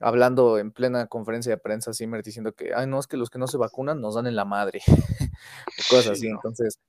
hablando 0.01 0.57
en 0.59 0.71
plena 0.71 1.07
conferencia 1.07 1.51
de 1.51 1.57
prensa, 1.57 1.93
Zimmer 1.93 2.23
diciendo 2.23 2.53
que, 2.53 2.73
ay, 2.73 2.87
no, 2.87 2.99
es 2.99 3.07
que 3.07 3.17
los 3.17 3.29
que 3.29 3.39
no 3.39 3.47
se 3.47 3.57
vacunan 3.57 3.99
nos 4.01 4.15
dan 4.15 4.27
en 4.27 4.35
la 4.35 4.45
madre, 4.45 4.81
o 4.87 4.91
cosas 5.89 6.05
Sí, 6.05 6.11
así. 6.11 6.29
no. 6.29 6.35
Entonces, 6.35 6.79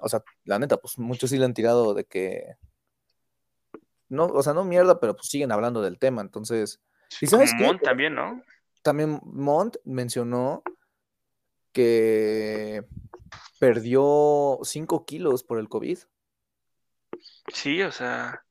o 0.00 0.08
sea, 0.08 0.22
la 0.44 0.58
neta, 0.58 0.76
pues 0.78 0.98
muchos 0.98 1.30
sí 1.30 1.38
le 1.38 1.44
han 1.44 1.54
tirado 1.54 1.94
de 1.94 2.04
que, 2.04 2.56
no, 4.08 4.26
o 4.26 4.42
sea, 4.42 4.52
no 4.52 4.64
mierda, 4.64 5.00
pero 5.00 5.14
pues 5.16 5.28
siguen 5.28 5.52
hablando 5.52 5.80
del 5.82 5.98
tema. 5.98 6.20
Entonces, 6.22 6.80
¿y 7.20 7.26
sabes 7.26 7.52
qué? 7.56 7.64
Mont 7.64 7.82
también, 7.82 8.14
¿no? 8.14 8.42
También 8.82 9.20
Mont 9.24 9.76
mencionó 9.84 10.62
que 11.72 12.84
perdió 13.58 14.58
5 14.62 15.04
kilos 15.06 15.44
por 15.44 15.58
el 15.58 15.68
COVID. 15.68 15.98
Sí, 17.52 17.82
o 17.82 17.92
sea, 17.92 18.44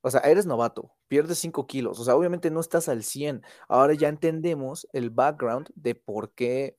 O 0.00 0.10
sea, 0.10 0.20
eres 0.20 0.46
novato, 0.46 0.92
pierdes 1.10 1.38
5 1.40 1.66
kilos, 1.66 1.98
o 1.98 2.04
sea, 2.04 2.14
obviamente 2.14 2.52
no 2.52 2.60
estás 2.60 2.88
al 2.88 3.02
100. 3.02 3.42
Ahora 3.66 3.94
ya 3.94 4.06
entendemos 4.08 4.86
el 4.92 5.10
background 5.10 5.68
de 5.74 5.96
por 5.96 6.30
qué 6.34 6.78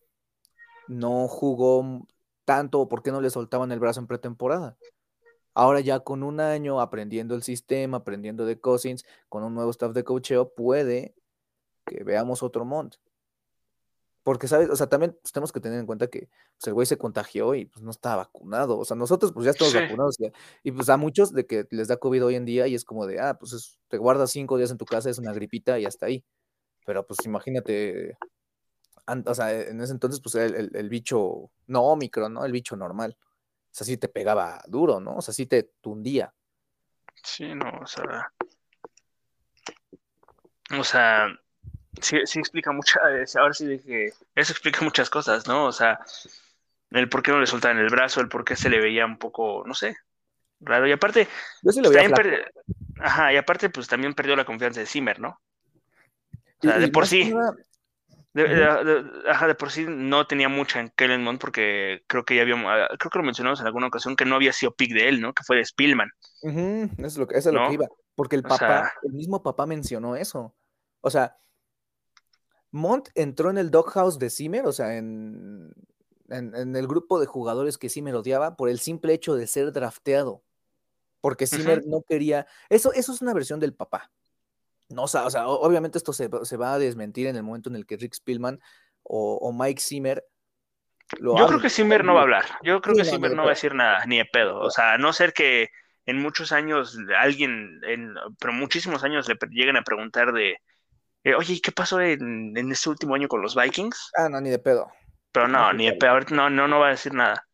no 0.88 1.28
jugó 1.28 2.08
tanto 2.46 2.80
o 2.80 2.88
por 2.88 3.04
qué 3.04 3.12
no 3.12 3.20
le 3.20 3.30
soltaban 3.30 3.74
el 3.74 3.82
brazo 3.82 4.00
en 4.00 4.08
pretemporada. 4.08 4.78
Ahora 5.54 5.82
ya 5.82 6.00
con 6.00 6.24
un 6.24 6.40
año 6.40 6.80
aprendiendo 6.80 7.36
el 7.36 7.44
sistema, 7.44 7.98
aprendiendo 7.98 8.46
de 8.46 8.58
Cousins, 8.58 9.06
con 9.28 9.44
un 9.44 9.54
nuevo 9.54 9.70
staff 9.70 9.92
de 9.92 10.06
coacheo, 10.06 10.54
puede 10.54 11.14
que 11.86 12.06
veamos 12.06 12.42
otro 12.42 12.64
Mont. 12.64 12.96
Porque, 14.24 14.48
¿sabes? 14.48 14.70
O 14.70 14.76
sea, 14.76 14.88
también 14.88 15.18
pues, 15.20 15.32
tenemos 15.32 15.52
que 15.52 15.60
tener 15.60 15.80
en 15.80 15.86
cuenta 15.88 16.08
que 16.08 16.30
pues, 16.58 16.68
el 16.68 16.74
güey 16.74 16.86
se 16.86 16.98
contagió 16.98 17.56
y 17.56 17.66
pues 17.66 17.84
no 17.84 17.90
estaba 17.92 18.18
vacunado. 18.18 18.78
O 18.78 18.86
sea, 18.86 18.96
nosotros 18.96 19.32
pues 19.34 19.46
ya 19.46 19.52
estamos 19.52 19.74
Sí. 19.74 19.80
vacunados. 19.80 20.18
ya. 20.20 20.32
Y 20.64 20.72
pues 20.72 20.90
a 20.90 20.98
muchos 20.98 21.34
de 21.34 21.46
que 21.48 21.66
les 21.72 21.88
da 21.88 21.98
COVID 21.98 22.26
hoy 22.26 22.36
en 22.36 22.46
día 22.46 22.68
y 22.68 22.76
es 22.76 22.86
como 22.86 23.08
de, 23.08 23.20
ah, 23.20 23.38
pues 23.40 23.54
es- 23.54 23.80
te 23.88 23.98
guardas 23.98 24.30
cinco 24.32 24.58
días 24.58 24.70
en 24.72 24.78
tu 24.78 24.86
casa, 24.86 25.10
es 25.10 25.18
una 25.18 25.34
gripita 25.34 25.80
y 25.80 25.86
hasta 25.86 26.06
ahí. 26.06 26.24
Pero 26.86 27.06
pues 27.08 27.26
imagínate, 27.26 28.16
o 29.26 29.34
sea, 29.36 29.52
en 29.60 29.82
ese 29.82 29.94
entonces 29.94 30.22
pues 30.22 30.36
el, 30.36 30.54
el- 30.56 30.76
el 30.76 30.90
bicho, 30.90 31.50
no 31.68 31.82
Omicron, 31.84 32.34
¿no? 32.34 32.46
El 32.46 32.52
bicho 32.52 32.76
normal. 32.76 33.18
O 33.20 33.74
sea, 33.74 33.86
sí 33.88 33.98
te 33.98 34.08
pegaba 34.08 34.62
duro, 34.68 35.00
¿no? 35.00 35.16
O 35.16 35.22
sea, 35.22 35.34
sí 35.34 35.46
te 35.48 35.64
tundía. 35.82 36.34
sí, 37.24 37.54
no, 37.56 37.70
o 37.82 37.86
sea, 37.88 38.32
o 40.80 40.84
sea, 40.84 41.28
sí, 42.00 42.20
sí 42.26 42.40
explica 42.40 42.72
muchas, 42.72 43.02
ahora 43.36 43.54
sí 43.54 43.68
dije, 43.68 44.14
eso 44.36 44.54
explica 44.54 44.82
muchas 44.84 45.10
cosas, 45.10 45.48
¿no? 45.48 45.66
O 45.66 45.72
sea, 45.72 46.00
el 46.92 47.10
por 47.10 47.24
qué 47.24 47.32
no 47.32 47.40
le 47.40 47.48
soltaban 47.48 47.78
el 47.78 47.90
brazo, 47.90 48.22
el 48.22 48.30
por 48.30 48.44
qué 48.46 48.56
se 48.56 48.70
le 48.70 48.80
veía 48.80 49.06
un 49.06 49.18
poco, 49.18 49.64
no 49.66 49.74
sé, 49.74 49.96
raro. 50.60 50.88
Y 50.88 50.92
aparte, 50.92 51.28
Yo 51.64 51.72
sí 51.72 51.82
lo 51.82 51.90
pues, 51.90 51.98
veía 51.98 52.10
también 52.10 52.36
flaco. 52.36 52.52
perdi- 52.54 53.04
ajá, 53.04 53.34
y 53.34 53.38
aparte, 53.38 53.70
pues 53.70 53.88
también 53.88 54.14
perdió 54.14 54.36
la 54.36 54.46
confianza 54.46 54.80
de 54.80 54.86
Zimmer, 54.86 55.20
¿no? 55.20 55.30
O 55.30 55.40
Y- 56.62 56.68
sea, 56.68 56.78
de 56.78 56.86
y 56.88 56.92
por 56.92 57.04
que 57.04 57.10
sí, 57.10 57.34
nada, 57.34 57.56
de, 58.34 58.44
Ujú. 58.44 58.54
de- 58.54 59.04
de- 59.04 59.30
ajá, 59.32 59.48
de 59.48 59.56
por 59.56 59.72
sí 59.72 59.86
no 59.88 60.26
tenía 60.28 60.48
mucha 60.48 60.80
en 60.80 60.90
Kellen 60.96 61.24
Mond 61.24 61.40
porque 61.40 62.04
creo 62.08 62.24
que 62.24 62.36
ya 62.36 62.44
habíamos, 62.44 62.68
ah, 62.72 62.88
creo 62.98 63.10
que 63.10 63.20
lo 63.20 63.26
mencionamos 63.26 63.60
en 63.60 63.68
alguna 63.68 63.88
ocasión 63.88 64.16
que 64.16 64.26
no 64.26 64.36
había 64.36 64.54
sido 64.54 64.74
pick 64.74 64.94
de 64.94 65.10
él, 65.10 65.22
¿no? 65.22 65.34
Que 65.34 65.44
fue 65.44 65.58
de 65.58 65.66
Spillman, 65.66 66.10
Ujú, 66.44 66.90
Eso 66.98 67.06
es 67.08 67.18
lo 67.18 67.28
que, 67.28 67.38
eso 67.38 67.50
es 67.50 67.56
lo 67.56 67.68
que 67.68 67.74
iba. 67.74 67.88
Porque 68.16 68.36
el 68.36 68.42
O 68.46 68.48
papá, 68.50 68.58
sea, 68.58 68.94
el 69.04 69.14
mismo 69.14 69.42
papá 69.44 69.66
mencionó 69.66 70.16
eso. 70.16 70.56
O 71.02 71.10
sea, 71.10 71.38
Mont 72.72 73.10
entró 73.16 73.50
en 73.50 73.58
el 73.58 73.70
doghouse 73.72 74.18
de 74.20 74.30
Zimmer, 74.30 74.66
o 74.66 74.72
sea, 74.72 74.98
en, 74.98 75.74
en, 76.30 76.56
en 76.56 76.76
el 76.76 76.88
grupo 76.88 77.20
de 77.20 77.26
jugadores 77.26 77.78
que 77.78 77.90
Zimmer 77.90 78.16
odiaba 78.16 78.56
por 78.56 78.70
el 78.70 78.80
simple 78.80 79.14
hecho 79.14 79.36
de 79.36 79.48
ser 79.48 79.72
drafteado. 79.72 80.44
Porque 81.20 81.46
Zimmer 81.46 81.84
no 81.86 82.02
quería. 82.02 82.48
Eso, 82.70 82.94
eso 82.94 83.14
es 83.14 83.22
una 83.22 83.34
versión 83.34 83.60
del 83.60 83.74
papá. 83.76 84.10
No, 84.90 85.04
o 85.04 85.08
sea, 85.08 85.26
o 85.26 85.30
sea, 85.30 85.48
o- 85.48 85.62
obviamente 85.62 85.98
esto 85.98 86.14
se, 86.14 86.28
va- 86.28 86.44
se 86.46 86.58
va 86.58 86.74
a 86.74 86.80
desmentir 86.80 87.28
en 87.28 87.36
el 87.36 87.44
momento 87.44 87.70
en 87.70 87.76
el 87.76 87.86
que 87.86 87.98
Rick 87.98 88.14
Spielman 88.16 88.60
o, 89.04 89.36
o 89.36 89.54
Mike 89.54 89.80
Zimmer 89.82 90.26
lo 91.20 91.38
Yo 91.38 91.46
creo 91.48 91.60
que 91.62 91.70
Zimmer 91.70 92.04
no 92.04 92.14
va 92.14 92.22
a 92.22 92.24
hablar. 92.24 92.46
Yo 92.64 92.82
creo 92.82 92.96
Sí, 92.96 93.02
que 93.02 93.06
no, 93.08 93.12
Zimmer 93.14 93.36
no 93.36 93.44
va 93.44 93.50
a 93.50 93.54
decir 93.54 93.76
nada, 93.76 94.06
ni 94.06 94.18
de 94.18 94.26
pedo. 94.26 94.60
O 94.60 94.70
sea, 94.72 94.94
a 94.94 94.98
no 94.98 95.14
ser 95.14 95.34
que 95.34 95.70
en 96.06 96.18
muchos 96.22 96.52
años 96.52 96.98
alguien, 97.20 97.82
en, 97.86 98.16
pero 98.40 98.54
muchísimos 98.54 99.04
años 99.04 99.28
le 99.28 99.38
lleguen 99.52 99.78
a 99.78 99.84
preguntar 99.84 100.32
de, 100.34 100.58
eh, 101.24 101.36
oye, 101.36 101.54
¿y 101.56 101.62
qué 101.62 101.72
pasó 101.72 102.02
en, 102.02 102.56
en 102.58 102.72
este 102.72 102.90
último 102.90 103.16
año 103.16 103.28
con 103.28 103.42
los 103.42 103.56
Vikings? 103.56 104.16
Ah, 104.18 104.30
no, 104.30 104.40
ni 104.42 104.50
de 104.50 104.60
pedo. 104.60 104.92
Pero 105.34 105.48
No 105.50 105.74
ni 105.74 105.88
de 105.88 105.94
pedo, 105.94 106.12
ahorita 106.12 106.36
no, 106.36 106.50
no, 106.50 106.68
no 106.70 106.80
va 106.80 106.88
a 106.88 106.92
decir 106.92 107.14
nada. 107.14 107.46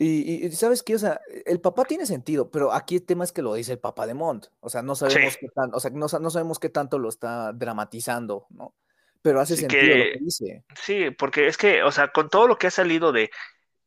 Y, 0.00 0.46
y- 0.46 0.52
¿sabes 0.52 0.82
qué? 0.84 0.94
O 0.94 0.98
sea, 0.98 1.20
el 1.46 1.60
papá 1.60 1.84
tiene 1.84 2.06
sentido, 2.06 2.50
pero 2.50 2.72
aquí 2.72 2.96
el 2.96 3.04
tema 3.06 3.24
es 3.24 3.32
que 3.32 3.42
lo 3.42 3.54
dice 3.54 3.72
el 3.72 3.80
papá 3.80 4.06
de 4.06 4.14
Mont. 4.14 4.46
O 4.60 4.68
sea, 4.70 4.82
no 4.82 4.94
sabemos 4.94 5.36
Sí, 5.36 5.38
qué 5.38 5.48
tan, 5.48 5.74
o 5.74 5.80
sea, 5.80 5.90
no, 5.90 6.08
sa- 6.08 6.20
no 6.20 6.30
sabemos 6.30 6.58
qué 6.60 6.68
tanto 6.70 6.98
lo 6.98 7.08
está 7.08 7.52
dramatizando, 7.52 8.46
¿no? 8.50 8.74
Pero 9.22 9.40
hace 9.40 9.56
sí 9.56 9.64
sentido 9.66 9.96
lo 9.96 10.08
que 10.08 10.18
que, 10.18 10.20
dice. 10.20 10.64
sí, 10.82 11.10
porque 11.12 11.46
es 11.48 11.56
que, 11.56 11.82
o 11.82 11.92
sea, 11.92 12.08
con 12.12 12.28
todo 12.28 12.46
lo 12.48 12.56
que 12.58 12.68
ha 12.68 12.70
salido 12.70 13.12
de 13.12 13.30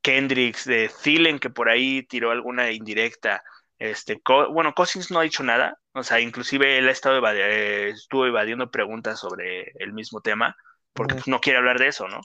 Kendricks, 0.02 0.66
de 0.66 0.92
Thielen, 1.04 1.40
que 1.40 1.50
por 1.50 1.70
ahí 1.70 2.04
tiró 2.04 2.32
alguna 2.32 2.72
indirecta, 2.72 3.44
este, 3.82 4.22
Co- 4.22 4.52
bueno, 4.54 4.74
Cousins 4.74 5.12
no 5.12 5.20
ha 5.20 5.24
dicho 5.24 5.44
nada, 5.44 5.78
o 5.94 6.04
sea, 6.04 6.20
inclusive 6.20 6.78
él 6.78 6.88
ha 6.88 6.92
estado 6.92 7.22
eh, 7.34 7.90
estuvo 7.90 8.26
evadiendo 8.28 8.70
preguntas 8.70 9.20
sobre 9.20 9.72
el 9.80 9.94
mismo 9.94 10.22
tema, 10.22 10.56
porque 10.94 11.16
pues, 11.16 11.28
no 11.28 11.40
quiere 11.40 11.60
hablar 11.60 11.80
de 11.80 11.88
eso, 11.88 12.08
¿no? 12.08 12.22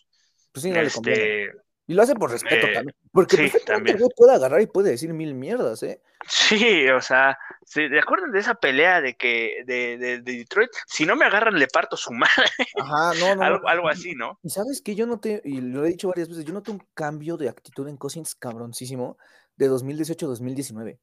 Pues 0.53 0.63
sí, 0.63 0.71
no 0.71 0.77
le. 0.77 0.87
Este, 0.87 1.51
Y 1.87 1.95
lo 1.95 2.03
hace 2.03 2.15
por 2.15 2.31
respeto 2.31 2.67
eh, 2.67 2.75
también. 2.75 2.95
Porque 3.13 3.37
sí, 3.37 3.43
el 3.57 3.65
también. 3.65 3.99
puede 4.17 4.35
agarrar 4.35 4.61
y 4.61 4.67
puede 4.67 4.91
decir 4.91 5.13
mil 5.15 5.35
mierdas, 5.35 5.83
¿eh? 5.83 6.01
Sí, 6.29 6.89
o 6.89 7.01
sea, 7.01 7.39
¿se 7.65 7.89
¿te 7.89 7.99
acuerdan 8.01 8.33
de 8.33 8.41
esa 8.41 8.55
pelea 8.55 9.01
de 9.01 9.15
que 9.17 9.63
de, 9.65 9.97
de, 9.97 10.21
de 10.21 10.33
Detroit? 10.39 10.71
Si 10.87 11.07
no 11.07 11.15
me 11.15 11.25
agarran, 11.25 11.59
le 11.59 11.69
parto 11.69 11.97
su 11.97 12.13
madre, 12.13 12.51
Ajá, 12.75 13.15
no, 13.19 13.35
no, 13.37 13.43
algo, 13.43 13.89
así, 13.89 14.15
¿no? 14.15 14.39
y 14.43 14.51
sabes 14.51 14.83
que 14.83 14.95
yo 14.95 15.07
noté, 15.07 15.41
y 15.45 15.61
lo 15.61 15.85
he 15.85 15.89
dicho 15.89 16.09
varias 16.09 16.29
veces, 16.29 16.45
yo 16.45 16.53
noté 16.53 16.71
un 16.73 16.83
cambio 16.95 17.37
de 17.37 17.49
actitud 17.49 17.89
en 17.89 17.97
Cousins 17.97 18.35
cabroncísimo 18.35 19.17
de 19.57 19.69
2018 19.69 20.27
a 20.27 20.29
2019. 20.31 20.99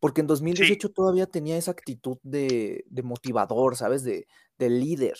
Porque 0.00 0.20
en 0.22 0.26
Sí, 0.54 0.68
2018 0.68 0.90
todavía 0.90 1.26
tenía 1.26 1.56
esa 1.56 1.72
actitud 1.72 2.18
de, 2.22 2.84
de 2.88 3.02
motivador, 3.02 3.76
¿sabes? 3.76 4.04
De, 4.04 4.26
de 4.58 4.70
líder. 4.70 5.16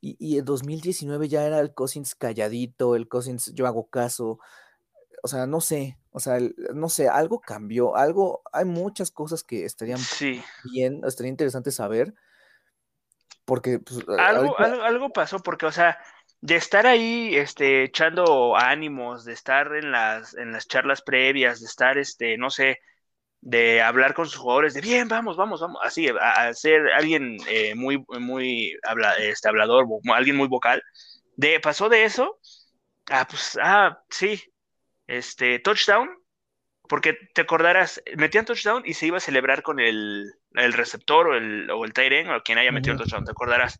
Y, 0.00 0.16
y 0.20 0.38
en 0.38 0.44
2019 0.46 1.28
ya 1.28 1.46
era 1.46 1.60
el 1.60 1.74
Cousins 1.74 2.14
calladito, 2.16 2.96
el 2.96 3.08
Cousins 3.08 3.52
yo 3.54 3.66
hago 3.66 3.88
caso. 3.90 4.38
O 5.22 5.28
sea, 5.28 5.46
no 5.46 5.60
sé, 5.60 5.98
o 6.12 6.20
sea, 6.20 6.36
el- 6.38 6.54
no 6.74 6.88
sé, 6.88 7.08
algo 7.08 7.40
cambió, 7.40 7.96
algo, 7.96 8.42
hay 8.52 8.64
muchas 8.66 9.10
cosas 9.10 9.42
que 9.44 9.64
estarían 9.64 10.08
sí. 10.08 10.42
bien, 10.62 11.02
estaría 11.06 11.30
interesante 11.30 11.70
saber, 11.72 12.14
porque 13.44 13.78
pues, 13.80 13.98
Algo, 14.16 14.58
ahorita, 14.58 14.58
algo, 14.58 14.82
algo 14.82 15.12
pasó 15.12 15.38
porque, 15.40 15.66
o 15.66 15.72
sea, 15.72 15.98
de 16.40 16.56
estar 16.56 16.86
ahí, 16.86 17.34
este, 17.36 17.84
echando 17.84 18.56
ánimos, 18.56 19.24
de 19.24 19.32
estar 19.32 19.74
en 19.76 19.92
las, 19.92 20.34
en 20.34 20.52
las 20.52 20.66
charlas 20.68 21.02
previas, 21.02 21.60
de 21.60 21.66
estar, 21.66 21.98
este, 21.98 22.36
no 22.36 22.50
sé, 22.50 22.78
de 23.40 23.80
hablar 23.80 24.14
con 24.14 24.26
sus 24.26 24.36
jugadores, 24.36 24.74
de 24.74 24.80
bien, 24.80 25.08
vamos, 25.08 25.36
vamos, 25.36 25.60
vamos, 25.60 25.80
así, 25.82 26.08
a, 26.08 26.52
ser 26.54 26.92
alguien 26.92 27.36
eh, 27.48 27.74
muy, 27.74 28.04
muy 28.18 28.76
habla, 28.82 29.14
este, 29.16 29.48
hablador, 29.48 29.86
alguien 30.12 30.36
muy 30.36 30.48
vocal. 30.48 30.82
De, 31.36 31.60
pasó 31.60 31.88
de 31.88 32.04
eso, 32.04 32.38
ah, 33.10 33.26
pues, 33.28 33.58
ah, 33.62 34.02
sí, 34.10 34.42
este, 35.06 35.60
touchdown, 35.60 36.10
porque 36.88 37.16
te 37.34 37.42
acordarás, 37.42 38.02
metían 38.16 38.44
touchdown 38.44 38.82
y 38.84 38.94
se 38.94 39.06
iba 39.06 39.18
a 39.18 39.20
celebrar 39.20 39.62
con 39.62 39.78
el, 39.78 40.32
el 40.54 40.72
receptor 40.72 41.28
o 41.28 41.34
el, 41.36 41.70
o 41.70 41.84
el 41.84 41.92
o 42.30 42.42
quien 42.42 42.58
haya 42.58 42.72
metido 42.72 42.94
el 42.94 42.98
touchdown, 42.98 43.24
te 43.24 43.30
acordarás. 43.30 43.78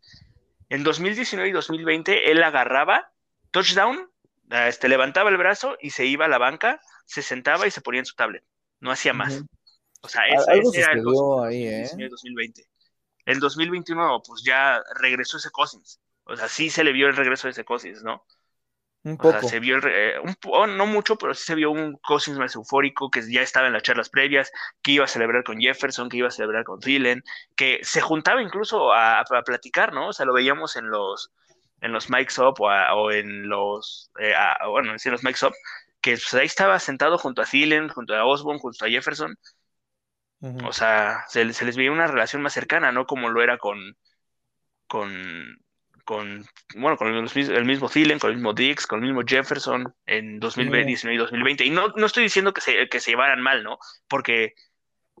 En 0.69 0.83
2019 0.83 1.49
y 1.49 1.51
2020 1.51 2.31
él 2.31 2.43
agarraba 2.43 3.11
touchdown, 3.51 4.09
este, 4.49 4.87
levantaba 4.87 5.29
el 5.29 5.37
brazo 5.37 5.77
y 5.81 5.89
se 5.89 6.05
iba 6.05 6.25
a 6.25 6.29
la 6.29 6.37
banca, 6.37 6.79
se 7.05 7.21
sentaba 7.21 7.67
y 7.67 7.71
se 7.71 7.81
ponía 7.81 7.99
en 7.99 8.05
su 8.05 8.15
tablet. 8.15 8.43
No 8.79 8.91
hacía 8.91 9.13
más. 9.13 9.43
O 10.01 10.07
sea, 10.07 10.27
ese, 10.27 10.79
era 10.79 10.93
el 10.93 11.03
ahí, 11.43 11.67
¿eh? 11.67 11.89
2020. 12.09 12.63
En 13.25 13.39
2021, 13.39 14.21
pues 14.25 14.43
ya 14.43 14.81
regresó 14.99 15.37
ese 15.37 15.51
Cousins. 15.51 15.99
O 16.23 16.35
sea, 16.35 16.47
sí 16.47 16.69
se 16.69 16.83
le 16.83 16.93
vio 16.93 17.07
el 17.07 17.15
regreso 17.15 17.47
de 17.47 17.51
ese 17.51 17.65
Cousins, 17.65 18.03
¿no? 18.03 18.25
Un 19.03 19.17
poco. 19.17 19.47
se 19.47 19.59
vio, 19.59 19.77
eh, 19.87 20.19
un, 20.19 20.35
oh, 20.47 20.67
no 20.67 20.85
mucho, 20.85 21.17
pero 21.17 21.33
sí 21.33 21.43
se 21.45 21.55
vio 21.55 21.71
un 21.71 21.97
Cousins 21.97 22.37
más 22.37 22.55
eufórico 22.55 23.09
que 23.09 23.21
ya 23.31 23.41
estaba 23.41 23.67
en 23.67 23.73
las 23.73 23.83
charlas 23.83 24.09
previas, 24.09 24.51
que 24.81 24.91
iba 24.91 25.05
a 25.05 25.07
celebrar 25.07 25.43
con 25.43 25.59
Jefferson, 25.59 26.09
que 26.09 26.17
iba 26.17 26.27
a 26.27 26.31
celebrar 26.31 26.65
con 26.65 26.79
Thielen, 26.79 27.23
que 27.55 27.79
se 27.81 28.01
juntaba 28.01 28.41
incluso 28.41 28.93
a, 28.93 29.23
platicar, 29.45 29.93
¿no? 29.93 30.09
O 30.09 30.13
sea, 30.13 30.25
lo 30.25 30.33
veíamos 30.33 30.75
en 30.75 30.89
los 30.89 31.31
en 31.81 31.93
los 31.93 32.09
mics 32.09 32.37
up 32.39 32.55
o, 32.59 33.11
en 33.11 33.47
los, 33.47 34.11
eh, 34.19 34.33
bueno, 34.67 34.91
en 34.91 35.11
los 35.11 35.23
mics 35.23 35.43
up, 35.43 35.53
que 36.01 36.11
pues, 36.11 36.33
ahí 36.33 36.45
estaba 36.45 36.79
sentado 36.79 37.17
junto 37.17 37.41
a 37.41 37.45
Thielen, 37.45 37.89
junto 37.89 38.15
a 38.15 38.25
Osborne, 38.25 38.59
junto 38.59 38.85
a 38.85 38.89
Jefferson. 38.89 39.35
O 40.65 40.71
sea, 40.71 41.25
se, 41.27 41.51
se, 41.53 41.65
les 41.65 41.75
veía 41.75 41.91
una 41.91 42.07
relación 42.07 42.41
más 42.41 42.53
cercana, 42.53 42.93
¿no? 42.93 43.05
Como 43.05 43.29
lo 43.29 43.41
era 43.43 43.57
con, 43.57 43.97
con, 44.87 45.59
con, 46.05 46.45
bueno, 46.75 46.95
con 46.97 47.13
el, 47.13 47.65
mismo 47.65 47.89
Thielen, 47.89 48.19
con 48.19 48.29
el 48.29 48.37
mismo 48.37 48.53
Dix, 48.53 48.87
con 48.87 48.99
el 48.99 49.07
mismo 49.11 49.23
Jefferson 49.27 49.93
en 50.05 50.39
2019 50.39 51.15
y 51.15 51.17
2020. 51.17 51.65
Y 51.65 51.69
no, 51.71 51.89
no 51.89 52.05
estoy 52.05 52.23
diciendo 52.23 52.53
que 52.53 52.61
se, 52.61 52.87
que 52.87 53.01
se 53.01 53.11
llevaran 53.11 53.41
mal, 53.41 53.63
¿no? 53.63 53.77
Porque 54.07 54.53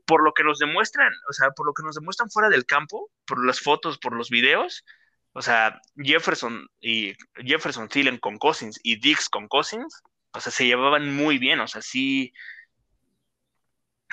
por 0.05 0.23
lo 0.23 0.33
que 0.33 0.43
nos 0.43 0.57
demuestran, 0.57 1.11
o 1.29 1.33
sea, 1.33 1.51
por 1.51 1.67
lo 1.67 1.73
que 1.73 1.83
nos 1.83 1.95
demuestran 1.95 2.29
fuera 2.31 2.49
del 2.49 2.65
campo, 2.65 3.11
por 3.25 3.45
las 3.45 3.59
fotos, 3.59 3.99
por 3.99 4.15
los 4.15 4.29
videos, 4.29 4.85
o 5.33 5.41
sea, 5.41 5.79
Jefferson 5.95 6.67
y 6.79 7.13
Jefferson 7.35 7.87
Thielen 7.87 8.17
con 8.17 8.37
Cousins 8.37 8.79
y 8.83 8.99
Dix 8.99 9.29
con 9.29 9.47
Cousins, 9.47 10.01
o 10.33 10.39
sea, 10.39 10.51
se 10.51 10.65
llevaban 10.65 11.15
muy 11.15 11.37
bien, 11.37 11.59
o 11.59 11.67
sea, 11.67 11.81
sí, 11.81 12.33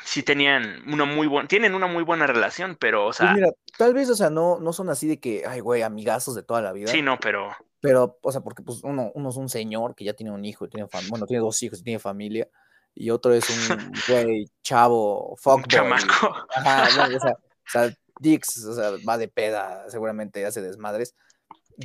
sí 0.04 0.22
tenían 0.22 0.82
una 0.92 1.04
muy 1.04 1.26
buena, 1.26 1.48
tienen 1.48 1.74
una 1.74 1.86
muy 1.86 2.02
buena 2.02 2.26
relación, 2.26 2.76
pero, 2.78 3.06
o 3.06 3.12
sea. 3.12 3.28
Pues 3.28 3.36
mira, 3.36 3.52
tal 3.76 3.94
vez, 3.94 4.08
o 4.10 4.16
sea, 4.16 4.30
no, 4.30 4.58
no 4.60 4.72
son 4.72 4.88
así 4.90 5.06
de 5.06 5.20
que, 5.20 5.44
ay, 5.46 5.60
güey, 5.60 5.82
amigazos 5.82 6.34
de 6.34 6.42
toda 6.42 6.62
la 6.62 6.72
vida. 6.72 6.90
Sí, 6.90 7.02
no, 7.02 7.18
pero. 7.18 7.50
Pero, 7.80 8.18
o 8.22 8.32
sea, 8.32 8.40
porque 8.40 8.62
pues 8.62 8.82
uno, 8.82 9.12
uno 9.14 9.28
es 9.28 9.36
un 9.36 9.48
señor 9.48 9.94
que 9.94 10.04
ya 10.04 10.14
tiene 10.14 10.32
un 10.32 10.44
hijo, 10.44 10.68
tiene 10.68 10.88
bueno, 11.08 11.26
tiene 11.26 11.42
dos 11.42 11.62
hijos 11.62 11.80
y 11.80 11.84
tiene 11.84 11.98
familia, 11.98 12.48
y 12.94 13.10
otro 13.10 13.32
es 13.32 13.48
un 13.50 13.92
güey, 14.08 14.50
chavo, 14.62 15.36
fuckboy. 15.36 15.68
Chamaco. 15.68 16.34
Ajá, 16.54 16.88
o, 17.06 17.20
sea, 17.20 17.32
o 17.32 17.70
sea, 17.70 17.96
Dix, 18.18 18.64
o 18.64 18.74
sea, 18.74 18.92
va 19.06 19.18
de 19.18 19.28
peda, 19.28 19.84
seguramente 19.88 20.44
hace 20.46 20.62
desmadres. 20.62 21.14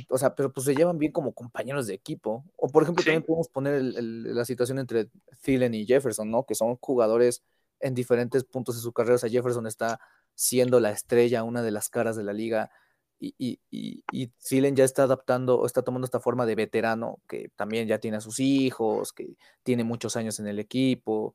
O 0.08 0.18
sea, 0.18 0.34
pero 0.34 0.52
pues 0.52 0.64
se 0.66 0.74
llevan 0.74 0.98
bien 0.98 1.12
como 1.12 1.32
compañeros 1.32 1.86
de 1.86 1.94
equipo. 1.94 2.44
O 2.56 2.68
por 2.68 2.82
ejemplo, 2.82 3.04
también 3.04 3.22
podemos 3.22 3.48
poner 3.48 3.82
la 3.82 4.44
situación 4.44 4.78
entre 4.78 5.08
Thielen 5.42 5.74
y 5.74 5.86
Jefferson, 5.86 6.30
¿no? 6.30 6.44
Que 6.44 6.54
son 6.54 6.76
jugadores 6.76 7.42
en 7.80 7.94
diferentes 7.94 8.44
puntos 8.44 8.76
de 8.76 8.82
su 8.82 8.92
carrera. 8.92 9.16
O 9.16 9.18
sea, 9.18 9.30
Jefferson 9.30 9.66
está 9.66 10.00
siendo 10.34 10.80
la 10.80 10.90
estrella, 10.90 11.44
una 11.44 11.62
de 11.62 11.70
las 11.70 11.88
caras 11.88 12.16
de 12.16 12.24
la 12.24 12.32
liga. 12.32 12.70
Y, 13.18 13.34
y, 13.38 14.02
y, 14.10 14.74
ya 14.74 14.84
está 14.84 15.04
adaptando, 15.04 15.60
o 15.60 15.66
está 15.66 15.82
tomando 15.82 16.06
esta 16.06 16.18
forma 16.18 16.44
de 16.44 16.56
veterano, 16.56 17.20
que 17.28 17.50
también 17.54 17.86
ya 17.86 17.98
tiene 17.98 18.16
a 18.16 18.20
sus 18.20 18.40
hijos, 18.40 19.12
que 19.12 19.36
tiene 19.62 19.84
muchos 19.84 20.16
años 20.16 20.40
en 20.40 20.48
el 20.48 20.58
equipo. 20.58 21.34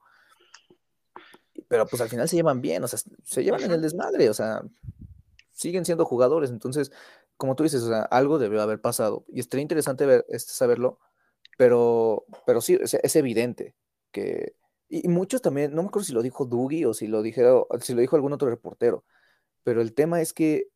Pero 1.70 1.88
pues 1.88 2.02
al 2.02 2.10
final 2.10 2.28
se 2.28 2.36
llevan 2.36 2.62
bien, 2.62 2.84
o 2.84 2.88
sea, 2.88 3.00
se 3.24 3.44
llevan 3.44 3.64
en 3.64 3.72
el 3.72 3.82
desmadre, 3.82 4.30
o 4.30 4.34
sea, 4.34 4.64
siguen 5.54 5.86
siendo 5.86 6.06
jugadores. 6.06 6.50
Entonces, 6.50 6.92
como 7.38 7.56
tú 7.56 7.64
dices, 7.64 7.84
algo 8.12 8.40
debió 8.40 8.62
haber 8.62 8.82
pasado. 8.82 9.26
Y 9.28 9.40
estaría 9.40 9.62
interesante 9.62 10.06
ver, 10.06 10.26
este, 10.30 10.54
saberlo, 10.54 11.00
pero, 11.58 12.26
pero 12.46 12.62
sí, 12.62 12.78
es 12.82 13.16
evidente 13.16 13.76
que, 14.12 14.56
y 14.90 15.08
muchos 15.08 15.42
también, 15.42 15.74
no 15.74 15.84
me 15.84 15.90
acuerdo 15.90 16.06
si 16.06 16.14
lo 16.14 16.22
dijo 16.22 16.46
Dougie 16.46 16.86
o 16.86 16.94
si 16.94 17.08
lo 17.08 17.22
dijeron, 17.22 17.66
si 17.82 17.94
lo 17.94 18.02
dijo 18.02 18.16
algún 18.16 18.34
otro 18.34 18.50
reportero, 18.50 19.04
pero 19.64 19.82
el 19.82 19.94
tema 19.94 20.22
es 20.22 20.34
que, 20.34 20.70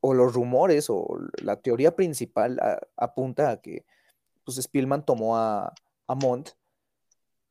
o 0.00 0.14
los 0.14 0.34
rumores, 0.34 0.88
o 0.90 1.18
la 1.42 1.56
teoría 1.56 1.96
principal 1.96 2.60
apunta 2.96 3.50
a 3.50 3.60
que 3.60 3.84
pues 4.44 4.58
Spielman 4.58 5.04
tomó 5.04 5.36
a, 5.36 5.74
a 6.06 6.14
Mont 6.14 6.50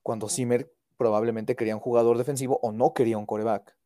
cuando 0.01 0.29
Zimmer 0.29 0.71
probablemente 0.97 1.55
quería 1.55 1.75
un 1.75 1.81
jugador 1.81 2.17
defensivo 2.17 2.59
o 2.61 2.71
no 2.71 2.93
quería 2.93 3.17
un 3.17 3.25
coreback. 3.25 3.76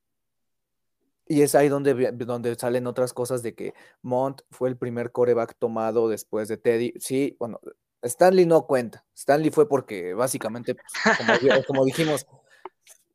Y 1.31 1.43
es 1.43 1.55
ahí 1.55 1.69
donde, 1.69 2.11
donde 2.11 2.55
salen 2.55 2.87
otras 2.87 3.13
cosas 3.13 3.41
de 3.41 3.55
que 3.55 3.73
Mont 4.01 4.41
fue 4.49 4.67
el 4.67 4.75
primer 4.75 5.13
coreback 5.13 5.55
tomado 5.57 6.09
después 6.09 6.49
de 6.49 6.57
Teddy. 6.57 6.93
Sí, 6.99 7.37
bueno, 7.39 7.61
Stanley 8.01 8.45
no 8.45 8.67
cuenta. 8.67 9.05
Stanley 9.15 9.49
fue 9.49 9.69
porque 9.69 10.13
básicamente, 10.13 10.75
pues, 10.75 11.65
como, 11.65 11.85
dijimos, 11.85 12.27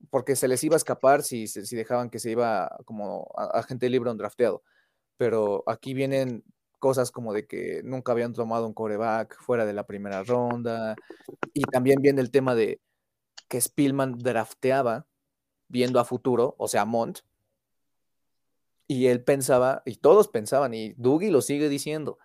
porque 0.08 0.34
se 0.34 0.48
les 0.48 0.64
iba 0.64 0.76
a 0.76 0.78
escapar 0.78 1.22
si, 1.22 1.46
si 1.46 1.76
dejaban 1.76 2.08
que 2.08 2.18
se 2.18 2.30
iba 2.30 2.74
como 2.86 3.28
agente 3.52 3.90
libre 3.90 4.10
un 4.10 4.16
drafteado. 4.16 4.62
Pero 5.18 5.62
aquí 5.66 5.92
vienen 5.92 6.42
cosas 6.78 7.10
como 7.10 7.34
de 7.34 7.46
que 7.46 7.82
nunca 7.84 8.12
habían 8.12 8.32
tomado 8.32 8.66
un 8.66 8.72
coreback 8.72 9.36
fuera 9.42 9.66
de 9.66 9.74
la 9.74 9.84
primera 9.86 10.22
ronda. 10.22 10.96
Y 11.52 11.64
también 11.64 12.00
viene 12.00 12.22
el 12.22 12.30
tema 12.30 12.54
de 12.54 12.80
que 13.46 13.60
Spielman 13.60 14.16
drafteaba 14.16 15.06
viendo 15.68 16.00
a 16.00 16.06
futuro, 16.06 16.54
o 16.56 16.66
sea, 16.66 16.86
Mont. 16.86 17.18
Y 18.88 19.06
él 19.08 19.22
pensaba, 19.22 19.82
y 19.84 19.96
todos 19.96 20.28
pensaban, 20.28 20.74
y 20.74 20.94
Dougie 20.94 21.30
lo 21.30 21.42
sigue 21.42 21.68
diciendo, 21.68 22.18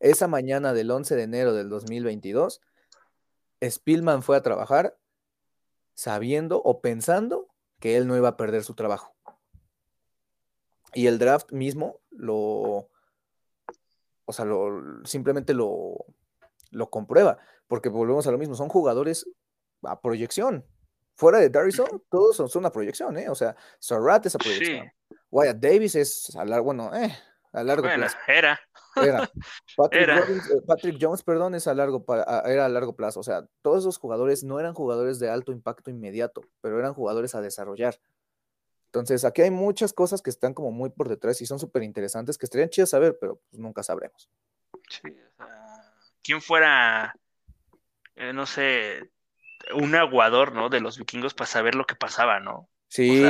esa 0.00 0.28
mañana 0.28 0.72
del 0.72 0.90
11 0.90 1.16
de 1.16 1.22
enero 1.22 1.54
del 1.54 1.68
2022, 1.68 2.60
Spielman 3.62 4.22
fue 4.22 4.36
a 4.36 4.42
trabajar 4.42 4.96
sabiendo 5.94 6.62
o 6.62 6.80
pensando 6.80 7.48
que 7.80 7.96
él 7.96 8.06
no 8.06 8.16
iba 8.16 8.28
a 8.28 8.36
perder 8.36 8.64
su 8.64 8.74
trabajo. 8.74 9.14
Y 10.94 11.06
el 11.06 11.18
draft 11.18 11.52
mismo 11.52 12.00
lo, 12.10 12.88
o 14.24 14.32
sea, 14.32 14.44
lo, 14.44 15.04
simplemente 15.04 15.54
lo, 15.54 16.06
lo 16.70 16.90
comprueba, 16.90 17.38
porque 17.66 17.88
volvemos 17.88 18.26
a 18.26 18.30
lo 18.30 18.38
mismo, 18.38 18.54
son 18.54 18.68
jugadores 18.68 19.28
a 19.82 20.00
proyección. 20.00 20.64
Fuera 21.14 21.38
de 21.38 21.50
Darrison, 21.50 22.02
todos 22.08 22.36
son, 22.36 22.48
una 22.54 22.70
proyección, 22.70 23.18
¿eh? 23.18 23.28
O 23.28 23.34
sea, 23.34 23.56
Surratt 23.80 24.26
es 24.26 24.36
a 24.36 24.38
proyección. 24.38 24.90
Wyatt 25.30 25.58
Davis 25.58 25.94
es 25.94 26.34
a 26.36 26.44
largo, 26.44 26.66
bueno, 26.66 26.94
eh, 26.94 27.16
a 27.52 27.62
largo 27.62 27.82
plazo. 27.82 28.16
Era. 28.26 28.60
Era. 28.96 29.30
Eh, 29.92 30.60
Patrick, 30.66 30.98
Jones, 31.00 31.22
perdón, 31.22 31.54
es 31.54 31.68
a 31.68 31.74
largo, 31.74 32.04
era 32.44 32.66
a 32.66 32.68
largo 32.68 32.96
plazo. 32.96 33.20
O 33.20 33.22
sea, 33.22 33.46
todos 33.62 33.80
esos 33.80 33.96
jugadores 33.96 34.42
no 34.42 34.58
eran 34.58 34.74
jugadores 34.74 35.20
de 35.20 35.30
alto 35.30 35.52
impacto 35.52 35.90
inmediato, 35.90 36.42
pero 36.60 36.80
eran 36.80 36.94
jugadores 36.94 37.36
a 37.36 37.40
desarrollar. 37.40 38.00
Entonces, 38.86 39.24
aquí 39.24 39.42
hay 39.42 39.50
muchas 39.50 39.92
cosas 39.92 40.20
que 40.20 40.30
están 40.30 40.54
como 40.54 40.72
muy 40.72 40.90
por 40.90 41.08
detrás 41.08 41.40
y 41.40 41.46
son 41.46 41.60
súper 41.60 41.84
interesantes 41.84 42.38
que 42.38 42.46
estarían 42.46 42.70
chidas 42.70 42.90
saber, 42.90 43.16
pero 43.20 43.40
pues 43.50 43.60
nunca 43.60 43.82
sabremos. 43.84 44.28
Sí, 44.88 45.08
o 45.08 45.36
sea, 45.36 45.92
¿quién 46.22 46.40
fuera, 46.40 47.14
eh, 48.16 48.32
no 48.32 48.46
sé, 48.46 49.12
un 49.74 49.94
aguador, 49.94 50.52
¿no? 50.52 50.70
De 50.70 50.80
los 50.80 50.98
vikingos 50.98 51.34
para 51.34 51.46
saber 51.46 51.74
lo 51.74 51.84
que 51.84 51.94
pasaba, 51.94 52.40
¿no? 52.40 52.68
Sí, 52.88 53.22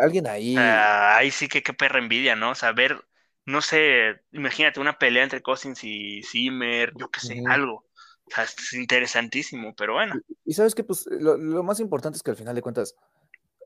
alguien 0.00 0.26
ahí. 0.26 0.56
ahí 0.56 1.30
sí 1.30 1.48
que 1.48 1.62
qué 1.62 1.72
perra 1.72 1.98
envidia, 1.98 2.36
¿no? 2.36 2.54
Saber 2.54 3.04
no 3.50 3.60
sé, 3.60 4.20
imagínate 4.32 4.80
una 4.80 4.98
pelea 4.98 5.24
entre 5.24 5.42
Cousins 5.42 5.82
y 5.82 6.22
Zimmer, 6.22 6.92
yo 6.96 7.10
qué 7.10 7.20
sé, 7.20 7.42
algo. 7.48 7.84
O 8.24 8.34
sea, 8.34 8.44
es 8.44 8.72
interesantísimo, 8.74 9.74
pero 9.74 9.94
bueno. 9.94 10.14
Y, 10.44 10.52
sabes 10.52 10.74
que, 10.74 10.84
pues, 10.84 11.06
lo, 11.10 11.62
más 11.62 11.80
importante 11.80 12.16
es 12.16 12.22
que 12.22 12.30
al 12.30 12.36
final 12.36 12.54
de 12.54 12.62
cuentas 12.62 12.94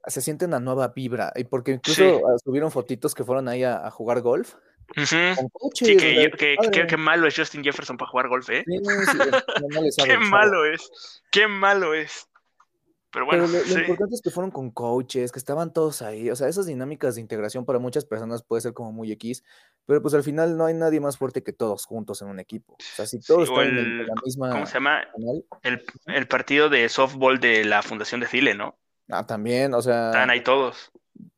se 0.07 0.21
siente 0.21 0.47
una 0.47 0.61
nueva 0.61 0.89
vibra. 0.89 1.33
Y 1.37 1.45
porque 1.45 1.73
incluso 1.73 2.21
subieron 2.43 2.71
fotitos 2.71 3.15
que 3.15 3.25
fueron 3.25 3.49
ahí 3.49 3.63
a, 3.63 3.91
jugar 3.91 4.23
golf. 4.23 4.55
sí, 5.05 5.97
que, 5.97 6.97
malo 6.97 7.27
es 7.27 7.37
Justin 7.37 7.63
Jefferson 7.63 7.99
para 7.99 8.11
jugar 8.11 8.29
golf, 8.29 8.49
¿eh? 8.51 8.65
qué 10.05 10.19
malo 10.19 10.65
es, 10.65 10.91
qué 11.31 11.47
malo 11.47 11.95
es. 11.95 12.29
Pero 13.15 13.27
bueno, 13.27 13.47
lo, 13.47 13.79
importante 13.79 14.17
es 14.17 14.21
que 14.21 14.31
fueron 14.31 14.51
con 14.51 14.73
coaches, 14.73 15.31
que 15.31 15.39
estaban 15.39 15.73
todos 15.73 16.03
ahí. 16.03 16.31
O 16.31 16.37
sea, 16.37 16.49
esas 16.49 16.67
dinámicas 16.67 17.15
de 17.15 17.21
integración 17.21 17.65
para 17.65 17.79
muchas 17.79 18.05
personas 18.05 18.43
puede 18.43 18.61
ser 18.61 18.75
como 18.75 18.91
muy 18.91 19.13
X, 19.13 19.45
pero 19.87 20.03
pues 20.03 20.15
al 20.15 20.25
final 20.25 20.57
no 20.57 20.67
hay 20.67 20.75
nadie 20.75 20.99
más 20.99 21.17
fuerte 21.17 21.45
que 21.45 21.53
todos 21.53 21.87
juntos 21.87 22.21
en 22.23 22.29
un 22.29 22.41
equipo. 22.41 22.73
O 22.73 22.77
sea, 22.81 23.07
si 23.07 23.21
todos 23.21 23.49
están 23.49 23.69
en 23.69 24.07
la 24.07 24.15
misma. 24.25 24.51
¿Cómo 24.51 24.67
se 24.67 24.75
llama? 24.75 25.05
El, 25.63 25.85
el, 26.07 26.27
partido 26.27 26.69
de 26.69 26.89
softball 26.89 27.39
de 27.39 27.65
la 27.65 27.83
Fundación 27.83 28.21
de 28.21 28.27
Chile, 28.27 28.55
¿no? 28.55 28.77
Ah, 29.09 29.25
también, 29.25 29.75
o 29.75 29.81
sea. 29.81 30.07
Están 30.09 30.31
ahí 30.31 30.43
todos. 30.43 30.91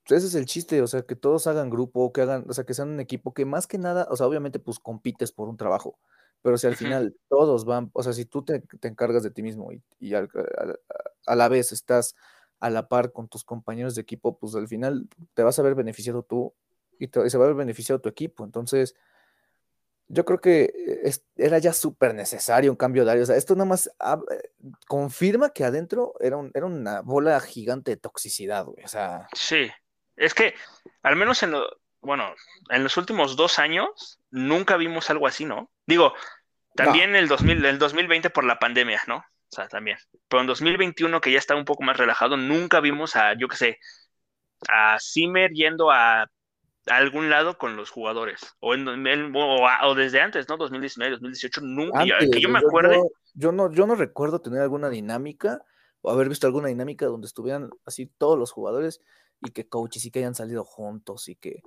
Ese 0.06 0.28
es 0.28 0.34
el 0.34 0.46
chiste, 0.46 0.80
o 0.80 0.86
sea, 0.86 1.02
que 1.02 1.16
todos 1.16 1.46
hagan 1.46 1.68
grupo, 1.68 2.10
que 2.12 2.22
hagan, 2.22 2.46
o 2.48 2.54
sea, 2.54 2.64
que 2.64 2.72
sean 2.72 2.88
un 2.88 3.00
equipo 3.00 3.34
que 3.34 3.44
más 3.44 3.66
que 3.66 3.76
nada, 3.76 4.06
o 4.08 4.16
sea, 4.16 4.26
obviamente, 4.26 4.58
pues 4.58 4.78
compites 4.78 5.30
por 5.32 5.48
un 5.48 5.58
trabajo, 5.58 5.98
pero 6.46 6.58
si 6.58 6.68
al 6.68 6.76
final 6.76 7.16
todos 7.28 7.64
van, 7.64 7.90
o 7.92 8.04
sea, 8.04 8.12
si 8.12 8.24
tú 8.24 8.44
te, 8.44 8.62
encargas 8.82 9.24
de 9.24 9.32
ti 9.32 9.42
mismo 9.42 9.72
y, 9.98 10.14
a, 10.14 10.28
la 11.26 11.48
vez 11.48 11.72
estás 11.72 12.14
a 12.60 12.70
la 12.70 12.86
par 12.86 13.10
con 13.10 13.26
tus 13.26 13.42
compañeros 13.42 13.96
de 13.96 14.02
equipo, 14.02 14.38
pues 14.38 14.54
al 14.54 14.68
final 14.68 15.08
te 15.34 15.42
vas 15.42 15.58
a 15.58 15.62
ver 15.62 15.74
beneficiado 15.74 16.22
tú 16.22 16.54
y, 17.00 17.08
se 17.08 17.36
va 17.36 17.46
a 17.46 17.48
ver 17.48 17.56
beneficiado 17.56 18.00
tu 18.00 18.08
equipo. 18.08 18.44
Entonces, 18.44 18.94
yo 20.06 20.24
creo 20.24 20.40
que 20.40 20.72
era 21.34 21.58
ya 21.58 21.72
súper 21.72 22.14
necesario 22.14 22.70
un 22.70 22.76
cambio 22.76 23.04
de 23.04 23.10
área. 23.10 23.24
O 23.24 23.26
sea, 23.26 23.34
esto 23.34 23.56
nada 23.56 23.66
más 23.66 23.90
confirma 24.86 25.50
que 25.50 25.64
adentro 25.64 26.14
era, 26.20 26.36
era 26.54 26.66
una 26.66 27.00
bola 27.00 27.40
gigante 27.40 27.90
de 27.90 27.96
toxicidad, 27.96 28.66
güey. 28.66 28.84
O 28.84 28.88
sea. 28.88 29.26
Sí. 29.32 29.68
Es 30.14 30.32
que, 30.32 30.54
al 31.02 31.16
menos 31.16 31.42
en 31.42 31.50
lo, 31.50 31.66
bueno, 32.06 32.32
en 32.70 32.84
los 32.84 32.96
últimos 32.96 33.34
dos 33.34 33.58
años, 33.58 34.20
nunca 34.30 34.76
vimos 34.76 35.10
algo 35.10 35.26
así, 35.26 35.44
¿no? 35.44 35.72
Digo, 35.86 36.14
también 36.76 37.16
el, 37.16 37.28
2000, 37.28 37.64
el 37.64 37.78
2020 37.78 38.30
por 38.30 38.44
la 38.44 38.58
pandemia, 38.58 39.02
¿no? 39.06 39.16
O 39.16 39.54
sea, 39.54 39.68
también. 39.68 39.98
Pero 40.28 40.40
en 40.40 40.46
2021, 40.46 41.20
que 41.20 41.32
ya 41.32 41.38
está 41.38 41.54
un 41.54 41.64
poco 41.64 41.82
más 41.82 41.96
relajado, 41.96 42.36
nunca 42.36 42.80
vimos 42.80 43.16
a, 43.16 43.34
yo 43.34 43.48
qué 43.48 43.56
sé, 43.56 43.78
a 44.68 44.98
Zimmer 45.00 45.50
yendo 45.52 45.90
a 45.90 46.30
algún 46.86 47.30
lado 47.30 47.58
con 47.58 47.76
los 47.76 47.90
jugadores. 47.90 48.40
O, 48.60 48.74
en, 48.74 48.86
o, 49.34 49.94
desde 49.94 50.20
antes, 50.20 50.48
¿no? 50.48 50.56
2019, 50.56 51.12
2018, 51.12 51.60
nunca. 51.62 52.04
que 52.04 52.40
yo 52.40 52.48
me 52.48 52.58
acuerde. 52.58 53.00
Yo, 53.34 53.52
no, 53.52 53.72
yo 53.72 53.86
no 53.86 53.94
recuerdo 53.94 54.40
tener 54.40 54.60
alguna 54.60 54.88
dinámica 54.88 55.62
o 56.00 56.10
haber 56.10 56.28
visto 56.28 56.46
alguna 56.46 56.68
dinámica 56.68 57.06
donde 57.06 57.26
estuvieran 57.26 57.70
así 57.84 58.06
todos 58.06 58.38
los 58.38 58.52
jugadores 58.52 59.00
y 59.40 59.50
que 59.50 59.68
coaches 59.68 60.04
y 60.04 60.10
que 60.10 60.20
hayan 60.20 60.34
salido 60.34 60.64
juntos 60.64 61.28
y 61.28 61.36
que. 61.36 61.62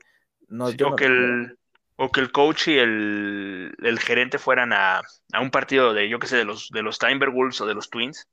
No, 0.48 0.68
o, 0.68 0.96
que 0.96 1.06
el, 1.06 1.58
o 2.02 2.10
que 2.10 2.22
el 2.22 2.32
coach 2.32 2.70
y 2.70 2.78
el, 2.78 3.76
el 3.84 4.00
gerente 4.00 4.40
fueran 4.40 4.72
a, 4.72 5.02
a, 5.34 5.42
un 5.42 5.52
partido 5.52 5.94
de, 5.94 6.08
yo 6.08 6.18
qué 6.18 6.28
sé, 6.28 6.38
de 6.38 6.46
los, 6.46 6.70
de 6.70 6.82
los 6.82 6.98
Timberwolves 6.98 7.60
o 7.60 7.66
de 7.66 7.74
los 7.74 7.90
Twins. 7.90 8.26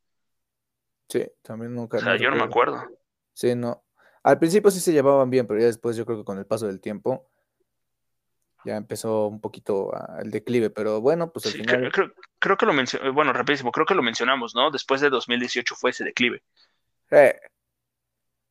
Sí, 1.09 1.27
también 1.43 1.75
nunca. 1.75 1.97
O 1.97 2.01
sea, 2.01 2.17
yo 2.17 2.31
no 2.31 2.37
me 2.37 2.45
acuerdo. 2.45 2.85
Sí, 3.33 3.57
no. 3.57 3.85
Al 4.23 4.39
principio 4.39 4.71
sí 4.71 4.79
se 4.79 4.93
llevaban 4.93 5.31
bien, 5.31 5.49
pero 5.49 5.59
ya 5.59 5.67
después 5.67 5.97
yo 5.97 6.07
creo 6.07 6.19
que 6.19 6.25
con 6.25 6.39
el 6.39 6.47
paso 6.47 6.69
del 6.69 6.81
tiempo 6.81 7.29
ya 8.65 8.77
empezó 8.77 9.27
un 9.27 9.41
poquito 9.41 9.91
el 10.21 10.31
declive, 10.31 10.71
pero 10.71 11.01
bueno, 11.01 11.33
pues 11.33 11.47
al 11.47 11.53
final... 11.53 11.93
Creo, 12.39 12.57
que 12.57 12.67
lo 12.67 12.73
mencionamos, 12.73 13.15
bueno, 13.15 13.33
rapidísimo, 13.33 13.73
creo 13.73 13.87
que 13.87 13.95
lo 13.95 14.03
mencionamos, 14.03 14.55
¿no? 14.55 14.71
Después 14.71 15.01
de 15.01 15.11
2018 15.11 15.75
fue 15.75 15.91
ese 15.91 16.05
declive. 16.05 16.43
Eh, 17.11 17.37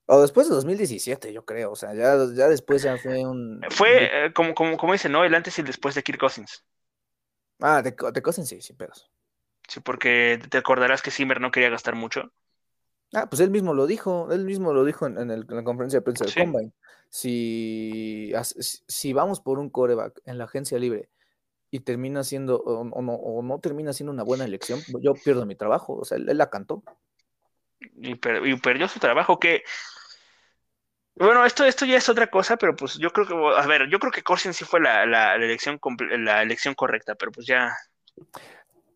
o 0.08 0.22
después 0.22 0.48
de 0.48 0.56
2017, 0.56 1.34
yo 1.34 1.46
creo, 1.46 1.72
o 1.72 1.76
sea, 1.76 1.94
ya, 1.94 2.16
ya 2.34 2.48
después 2.48 2.84
ya 2.84 2.98
fue 2.98 3.26
un... 3.26 3.62
Fue, 3.70 4.26
eh, 4.26 4.34
como, 4.34 4.54
como, 4.54 4.78
como 4.78 4.94
dice, 4.94 5.10
¿no? 5.10 5.24
El 5.24 5.34
antes 5.34 5.58
y 5.58 5.62
el 5.62 5.68
después 5.68 5.96
de 5.96 6.04
Kirk 6.04 6.20
Cousins. 6.20 6.64
Ah, 7.60 7.82
de, 7.82 7.92
de 7.92 8.22
Cousins 8.22 8.48
sí, 8.48 8.62
sin 8.62 8.78
pedos. 8.78 9.10
Sí, 9.68 9.80
porque 9.80 10.40
te 10.50 10.58
acordarás 10.58 11.02
que 11.02 11.12
Zimmer 11.12 11.42
no 11.42 11.52
quería 11.52 11.70
gastar 11.70 11.96
mucho. 11.96 12.32
Ah, 13.14 13.30
pues 13.30 13.40
él 13.40 13.50
mismo 13.50 13.74
lo 13.74 13.88
dijo, 13.88 14.32
él 14.32 14.46
mismo 14.46 14.74
lo 14.74 14.84
dijo 14.84 15.08
en, 15.08 15.28
la 15.28 15.64
conferencia 15.64 16.00
de 16.00 16.04
prensa 16.04 16.26
del 16.26 16.34
Combine. 16.34 16.72
Si, 17.10 18.34
si 18.88 19.14
vamos 19.14 19.40
por 19.40 19.60
un 19.60 19.70
coreback 19.70 20.22
en 20.26 20.38
la 20.38 20.46
agencia 20.46 20.78
libre 20.78 21.10
y 21.72 21.80
termina 21.80 22.24
siendo, 22.24 22.58
o, 22.60 23.02
no, 23.02 23.14
o 23.14 23.42
no 23.42 23.60
termina 23.60 23.94
siendo 23.94 24.12
una 24.12 24.24
buena 24.24 24.44
elección, 24.44 24.82
yo 25.02 25.14
pierdo 25.14 25.46
mi 25.46 25.56
trabajo. 25.56 25.96
O 25.96 26.06
sea, 26.06 26.18
él, 26.18 26.26
la 26.38 26.50
cantó. 26.50 26.84
Y, 27.80 28.16
perdió 28.16 28.88
su 28.88 29.00
trabajo, 29.00 29.40
que. 29.40 29.64
Bueno, 31.16 31.46
esto, 31.46 31.64
esto 31.64 31.86
ya 31.86 31.98
es 31.98 32.10
otra 32.10 32.28
cosa, 32.28 32.58
pero 32.58 32.76
pues 32.76 32.96
yo 32.96 33.10
creo 33.12 33.26
que, 33.26 33.34
a 33.34 33.66
ver, 33.68 33.90
yo 33.90 34.00
creo 34.00 34.12
que 34.12 34.22
Corsin 34.22 34.54
sí 34.54 34.66
fue 34.66 34.82
la, 34.82 35.06
la, 35.06 35.36
elección, 35.36 35.80
la 36.20 36.42
elección 36.42 36.76
correcta, 36.76 37.16
pero 37.16 37.32
pues 37.32 37.48
ya. 37.48 37.74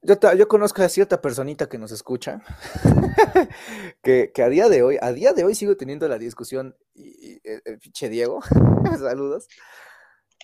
Yo, 0.02 0.16
yo, 0.36 0.48
conozco 0.48 0.82
a 0.82 0.90
cierta 0.90 1.22
personita 1.22 1.70
que 1.70 1.78
nos 1.78 1.92
escucha, 1.92 2.42
que, 4.04 4.32
a 4.38 4.50
día 4.50 4.68
de 4.68 4.84
hoy, 4.84 4.98
a 5.02 5.14
día 5.14 5.32
de 5.34 5.46
hoy 5.46 5.56
sigo 5.56 5.78
teniendo 5.78 6.08
la 6.10 6.18
discusión, 6.18 6.76
y, 6.94 7.40
el 7.44 7.80
pinche 7.80 8.10
Diego, 8.10 8.42
saludos, 9.00 9.48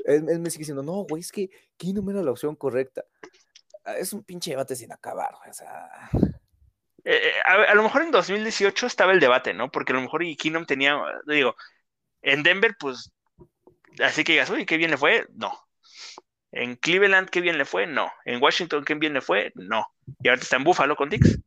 él, 0.06 0.24
me 0.24 0.50
sigue 0.50 0.62
diciendo, 0.62 0.84
no, 0.84 1.06
güey, 1.10 1.22
es 1.22 1.32
que 1.32 1.50
Keenum 1.78 2.10
era 2.10 2.24
la 2.24 2.32
opción 2.32 2.56
correcta. 2.56 3.04
Ah, 3.84 3.98
es 3.98 4.14
un 4.14 4.24
pinche 4.24 4.52
debate 4.52 4.76
sin 4.76 4.92
acabar, 4.92 5.34
o 5.34 5.54
sea... 5.54 5.90
Eh, 7.06 7.30
eh, 7.30 7.34
a, 7.46 7.76
lo 7.76 7.84
mejor 7.84 8.02
en 8.02 8.12
2018 8.12 8.88
estaba 8.88 9.12
el 9.14 9.20
debate, 9.20 9.54
¿no? 9.54 9.70
Porque 9.72 9.94
a 9.94 9.96
lo 9.96 10.02
mejor 10.02 10.24
y 10.24 10.36
Keenum 10.36 10.66
tenía, 10.66 11.00
digo, 11.28 11.56
en 12.24 12.42
Denver, 12.42 12.76
pues, 12.80 13.14
así 14.04 14.24
que 14.24 14.34
digas, 14.34 14.50
uy, 14.50 14.66
qué 14.66 14.78
bien 14.78 14.90
le 14.90 14.98
fue, 14.98 15.28
no. 15.34 15.54
En 16.52 16.76
Cleveland, 16.76 17.30
¿qué 17.30 17.42
bien 17.42 17.58
le 17.60 17.66
fue? 17.66 17.86
No. 17.86 18.12
En 18.26 18.42
Washington, 18.42 18.84
¿qué 18.84 18.96
bien 18.96 19.14
le 19.14 19.22
fue? 19.22 19.52
No. 19.56 19.86
Y 20.20 20.30
ahora 20.30 20.42
está 20.42 20.56
en 20.56 20.64
Buffalo 20.64 20.96
con 20.96 21.10
Dix. 21.10 21.40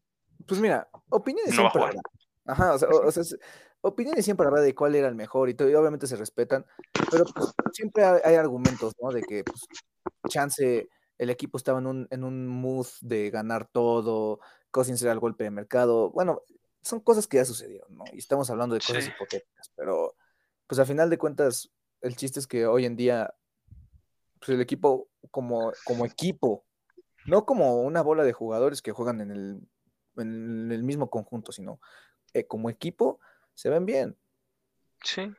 Pues 0.46 0.60
mira, 0.60 0.88
opiniones 1.08 1.54
no 1.54 1.62
siempre 1.62 1.82
habrá. 1.82 2.00
Ajá, 2.46 2.74
o 2.74 2.78
sea, 3.10 3.22
opiniones 3.80 4.24
siempre 4.24 4.46
habrá 4.46 4.60
de 4.60 4.74
cuál 4.74 4.94
era 4.94 5.08
el 5.08 5.14
mejor 5.14 5.48
y, 5.48 5.54
todo, 5.54 5.68
y 5.68 5.74
obviamente 5.74 6.06
se 6.06 6.16
respetan, 6.16 6.64
pero 7.10 7.24
pues, 7.24 7.52
siempre 7.72 8.04
hay, 8.04 8.34
argumentos, 8.36 8.94
¿no? 9.02 9.10
De 9.10 9.22
que, 9.22 9.44
pues, 9.44 9.66
chance, 10.28 10.88
el 11.18 11.30
equipo 11.30 11.58
estaba 11.58 11.78
en 11.80 11.86
un, 11.86 12.08
en 12.10 12.24
un 12.24 12.46
mood 12.46 12.86
de 13.00 13.30
ganar 13.30 13.68
todo, 13.70 14.40
Cousins 14.70 15.02
era 15.02 15.12
el 15.12 15.18
golpe 15.18 15.44
de 15.44 15.50
mercado. 15.50 16.10
Bueno, 16.10 16.42
son 16.82 17.00
cosas 17.00 17.26
que 17.26 17.38
ya 17.38 17.44
sucedieron, 17.44 17.96
¿no? 17.96 18.04
Y 18.12 18.18
estamos 18.18 18.50
hablando 18.50 18.74
de 18.74 18.80
cosas 18.80 19.06
hipotéticas, 19.06 19.70
pero, 19.76 20.14
pues, 20.66 20.78
al 20.78 20.86
final 20.86 21.10
de 21.10 21.18
cuentas, 21.18 21.70
el 22.00 22.16
chiste 22.16 22.40
es 22.40 22.46
que 22.46 22.66
hoy 22.66 22.84
en 22.84 22.96
día 22.96 23.34
pues, 24.38 24.50
el 24.50 24.60
equipo 24.60 25.08
como, 25.30 25.72
como 25.84 26.06
equipo, 26.06 26.64
no 27.26 27.44
como 27.44 27.82
una 27.82 28.02
bola 28.02 28.24
de 28.24 28.32
jugadores 28.32 28.82
que 28.82 28.92
juegan 28.92 29.20
en 29.20 29.30
el, 29.30 29.68
en 30.16 30.72
el 30.72 30.82
mismo 30.82 31.10
conjunto, 31.10 31.52
sino 31.52 31.80
eh, 32.32 32.46
como 32.46 32.70
equipo 32.70 33.20
se 33.54 33.70
ven 33.70 33.86
bien. 33.86 34.16
Sí, 35.02 35.32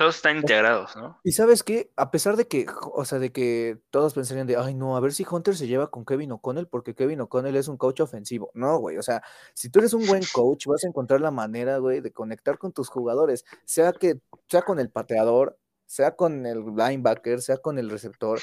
todos 0.00 0.16
están 0.16 0.38
integrados, 0.38 0.96
¿no? 0.96 1.20
Y 1.22 1.32
sabes 1.32 1.62
qué, 1.62 1.92
a 1.94 2.10
pesar 2.10 2.36
de 2.36 2.48
que, 2.48 2.64
o 2.94 3.04
sea, 3.04 3.18
de 3.18 3.32
que 3.32 3.82
todos 3.90 4.14
pensarían 4.14 4.46
de, 4.46 4.56
ay, 4.56 4.72
no, 4.72 4.96
a 4.96 5.00
ver 5.00 5.12
si 5.12 5.26
Hunter 5.30 5.54
se 5.54 5.66
lleva 5.66 5.90
con 5.90 6.06
Kevin 6.06 6.32
O'Connell, 6.32 6.68
porque 6.68 6.94
Kevin 6.94 7.20
O'Connell 7.20 7.54
es 7.54 7.68
un 7.68 7.76
coach 7.76 8.00
ofensivo. 8.00 8.50
No, 8.54 8.78
güey, 8.78 8.96
o 8.96 9.02
sea, 9.02 9.22
si 9.52 9.68
tú 9.68 9.80
eres 9.80 9.92
un 9.92 10.06
buen 10.06 10.22
coach, 10.32 10.68
vas 10.68 10.84
a 10.84 10.88
encontrar 10.88 11.20
la 11.20 11.30
manera, 11.30 11.76
güey, 11.76 12.00
de 12.00 12.12
conectar 12.12 12.56
con 12.56 12.72
tus 12.72 12.88
jugadores, 12.88 13.44
sea 13.66 13.92
que, 13.92 14.18
sea 14.48 14.62
con 14.62 14.80
el 14.80 14.88
pateador, 14.88 15.58
sea 15.84 16.16
con 16.16 16.46
el 16.46 16.64
linebacker, 16.64 17.42
sea 17.42 17.58
con 17.58 17.78
el 17.78 17.90
receptor. 17.90 18.40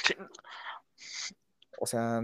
O 1.80 1.86
sea. 1.86 2.22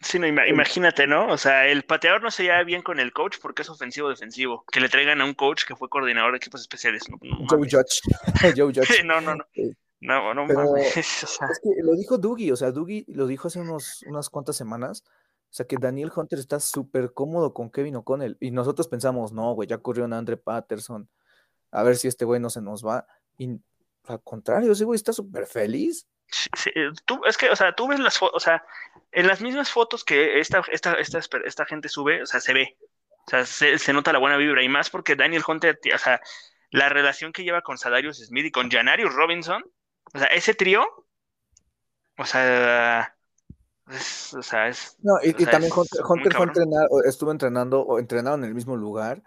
Sí, 0.00 0.18
no, 0.18 0.26
imagínate, 0.26 1.06
¿no? 1.06 1.28
O 1.28 1.36
sea, 1.36 1.66
el 1.66 1.84
pateador 1.84 2.22
no 2.22 2.30
se 2.30 2.44
lleva 2.44 2.62
bien 2.64 2.82
con 2.82 2.98
el 2.98 3.12
coach 3.12 3.36
porque 3.40 3.62
es 3.62 3.68
ofensivo 3.68 4.08
defensivo. 4.08 4.64
Que 4.70 4.80
le 4.80 4.88
traigan 4.88 5.20
a 5.20 5.24
un 5.24 5.34
coach 5.34 5.64
que 5.64 5.76
fue 5.76 5.88
coordinador 5.88 6.32
de 6.32 6.38
equipos 6.38 6.60
especiales. 6.60 7.02
Joe 7.48 7.68
Judge. 7.70 8.00
Joe 8.56 8.72
Judge. 8.74 9.04
no, 9.04 9.20
no, 9.20 9.34
no. 9.34 9.44
No, 10.00 10.34
no 10.34 10.46
mames. 10.46 10.96
Es 10.96 11.60
que 11.62 11.82
lo 11.82 11.94
dijo 11.94 12.18
Dougie, 12.18 12.52
o 12.52 12.56
sea, 12.56 12.70
Dougie 12.70 13.04
lo 13.08 13.26
dijo 13.26 13.48
hace 13.48 13.60
unos, 13.60 14.02
unas 14.06 14.30
cuantas 14.30 14.56
semanas. 14.56 15.04
O 15.50 15.54
sea, 15.56 15.66
que 15.66 15.76
Daniel 15.78 16.12
Hunter 16.14 16.38
está 16.38 16.60
súper 16.60 17.12
cómodo 17.12 17.54
con 17.54 17.70
Kevin 17.70 17.96
O'Connell. 17.96 18.36
Y 18.40 18.50
nosotros 18.50 18.88
pensamos, 18.88 19.32
no, 19.32 19.54
güey, 19.54 19.68
ya 19.68 19.78
corrió 19.78 20.04
en 20.04 20.12
Andre 20.12 20.36
Patterson. 20.36 21.08
A 21.70 21.82
ver 21.82 21.96
si 21.96 22.08
este 22.08 22.24
güey 22.24 22.40
no 22.40 22.50
se 22.50 22.60
nos 22.60 22.84
va. 22.84 23.06
Y 23.38 23.58
al 24.04 24.22
contrario, 24.22 24.72
ese 24.72 24.84
güey 24.84 24.96
está 24.96 25.12
súper 25.12 25.46
feliz. 25.46 26.06
Sí, 26.28 26.70
eh, 26.74 26.90
tú, 27.04 27.20
es 27.26 27.36
que, 27.36 27.50
o 27.50 27.56
sea, 27.56 27.72
tú 27.74 27.88
ves 27.88 28.00
las 28.00 28.18
fotos, 28.18 28.36
o 28.36 28.40
sea, 28.40 28.64
en 29.12 29.26
las 29.26 29.40
mismas 29.40 29.70
fotos 29.70 30.04
que 30.04 30.40
esta, 30.40 30.62
esta, 30.72 30.94
esta, 30.94 31.20
esta 31.44 31.66
gente 31.66 31.88
sube, 31.88 32.22
o 32.22 32.26
sea, 32.26 32.40
se 32.40 32.52
ve, 32.52 32.76
o 33.26 33.30
sea, 33.30 33.46
se, 33.46 33.92
nota 33.92 34.12
la 34.12 34.18
buena 34.18 34.36
vibra 34.36 34.62
y 34.62 34.68
más 34.68 34.90
porque 34.90 35.16
Daniel 35.16 35.44
Hunter, 35.46 35.78
o 35.94 35.98
sea, 35.98 36.20
la 36.70 36.88
relación 36.88 37.32
que 37.32 37.44
lleva 37.44 37.62
con 37.62 37.78
Sadarius 37.78 38.18
Smith 38.18 38.46
y 38.46 38.50
con 38.50 38.70
Janarius 38.70 39.14
Robinson, 39.14 39.64
o 40.14 40.18
sea, 40.18 40.26
ese 40.28 40.54
trío, 40.54 40.84
o 42.18 42.24
sea, 42.24 43.16
o 43.86 44.42
sea, 44.42 44.68
es. 44.68 44.96
No, 45.00 45.14
y, 45.22 45.32
también 45.44 45.72
Hunter, 45.74 46.34
fue 46.34 46.46
entrenar, 46.46 46.88
estuvo 47.04 47.30
entrenando 47.30 47.82
o 47.82 47.98
entrenaron 48.00 48.42
en 48.42 48.48
el 48.48 48.54
mismo 48.54 48.76
lugar 48.76 49.22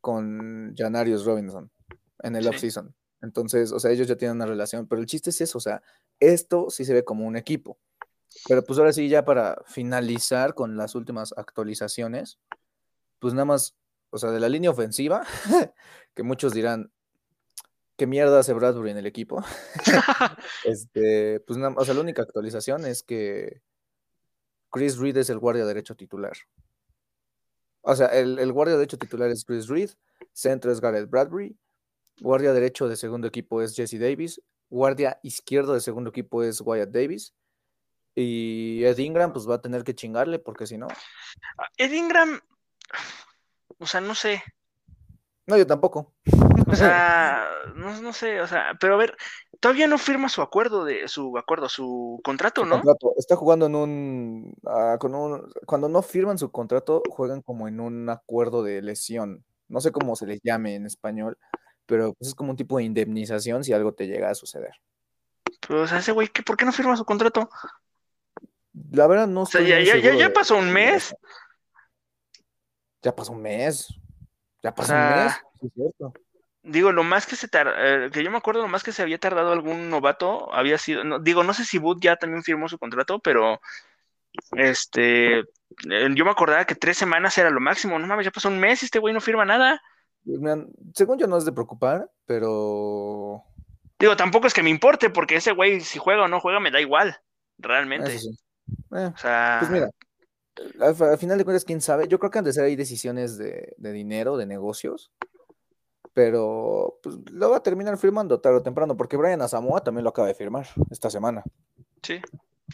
con 0.00 0.74
Janarius 0.76 1.24
Robinson 1.24 1.70
en 2.22 2.36
el 2.36 2.48
off-season. 2.48 2.94
Entonces, 3.22 3.72
o 3.72 3.78
sea, 3.78 3.92
ellos 3.92 4.08
ya 4.08 4.16
tienen 4.16 4.36
una 4.36 4.46
relación, 4.46 4.86
pero 4.86 5.00
el 5.00 5.06
chiste 5.06 5.30
es 5.30 5.40
eso, 5.40 5.58
o 5.58 5.60
sea, 5.60 5.82
esto 6.18 6.68
sí 6.70 6.84
se 6.84 6.92
ve 6.92 7.04
como 7.04 7.24
un 7.24 7.36
equipo. 7.36 7.78
Pero 8.48 8.64
pues 8.64 8.78
ahora 8.78 8.92
sí, 8.92 9.08
ya 9.08 9.24
para 9.24 9.62
finalizar 9.66 10.54
con 10.54 10.76
las 10.76 10.94
últimas 10.94 11.32
actualizaciones, 11.36 12.38
pues 13.20 13.34
nada 13.34 13.44
más, 13.44 13.76
o 14.10 14.18
sea, 14.18 14.30
de 14.30 14.40
la 14.40 14.48
línea 14.48 14.70
ofensiva, 14.70 15.24
que 16.14 16.22
muchos 16.24 16.52
dirán, 16.52 16.90
¿qué 17.96 18.06
mierda 18.06 18.40
hace 18.40 18.52
Bradbury 18.52 18.90
en 18.90 18.98
el 18.98 19.06
equipo? 19.06 19.44
este, 20.64 21.40
pues 21.40 21.58
nada, 21.58 21.74
o 21.76 21.84
sea, 21.84 21.94
la 21.94 22.00
única 22.00 22.22
actualización 22.22 22.84
es 22.86 23.04
que 23.04 23.62
Chris 24.70 24.96
Reed 24.96 25.18
es 25.18 25.30
el 25.30 25.38
guardia 25.38 25.64
derecho 25.64 25.94
titular. 25.94 26.36
O 27.82 27.94
sea, 27.94 28.06
el, 28.06 28.38
el 28.40 28.52
guardia 28.52 28.76
derecho 28.76 28.98
titular 28.98 29.30
es 29.30 29.44
Chris 29.44 29.68
Reed, 29.68 29.90
centro 30.32 30.72
es 30.72 30.80
Garrett 30.80 31.10
Bradbury, 31.10 31.56
guardia 32.20 32.52
derecho 32.52 32.88
de 32.88 32.96
segundo 32.96 33.26
equipo 33.26 33.62
es 33.62 33.74
Jesse 33.74 33.98
Davis, 33.98 34.42
guardia 34.68 35.18
izquierdo 35.22 35.74
de 35.74 35.80
segundo 35.80 36.10
equipo 36.10 36.42
es 36.42 36.60
Wyatt 36.60 36.90
Davis, 36.90 37.34
y 38.14 38.84
Ed 38.84 38.98
Ingram, 38.98 39.32
pues 39.32 39.48
va 39.48 39.56
a 39.56 39.60
tener 39.60 39.84
que 39.84 39.94
chingarle, 39.94 40.38
porque 40.38 40.66
si 40.66 40.76
no. 40.76 40.88
Ah, 41.58 41.68
Ed 41.78 41.92
Ingram, 41.92 42.40
o 43.78 43.86
sea, 43.86 44.00
no 44.00 44.14
sé. 44.14 44.42
No, 45.46 45.56
yo 45.56 45.66
tampoco. 45.66 46.12
O 46.70 46.74
sea, 46.74 47.44
no, 47.74 48.00
no, 48.00 48.12
sé, 48.12 48.40
o 48.40 48.46
sea, 48.46 48.76
pero 48.80 48.94
a 48.94 48.96
ver, 48.96 49.16
todavía 49.60 49.86
no 49.86 49.98
firma 49.98 50.28
su 50.28 50.40
acuerdo 50.40 50.84
de 50.84 51.08
su 51.08 51.36
acuerdo, 51.36 51.68
su 51.68 52.20
contrato, 52.22 52.64
¿no? 52.64 52.76
Contrato. 52.76 53.14
Está 53.16 53.36
jugando 53.36 53.66
en 53.66 53.74
un, 53.74 54.54
uh, 54.62 54.98
con 54.98 55.14
un, 55.14 55.52
cuando 55.66 55.88
no 55.88 56.02
firman 56.02 56.38
su 56.38 56.50
contrato, 56.50 57.02
juegan 57.10 57.42
como 57.42 57.66
en 57.66 57.80
un 57.80 58.08
acuerdo 58.08 58.62
de 58.62 58.80
lesión. 58.82 59.44
No 59.68 59.80
sé 59.80 59.90
cómo 59.90 60.16
se 60.16 60.26
les 60.26 60.40
llame 60.42 60.74
en 60.76 60.86
español, 60.86 61.38
pero 61.86 62.14
pues 62.14 62.28
es 62.28 62.34
como 62.34 62.50
un 62.50 62.56
tipo 62.56 62.78
de 62.78 62.84
indemnización 62.84 63.64
si 63.64 63.72
algo 63.72 63.92
te 63.92 64.06
llega 64.06 64.30
a 64.30 64.34
suceder. 64.34 64.72
Pero, 65.66 65.82
o 65.82 65.86
sea, 65.86 65.98
ese 65.98 66.12
güey, 66.12 66.28
¿por 66.28 66.56
qué 66.56 66.64
no 66.64 66.72
firma 66.72 66.96
su 66.96 67.04
contrato? 67.04 67.48
La 68.90 69.06
verdad 69.06 69.26
no 69.26 69.42
o 69.42 69.46
sea, 69.46 69.60
ya, 69.60 69.80
ya, 69.80 69.96
ya, 69.96 70.14
ya, 70.14 70.32
pasó 70.32 70.56
un 70.56 70.72
mes. 70.72 71.14
Ya 73.02 73.14
pasó 73.14 73.32
un 73.32 73.42
mes. 73.42 73.88
Ya 74.62 74.74
pasó 74.74 74.94
un 74.94 75.00
mes. 75.00 75.32
Sí, 75.60 75.66
es 75.66 75.72
cierto. 75.74 76.12
Digo, 76.64 76.92
lo 76.92 77.02
más 77.02 77.26
que 77.26 77.36
se 77.36 77.48
tar... 77.48 77.74
Eh, 77.76 78.10
que 78.12 78.22
yo 78.22 78.30
me 78.30 78.38
acuerdo, 78.38 78.62
lo 78.62 78.68
más 78.68 78.84
que 78.84 78.92
se 78.92 79.02
había 79.02 79.18
tardado 79.18 79.52
algún 79.52 79.90
novato 79.90 80.52
había 80.54 80.78
sido, 80.78 81.02
no, 81.02 81.18
digo, 81.18 81.42
no 81.42 81.54
sé 81.54 81.64
si 81.64 81.78
Boot 81.78 82.00
ya 82.00 82.16
también 82.16 82.44
firmó 82.44 82.68
su 82.68 82.78
contrato, 82.78 83.18
pero 83.18 83.60
este, 84.52 85.40
eh, 85.40 86.08
yo 86.14 86.24
me 86.24 86.30
acordaba 86.30 86.64
que 86.64 86.76
tres 86.76 86.96
semanas 86.96 87.36
era 87.36 87.50
lo 87.50 87.60
máximo, 87.60 87.98
no 87.98 88.06
mames, 88.06 88.26
ya 88.26 88.30
pasó 88.30 88.48
un 88.48 88.60
mes, 88.60 88.82
este 88.84 89.00
güey 89.00 89.12
no 89.12 89.20
firma 89.20 89.44
nada. 89.44 89.82
Según 90.94 91.18
yo 91.18 91.26
no 91.26 91.36
es 91.36 91.44
de 91.44 91.52
preocupar, 91.52 92.10
pero... 92.26 93.42
Digo, 93.98 94.16
tampoco 94.16 94.46
es 94.46 94.54
que 94.54 94.62
me 94.62 94.70
importe, 94.70 95.10
porque 95.10 95.36
ese 95.36 95.52
güey, 95.52 95.80
si 95.80 95.98
juega 95.98 96.24
o 96.24 96.28
no 96.28 96.40
juega, 96.40 96.60
me 96.60 96.70
da 96.70 96.80
igual, 96.80 97.16
realmente. 97.58 98.18
Sí. 98.18 98.28
Eh, 98.94 99.10
o 99.14 99.18
sea... 99.18 99.58
Pues 99.60 99.70
mira, 99.70 99.90
al, 100.80 101.10
al, 101.10 101.18
final 101.18 101.38
de 101.38 101.44
cuentas, 101.44 101.64
quién 101.64 101.80
sabe, 101.80 102.08
yo 102.08 102.18
creo 102.18 102.30
que 102.30 102.38
han 102.38 102.44
de 102.44 102.52
ser 102.52 102.64
ahí 102.64 102.76
decisiones 102.76 103.38
de, 103.38 103.74
de 103.76 103.92
dinero, 103.92 104.36
de 104.36 104.46
negocios, 104.46 105.12
pero 106.14 106.98
pues, 107.02 107.16
lo 107.30 107.50
va 107.50 107.58
a 107.58 107.62
terminar 107.62 107.96
firmando 107.96 108.40
tarde 108.40 108.58
o 108.58 108.62
temprano, 108.62 108.96
porque 108.96 109.16
Brian 109.16 109.40
Asamoah 109.40 109.82
también 109.82 110.04
lo 110.04 110.10
acaba 110.10 110.28
de 110.28 110.34
firmar 110.34 110.66
esta 110.90 111.10
semana. 111.10 111.42
Sí. 112.02 112.20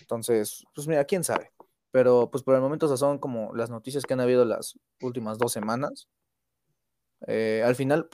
Entonces, 0.01 0.65
pues 0.75 0.89
mira, 0.89 1.05
quién 1.05 1.25
sabe. 1.25 1.53
Pero 1.91 2.31
pues 2.31 2.43
por 2.43 2.55
el 2.55 2.61
momento 2.61 2.87
esas 2.87 3.01
son 3.01 3.19
como 3.19 3.55
las 3.55 3.71
noticias 3.71 4.05
que 4.05 4.13
han 4.13 4.21
habido 4.21 4.45
las 4.45 4.79
últimas 5.01 5.39
dos 5.39 5.53
semanas. 5.53 6.09
Eh, 7.27 7.63
al 7.65 7.75
final, 7.75 8.09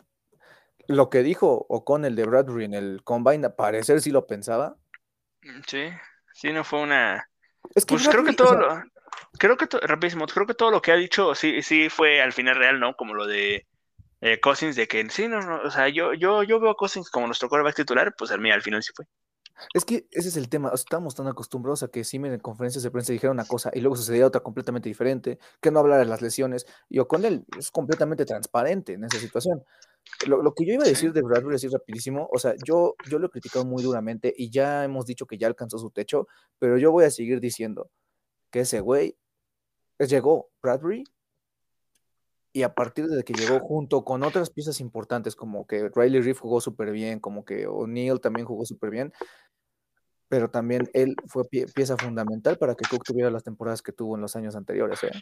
lo 0.89 1.11
que 1.11 1.23
dijo 1.23 1.67
O'Connell 1.69 2.17
de 2.17 2.25
Bradbury 2.25 2.65
en 2.65 2.75
el 2.75 3.03
Combine, 3.05 3.47
a 3.47 3.57
parecer 3.57 4.01
sí 4.01 4.11
lo 4.11 4.27
pensaba. 4.27 4.77
Sí, 5.67 5.89
sí, 6.33 6.53
no 6.53 6.65
fue 6.65 6.81
una... 6.81 7.29
Es 7.75 7.85
que 7.85 7.95
pues 7.95 8.09
creo 8.09 8.25
que 8.25 8.33
todo 8.33 8.49
o 8.49 8.71
sea... 8.71 8.85
lo... 8.85 8.95
Creo 9.39 9.57
que, 9.57 9.67
rapidísimo, 9.83 10.27
creo 10.27 10.47
que 10.47 10.55
todo 10.55 10.71
lo 10.71 10.81
que 10.81 10.93
ha 10.93 10.97
dicho 10.97 11.35
sí, 11.35 11.63
sí 11.63 11.89
fue 11.89 12.21
al 12.23 12.33
final 12.33 12.57
real, 12.57 12.81
¿no? 12.81 12.95
Como 12.95 13.15
lo 13.15 13.27
de 13.27 13.67
eh, 14.21 14.41
Cousins, 14.41 14.77
de 14.77 14.89
que 14.89 15.09
sí, 15.11 15.29
no, 15.29 15.41
no, 15.41 15.61
o 15.63 15.71
sea, 15.71 15.89
yo, 15.89 16.15
yo, 16.15 16.43
yo 16.43 16.61
veo 16.61 16.71
a 16.71 16.77
Cousins 16.77 17.11
como 17.11 17.27
nuestro 17.27 17.49
quarterback 17.49 17.77
titular, 17.77 18.15
pues 18.17 18.31
al, 18.31 18.41
mí, 18.41 18.51
al 18.51 18.63
final 18.63 18.83
sí 18.83 18.93
fue. 18.95 19.07
Es 19.73 19.85
que 19.85 20.07
ese 20.11 20.29
es 20.29 20.37
el 20.37 20.49
tema, 20.49 20.71
estamos 20.75 21.15
tan 21.15 21.27
acostumbrados 21.27 21.83
a 21.83 21.89
que 21.89 22.05
Simen 22.05 22.33
en 22.33 22.41
conferencias 22.41 22.83
de 22.83 22.91
prensa 22.91 23.13
dijera 23.13 23.31
una 23.31 23.45
cosa 23.45 23.71
y 23.73 23.81
luego 23.81 23.97
sucedía 23.97 24.27
otra 24.27 24.43
completamente 24.43 24.89
diferente, 24.89 25.39
que 25.61 25.71
no 25.71 25.81
hablara 25.81 26.01
de 26.01 26.07
las 26.07 26.23
lesiones, 26.23 26.67
y 26.89 26.99
O'Connell 26.99 27.45
es 27.59 27.71
completamente 27.71 28.25
transparente 28.25 28.95
en 28.95 29.05
esa 29.05 29.19
situación. 29.19 29.63
Lo, 30.27 30.43
lo, 30.43 30.55
que 30.55 30.67
yo 30.67 30.75
iba 30.75 30.85
a 30.85 30.89
decir 30.89 31.13
de 31.13 31.23
Bradbury, 31.23 31.57
así 31.57 31.69
rapidísimo, 31.69 32.29
o 32.33 32.39
sea, 32.39 32.55
yo, 32.65 32.95
yo 33.09 33.19
lo 33.19 33.29
he 33.29 33.31
criticado 33.31 33.65
muy 33.65 33.83
duramente 33.83 34.35
y 34.37 34.51
ya 34.51 34.85
hemos 34.85 35.07
dicho 35.07 35.27
que 35.27 35.39
ya 35.39 35.47
alcanzó 35.47 35.79
su 35.79 35.91
techo, 35.91 36.27
pero 36.59 36.77
yo 36.77 36.93
voy 36.93 37.05
a 37.05 37.11
seguir 37.11 37.41
diciendo 37.41 37.91
que 38.51 38.61
ese 38.61 38.81
güey 38.81 39.17
llegó 39.99 40.51
Bradbury 40.63 41.05
y 42.57 42.63
a 42.63 42.73
partir 42.73 43.09
de 43.09 43.25
que 43.25 43.33
llegó 43.33 43.59
junto 43.59 44.05
con 44.05 44.23
otras 44.23 44.49
piezas 44.49 44.79
importantes, 44.81 45.35
como 45.35 45.67
que 45.67 45.91
Riley 45.93 46.21
Reef 46.21 46.39
jugó 46.39 46.61
súper 46.61 46.93
bien, 46.93 47.19
como 47.19 47.45
que 47.45 47.67
O'Neill 47.67 48.21
también 48.21 48.47
jugó 48.47 48.65
súper 48.65 48.91
bien, 48.91 49.13
pero 50.35 50.51
también 50.51 50.91
él 50.95 51.15
fue 51.29 51.49
pie 51.49 51.67
pieza 51.73 51.97
fundamental 51.97 52.59
para 52.59 52.75
que 52.75 52.85
Cook 52.91 53.05
tuviera 53.05 53.31
las 53.31 53.45
temporadas 53.45 53.83
que 53.83 53.93
tuvo 53.93 54.17
en 54.17 54.23
los 54.23 54.35
años 54.35 54.57
anteriores. 54.57 55.05
¿eh? 55.05 55.13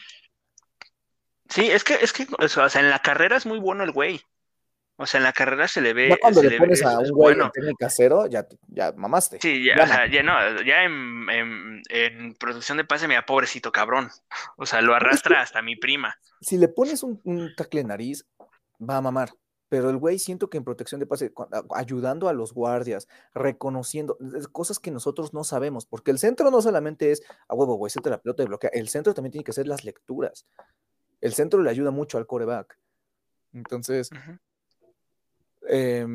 Sí, 1.50 1.70
es 1.70 1.84
que, 1.84 1.96
es 2.00 2.14
que, 2.14 2.26
o 2.38 2.48
sea, 2.48 2.80
en 2.80 2.88
la 2.88 3.00
carrera 3.00 3.36
es 3.36 3.44
muy 3.44 3.58
bueno 3.58 3.84
el 3.84 3.92
güey. 3.92 4.22
O 4.96 5.04
sea, 5.04 5.18
en 5.18 5.24
la 5.24 5.34
carrera 5.34 5.68
se 5.68 5.82
le 5.82 5.92
ve. 5.92 6.08
Ya 6.08 6.16
cuando 6.18 6.42
le, 6.42 6.56
pones 6.56 6.82
a 6.82 6.98
un 6.98 7.10
güey 7.10 7.34
bueno. 7.34 7.52
en 7.54 7.74
casero, 7.74 8.26
ya, 8.26 8.46
ya 8.68 8.92
mamaste. 8.92 9.38
Sí, 9.42 9.62
ya, 9.62 9.84
o 9.84 9.86
sea, 9.86 10.10
ya 10.10 10.22
no, 10.22 10.62
ya 10.62 10.84
en, 10.84 11.28
en, 11.28 11.82
en, 11.90 12.34
producción 12.36 12.78
de 12.78 12.86
pase, 12.86 13.06
mira, 13.06 13.26
pobrecito 13.26 13.70
cabrón. 13.70 14.08
O 14.56 14.64
sea, 14.64 14.80
lo 14.80 14.94
arrastra 14.94 15.42
hasta 15.42 15.60
mi 15.60 15.76
prima. 15.76 16.16
Si 16.40 16.56
le 16.56 16.68
pones 16.68 17.02
un, 17.02 17.20
un 17.24 17.54
tacle 17.54 17.84
nariz, 17.84 18.24
va 18.80 18.96
a 18.96 19.02
mamar. 19.02 19.28
Pero 19.73 19.89
el 19.89 19.97
güey 19.97 20.18
siento 20.18 20.51
que 20.51 20.59
en 20.59 20.64
protección 20.64 20.99
de 20.99 21.07
pase, 21.07 21.33
ayudando 21.75 22.29
a 22.29 22.35
los 22.35 22.53
guardias, 22.53 23.09
reconociendo 23.33 24.18
cosas 24.53 24.79
que 24.79 24.91
nosotros 24.91 25.33
no 25.33 25.45
sabemos, 25.45 25.87
porque 25.87 26.11
el 26.11 26.18
centro 26.18 26.51
no 26.51 26.61
solamente 26.61 27.11
es 27.11 27.23
a 27.49 27.55
huevo, 27.55 27.77
güey, 27.77 27.91
de 28.05 28.11
la 28.11 28.20
pelota 28.20 28.43
y 28.43 28.47
bloquea, 28.49 28.68
el 28.75 28.91
centro 28.91 29.14
también 29.14 29.33
tiene 29.33 29.45
que 29.45 29.53
hacer 29.53 29.66
las 29.66 29.83
lecturas. 29.83 30.47
El 31.23 31.33
centro 31.33 31.62
le 31.62 31.70
ayuda 31.70 31.91
mucho 31.91 32.18
al 32.18 32.27
coreback. 32.27 32.79
Entonces, 33.55 34.11
uh 34.12 34.16
-huh. 34.16 34.41
Eh, 35.70 36.07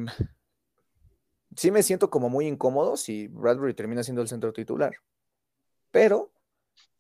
sí 1.55 1.72
me 1.72 1.82
siento 1.82 2.12
como 2.12 2.30
muy 2.30 2.45
incómodo 2.45 2.95
si 2.95 3.28
Bradbury 3.28 3.74
termina 3.74 4.03
siendo 4.03 4.22
el 4.22 4.28
centro 4.28 4.53
titular. 4.53 4.93
Pero. 5.89 6.32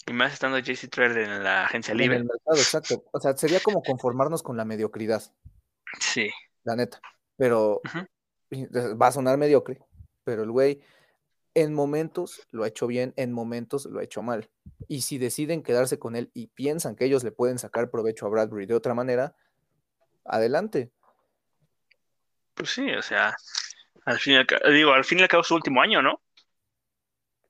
Y 0.07 0.13
más 0.13 0.33
estando 0.33 0.57
JC 0.57 0.89
Treard 0.89 1.17
en 1.17 1.43
la 1.43 1.65
agencia 1.65 1.93
libre. 1.93 2.15
En 2.15 2.21
el 2.23 2.27
mercado, 2.29 2.57
exacto. 2.57 3.03
O 3.11 3.19
sea, 3.19 3.37
sería 3.37 3.59
como 3.59 3.83
conformarnos 3.83 4.41
con 4.41 4.57
la 4.57 4.65
mediocridad. 4.65 5.21
Sí. 5.99 6.31
La 6.67 6.75
neta. 6.75 6.99
Pero 7.37 7.81
uh 7.83 7.87
-huh. 7.87 9.01
va 9.01 9.07
a 9.07 9.11
sonar 9.11 9.37
mediocre. 9.37 9.79
Pero 10.25 10.43
el 10.43 10.51
güey 10.51 10.81
en 11.55 11.73
momentos 11.73 12.45
lo 12.51 12.63
ha 12.63 12.67
hecho 12.67 12.85
bien, 12.85 13.13
en 13.15 13.31
momentos 13.31 13.85
lo 13.85 13.99
ha 13.99 14.03
hecho 14.03 14.21
mal. 14.21 14.49
Y 14.87 15.01
si 15.01 15.17
deciden 15.17 15.63
quedarse 15.63 15.97
con 15.97 16.15
él 16.15 16.29
y 16.33 16.47
piensan 16.47 16.95
que 16.95 17.05
ellos 17.05 17.23
le 17.23 17.31
pueden 17.31 17.57
sacar 17.57 17.89
provecho 17.89 18.27
a 18.27 18.29
Bradbury 18.29 18.67
de 18.67 18.75
otra 18.75 18.93
manera, 18.93 19.33
adelante. 20.25 20.91
Pues 22.53 22.69
sí, 22.69 22.91
o 22.91 23.01
sea, 23.01 23.35
al 24.05 24.19
fin 24.19 24.33
y 24.33 24.35
al 24.35 24.45
cabo, 24.45 24.69
digo, 24.69 24.91
al 24.91 25.03
fin 25.03 25.19
y 25.19 25.21
al 25.23 25.29
cabo 25.29 25.43
su 25.43 25.55
último 25.55 25.81
año, 25.81 26.01
¿no? 26.01 26.21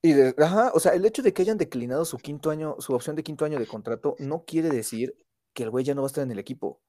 Y 0.01 0.13
de, 0.13 0.33
ajá, 0.37 0.71
o 0.73 0.79
sea, 0.79 0.93
el 0.93 1.03
hecho 1.05 1.21
de 1.21 1.33
que 1.33 1.41
hayan 1.41 1.57
declinado 1.57 2.05
su 2.05 2.17
quinto 2.17 2.49
año, 2.49 2.75
su 2.79 2.93
opción 2.93 3.15
de 3.15 3.23
quinto 3.23 3.43
año 3.43 3.59
de 3.59 3.65
contrato, 3.65 4.15
no 4.19 4.45
quiere 4.45 4.69
decir 4.69 5.17
que 5.53 5.63
el 5.63 5.69
güey 5.69 5.83
ya 5.83 5.95
no 5.95 6.03
va 6.03 6.05
a 6.05 6.11
estar 6.13 6.23
en 6.23 6.31
el 6.31 6.39
equipo. 6.39 6.79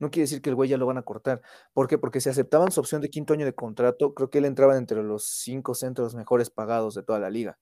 No 0.00 0.10
quiere 0.10 0.24
decir 0.24 0.40
que 0.40 0.48
el 0.48 0.56
güey 0.56 0.70
ya 0.70 0.78
lo 0.78 0.86
van 0.86 0.98
a 0.98 1.02
cortar. 1.02 1.42
¿Por 1.74 1.86
qué? 1.86 1.98
Porque 1.98 2.20
si 2.20 2.30
aceptaban 2.30 2.72
su 2.72 2.80
opción 2.80 3.02
de 3.02 3.10
quinto 3.10 3.34
año 3.34 3.44
de 3.44 3.54
contrato, 3.54 4.14
creo 4.14 4.30
que 4.30 4.38
él 4.38 4.46
entraba 4.46 4.76
entre 4.76 5.02
los 5.02 5.24
cinco 5.26 5.74
centros 5.74 6.14
mejores 6.14 6.48
pagados 6.50 6.94
de 6.94 7.02
toda 7.02 7.20
la 7.20 7.28
liga. 7.28 7.58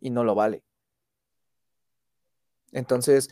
Y 0.00 0.10
no 0.10 0.24
lo 0.24 0.34
vale. 0.34 0.64
Entonces, 2.72 3.28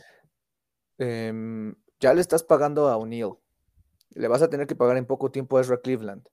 eh, 0.97 1.73
ya 1.99 2.13
le 2.13 2.21
estás 2.21 2.43
pagando 2.43 2.87
a 2.87 2.95
O'Neill. 2.95 3.33
Le 4.11 4.27
vas 4.29 4.41
a 4.41 4.49
tener 4.49 4.67
que 4.67 4.75
pagar 4.75 4.95
en 4.95 5.05
poco 5.05 5.31
tiempo 5.31 5.57
a 5.57 5.61
Ezra 5.61 5.81
Cleveland. 5.81 6.25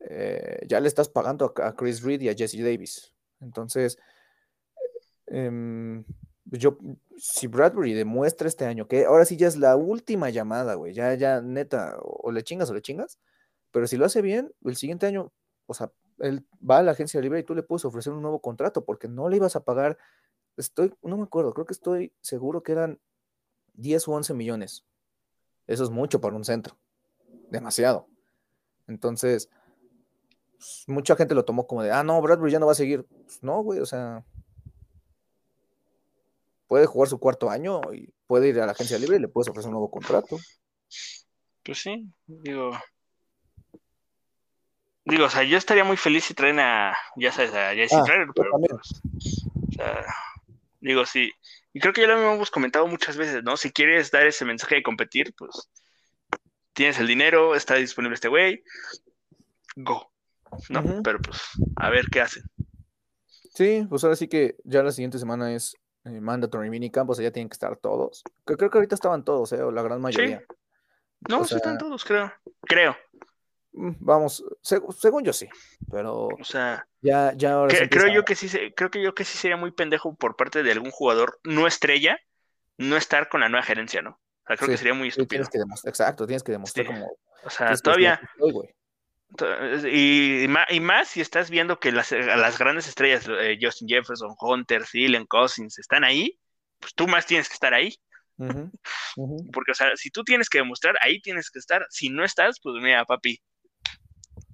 Eh, 0.00 0.64
ya 0.66 0.80
le 0.80 0.88
estás 0.88 1.10
pagando 1.10 1.52
a, 1.62 1.76
Chris 1.76 2.02
Reed 2.02 2.22
y 2.22 2.30
a 2.30 2.34
Jesse 2.34 2.62
Davis. 2.62 3.14
Entonces, 3.40 3.98
eh, 5.26 6.02
yo, 6.44 6.78
si 7.16 7.46
Bradbury 7.46 7.94
demuestra 7.94 8.48
este 8.48 8.64
año 8.64 8.88
que 8.88 9.04
ahora 9.04 9.24
sí 9.24 9.36
ya 9.36 9.46
es 9.46 9.56
la 9.56 9.76
última 9.76 10.30
llamada, 10.30 10.74
güey, 10.74 10.92
ya, 10.92 11.14
ya, 11.14 11.40
neta, 11.40 11.96
o, 12.00 12.28
o 12.28 12.32
le 12.32 12.42
chingas 12.42 12.70
o 12.70 12.74
le 12.74 12.82
chingas, 12.82 13.18
pero 13.70 13.86
si 13.86 13.96
lo 13.96 14.04
hace 14.04 14.22
bien, 14.22 14.52
el 14.64 14.76
siguiente 14.76 15.06
año, 15.06 15.32
o 15.66 15.74
sea, 15.74 15.92
él 16.18 16.46
va 16.68 16.78
a 16.78 16.82
la 16.82 16.92
agencia 16.92 17.20
libre 17.20 17.40
y 17.40 17.44
tú 17.44 17.54
le 17.54 17.62
puedes 17.62 17.84
ofrecer 17.84 18.12
un 18.12 18.22
nuevo 18.22 18.40
contrato 18.40 18.84
porque 18.84 19.08
no 19.08 19.28
le 19.28 19.36
ibas 19.36 19.56
a 19.56 19.64
pagar, 19.64 19.98
estoy, 20.56 20.92
no 21.02 21.16
me 21.16 21.24
acuerdo, 21.24 21.54
creo 21.54 21.66
que 21.66 21.72
estoy 21.72 22.12
seguro 22.20 22.62
que 22.62 22.72
eran 22.72 23.00
10 23.74 24.08
o 24.08 24.12
11 24.12 24.34
millones. 24.34 24.84
Eso 25.66 25.84
es 25.84 25.90
mucho 25.90 26.20
para 26.20 26.36
un 26.36 26.44
centro 26.44 26.76
demasiado. 27.50 28.08
Entonces, 28.86 29.48
pues, 30.56 30.84
mucha 30.86 31.16
gente 31.16 31.34
lo 31.34 31.44
tomó 31.44 31.66
como 31.66 31.82
de, 31.82 31.90
ah, 31.90 32.02
no, 32.02 32.20
Bradbury 32.20 32.52
ya 32.52 32.58
no 32.58 32.66
va 32.66 32.72
a 32.72 32.76
seguir. 32.76 33.04
Pues 33.04 33.42
no, 33.42 33.62
güey, 33.62 33.80
o 33.80 33.86
sea, 33.86 34.24
puede 36.72 36.86
jugar 36.86 37.06
su 37.06 37.18
cuarto 37.18 37.50
año 37.50 37.82
y 37.92 38.08
puede 38.26 38.48
ir 38.48 38.58
a 38.58 38.64
la 38.64 38.72
agencia 38.72 38.98
libre 38.98 39.18
y 39.18 39.20
le 39.20 39.28
puedes 39.28 39.46
ofrecer 39.46 39.68
un 39.68 39.72
nuevo 39.72 39.90
contrato. 39.90 40.38
Pues 41.62 41.82
sí, 41.82 42.08
digo. 42.26 42.70
Digo, 45.04 45.26
o 45.26 45.28
sea, 45.28 45.42
yo 45.42 45.58
estaría 45.58 45.84
muy 45.84 45.98
feliz 45.98 46.24
si 46.24 46.32
traen 46.32 46.58
a, 46.60 46.96
ya 47.16 47.30
sabes, 47.30 47.52
a 47.52 47.74
Jesse 47.74 47.92
ah, 47.92 48.02
Trader, 48.06 48.28
pero 48.34 48.48
pues, 48.52 49.02
o 49.68 49.72
sea, 49.72 50.02
digo, 50.80 51.04
si, 51.04 51.30
Y 51.74 51.80
creo 51.80 51.92
que 51.92 52.00
ya 52.00 52.06
lo 52.06 52.32
hemos 52.32 52.50
comentado 52.50 52.86
muchas 52.86 53.18
veces, 53.18 53.44
¿no? 53.44 53.58
Si 53.58 53.70
quieres 53.70 54.10
dar 54.10 54.26
ese 54.26 54.46
mensaje 54.46 54.76
de 54.76 54.82
competir, 54.82 55.34
pues 55.36 55.68
tienes 56.72 56.98
el 56.98 57.06
dinero, 57.06 57.54
está 57.54 57.74
disponible 57.74 58.14
este 58.14 58.28
güey, 58.28 58.64
go, 59.76 60.10
¿no? 60.70 61.02
Pero 61.02 61.20
pues, 61.20 61.38
a 61.76 61.90
ver 61.90 62.06
qué 62.10 62.22
hacen. 62.22 62.44
Sí, 63.52 63.84
pues 63.90 64.02
ahora 64.04 64.16
sí 64.16 64.26
que 64.26 64.56
ya 64.64 64.82
la 64.82 64.92
siguiente 64.92 65.18
semana 65.18 65.54
es 65.54 65.76
eh, 66.04 66.20
mandatory 66.20 66.70
minicamp, 66.70 67.10
o 67.10 67.14
sea, 67.14 67.24
ya 67.24 67.30
tienen 67.32 67.48
que 67.48 67.54
estar 67.54 67.76
todos. 67.76 68.22
Creo 68.44 68.70
que 68.70 68.78
ahorita 68.78 68.94
estaban 68.94 69.24
todos, 69.24 69.52
¿eh? 69.52 69.62
O 69.62 69.70
la 69.70 69.82
gran 69.82 70.00
mayoría. 70.00 70.42
No, 71.28 71.40
O 71.40 71.44
sí 71.44 71.54
están 71.56 71.78
todos, 71.78 72.04
creo. 72.04 72.32
Creo. 72.62 72.96
Mm, 73.72 73.92
Vamos, 74.00 74.44
seg- 74.62 74.92
según 74.92 75.24
yo 75.24 75.32
sí, 75.32 75.48
pero 75.90 76.26
O 76.28 76.44
sea, 76.44 76.86
ya, 77.00 77.32
ya 77.34 77.54
ahora 77.54 77.74
sí 77.74 77.88
que- 77.88 77.88
creo 77.88 78.12
yo 78.12 78.24
que 78.24 78.34
sí, 78.34 78.48
creo 78.74 78.90
que 78.90 79.02
yo 79.02 79.14
que 79.14 79.24
sí 79.24 79.38
sería 79.38 79.56
muy 79.56 79.70
pendejo 79.70 80.14
por 80.14 80.36
parte 80.36 80.62
de 80.62 80.72
algún 80.72 80.90
jugador 80.90 81.40
no 81.44 81.66
estrella 81.66 82.18
no 82.76 82.96
estar 82.96 83.28
con 83.30 83.40
la 83.40 83.48
nueva 83.48 83.64
gerencia, 83.64 84.02
¿no? 84.02 84.10
O 84.10 84.46
sea, 84.46 84.56
creo 84.56 84.66
Sí, 84.66 84.72
que 84.72 84.78
sería 84.78 84.94
muy 84.94 85.10
sí, 85.10 85.20
estúpido. 85.20 85.48
tienes 85.48 85.48
que 85.82 85.88
exacto, 85.88 86.26
tienes 86.26 86.42
que 86.42 86.52
demostrar 86.52 86.84
Sí. 86.86 86.92
como 86.92 87.06
O 87.44 87.50
sea, 87.50 87.68
que 87.68 87.76
todavía, 87.78 88.20
y, 89.90 90.44
y 90.44 90.80
más 90.80 91.08
si 91.08 91.20
estás 91.20 91.50
viendo 91.50 91.78
que 91.78 91.92
las, 91.92 92.12
a 92.12 92.36
las 92.36 92.58
grandes 92.58 92.88
estrellas, 92.88 93.26
eh, 93.28 93.58
Justin 93.60 93.88
Jefferson, 93.88 94.34
Hunter, 94.38 94.84
Thielen, 94.84 95.26
Cousins, 95.26 95.78
están 95.78 96.04
ahí, 96.04 96.38
pues 96.78 96.94
tú 96.94 97.06
más 97.06 97.26
tienes 97.26 97.48
que 97.48 97.54
estar 97.54 97.74
ahí. 97.74 97.94
Porque, 99.52 99.70
o 99.70 99.74
sea, 99.74 99.94
si 99.94 100.10
tú 100.10 100.24
tienes 100.24 100.48
que 100.48 100.58
demostrar, 100.58 100.96
ahí 101.00 101.20
tienes 101.20 101.50
que 101.50 101.60
estar. 101.60 101.86
Si 101.90 102.08
no 102.08 102.24
estás, 102.24 102.58
pues 102.60 102.82
mira, 102.82 103.04
papi, 103.04 103.40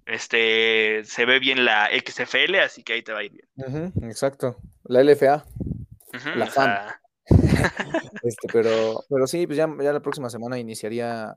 este, 0.05 1.03
se 1.05 1.24
ve 1.24 1.39
bien 1.39 1.64
la 1.64 1.89
XFL, 1.89 2.57
así 2.57 2.83
que 2.83 2.95
ahí 2.95 3.03
te 3.03 3.12
va 3.12 3.20
a 3.20 3.24
ir 3.24 3.33
bien. 3.33 3.93
exacto. 4.03 4.57
La 4.85 5.03
LFA, 5.03 5.45
La 6.35 6.51
sea, 6.51 7.01
este, 8.22 8.49
pero, 8.53 9.05
pero 9.09 9.26
sí, 9.26 9.47
pues 9.47 9.57
ya, 9.57 9.68
ya 9.81 9.93
la 9.93 10.01
próxima 10.01 10.31
semana 10.31 10.59
iniciaría 10.59 11.37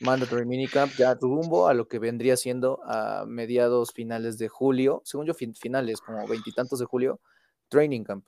Mandatory 0.00 0.44
Minicamp, 0.44 0.92
ya 0.96 1.14
rumbo 1.14 1.68
a 1.68 1.74
lo 1.74 1.88
que 1.88 1.98
vendría 1.98 2.36
siendo 2.36 2.80
a 2.84 3.24
mediados 3.26 3.92
finales 3.92 4.38
de 4.38 4.48
julio, 4.48 5.02
según 5.04 5.26
yo, 5.26 5.34
fin- 5.34 5.54
finales, 5.54 6.00
como 6.00 6.26
veintitantos 6.28 6.78
de 6.78 6.84
julio, 6.84 7.20
Training 7.68 8.04
Camp. 8.04 8.26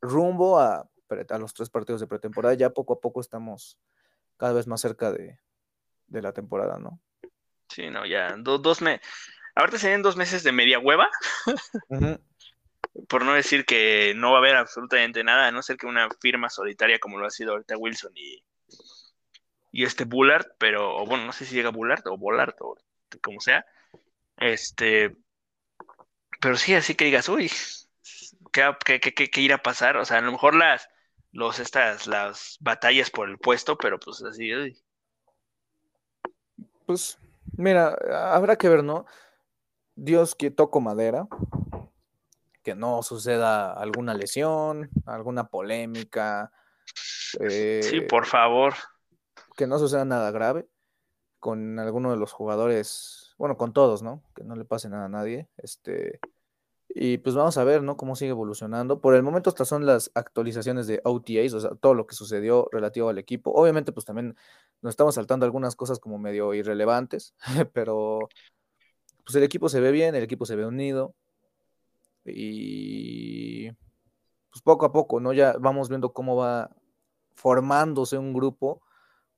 Rumbo 0.00 0.58
a, 0.60 0.88
a 1.28 1.38
los 1.38 1.52
tres 1.52 1.68
partidos 1.70 2.00
de 2.00 2.06
pretemporada, 2.06 2.54
ya 2.54 2.70
poco 2.70 2.94
a 2.94 3.00
poco 3.00 3.20
estamos 3.20 3.78
cada 4.36 4.52
vez 4.52 4.66
más 4.66 4.80
cerca 4.80 5.12
de, 5.12 5.38
de 6.06 6.22
la 6.22 6.32
temporada, 6.32 6.78
¿no? 6.78 7.00
sí, 7.68 7.88
no, 7.90 8.04
ya, 8.06 8.34
do- 8.36 8.58
dos 8.58 8.80
meses. 8.82 9.06
Ahorita 9.54 9.78
serían 9.78 10.02
dos 10.02 10.16
meses 10.16 10.42
de 10.44 10.52
media 10.52 10.78
hueva, 10.78 11.08
por 13.08 13.24
no 13.24 13.34
decir 13.34 13.64
que 13.64 14.14
no 14.16 14.30
va 14.30 14.36
a 14.36 14.40
haber 14.40 14.56
absolutamente 14.56 15.22
nada, 15.24 15.48
a 15.48 15.52
no 15.52 15.62
ser 15.62 15.76
que 15.76 15.86
una 15.86 16.08
firma 16.20 16.48
solitaria 16.48 16.98
como 16.98 17.18
lo 17.18 17.26
ha 17.26 17.30
sido 17.30 17.52
ahorita 17.52 17.76
Wilson 17.76 18.12
y, 18.16 18.42
y 19.72 19.84
este 19.84 20.04
Bullard, 20.04 20.46
pero, 20.58 20.96
o 20.96 21.06
bueno, 21.06 21.24
no 21.26 21.32
sé 21.32 21.44
si 21.44 21.54
llega 21.54 21.70
Bullard 21.70 22.06
o 22.06 22.16
Bollard 22.18 22.54
o 22.60 22.76
como 23.22 23.40
sea. 23.40 23.64
Este, 24.36 25.16
pero 26.40 26.56
sí, 26.56 26.74
así 26.74 26.94
que 26.94 27.04
digas, 27.04 27.28
uy, 27.28 27.50
¿qué, 28.52 28.74
qué, 28.84 29.00
qué, 29.00 29.30
qué- 29.30 29.40
irá 29.40 29.56
a 29.56 29.62
pasar? 29.62 29.96
O 29.96 30.04
sea, 30.04 30.18
a 30.18 30.22
lo 30.22 30.32
mejor 30.32 30.54
las, 30.54 30.88
los, 31.32 31.58
estas, 31.58 32.06
las 32.06 32.56
batallas 32.60 33.10
por 33.10 33.28
el 33.28 33.38
puesto, 33.38 33.76
pero 33.76 33.98
pues 34.00 34.22
así, 34.22 34.54
uy. 34.54 34.78
Pues, 36.86 37.18
mira, 37.56 37.96
habrá 38.32 38.56
que 38.56 38.68
ver, 38.68 38.82
¿no? 38.82 39.06
Dios 39.94 40.34
que 40.34 40.50
toco 40.50 40.80
madera, 40.80 41.28
que 42.62 42.74
no 42.74 43.02
suceda 43.02 43.72
alguna 43.72 44.14
lesión, 44.14 44.90
alguna 45.06 45.48
polémica, 45.48 46.52
eh, 47.40 47.80
sí, 47.82 48.00
por 48.02 48.26
favor. 48.26 48.74
Que 49.60 49.66
no 49.66 49.78
suceda 49.78 50.06
nada 50.06 50.30
grave 50.30 50.66
con 51.38 51.78
alguno 51.78 52.10
de 52.10 52.16
los 52.16 52.32
jugadores, 52.32 53.34
bueno, 53.36 53.58
con 53.58 53.74
todos, 53.74 54.00
¿no? 54.00 54.22
Que 54.34 54.42
no 54.42 54.56
le 54.56 54.64
pase 54.64 54.88
nada 54.88 55.04
a 55.04 55.08
nadie. 55.10 55.50
Este, 55.58 56.18
y 56.88 57.18
pues 57.18 57.34
vamos 57.34 57.58
a 57.58 57.64
ver, 57.64 57.82
¿no? 57.82 57.98
Cómo 57.98 58.16
sigue 58.16 58.30
evolucionando. 58.30 59.02
Por 59.02 59.14
el 59.14 59.22
momento 59.22 59.50
estas 59.50 59.68
son 59.68 59.84
las 59.84 60.10
actualizaciones 60.14 60.86
de 60.86 61.02
OTAs, 61.04 61.52
o 61.52 61.60
sea, 61.60 61.74
todo 61.74 61.92
lo 61.92 62.06
que 62.06 62.14
sucedió 62.14 62.70
relativo 62.72 63.10
al 63.10 63.18
equipo. 63.18 63.50
Obviamente, 63.50 63.92
pues 63.92 64.06
también 64.06 64.34
nos 64.80 64.92
estamos 64.92 65.14
saltando 65.16 65.44
algunas 65.44 65.76
cosas 65.76 65.98
como 65.98 66.18
medio 66.18 66.54
irrelevantes, 66.54 67.34
pero 67.74 68.30
pues 69.24 69.34
el 69.34 69.42
equipo 69.42 69.68
se 69.68 69.80
ve 69.80 69.92
bien, 69.92 70.14
el 70.14 70.22
equipo 70.22 70.46
se 70.46 70.56
ve 70.56 70.64
unido 70.64 71.14
y 72.24 73.70
pues 74.50 74.62
poco 74.64 74.86
a 74.86 74.92
poco, 74.92 75.20
¿no? 75.20 75.34
Ya 75.34 75.54
vamos 75.60 75.90
viendo 75.90 76.14
cómo 76.14 76.34
va 76.36 76.70
formándose 77.34 78.16
un 78.16 78.32
grupo 78.32 78.80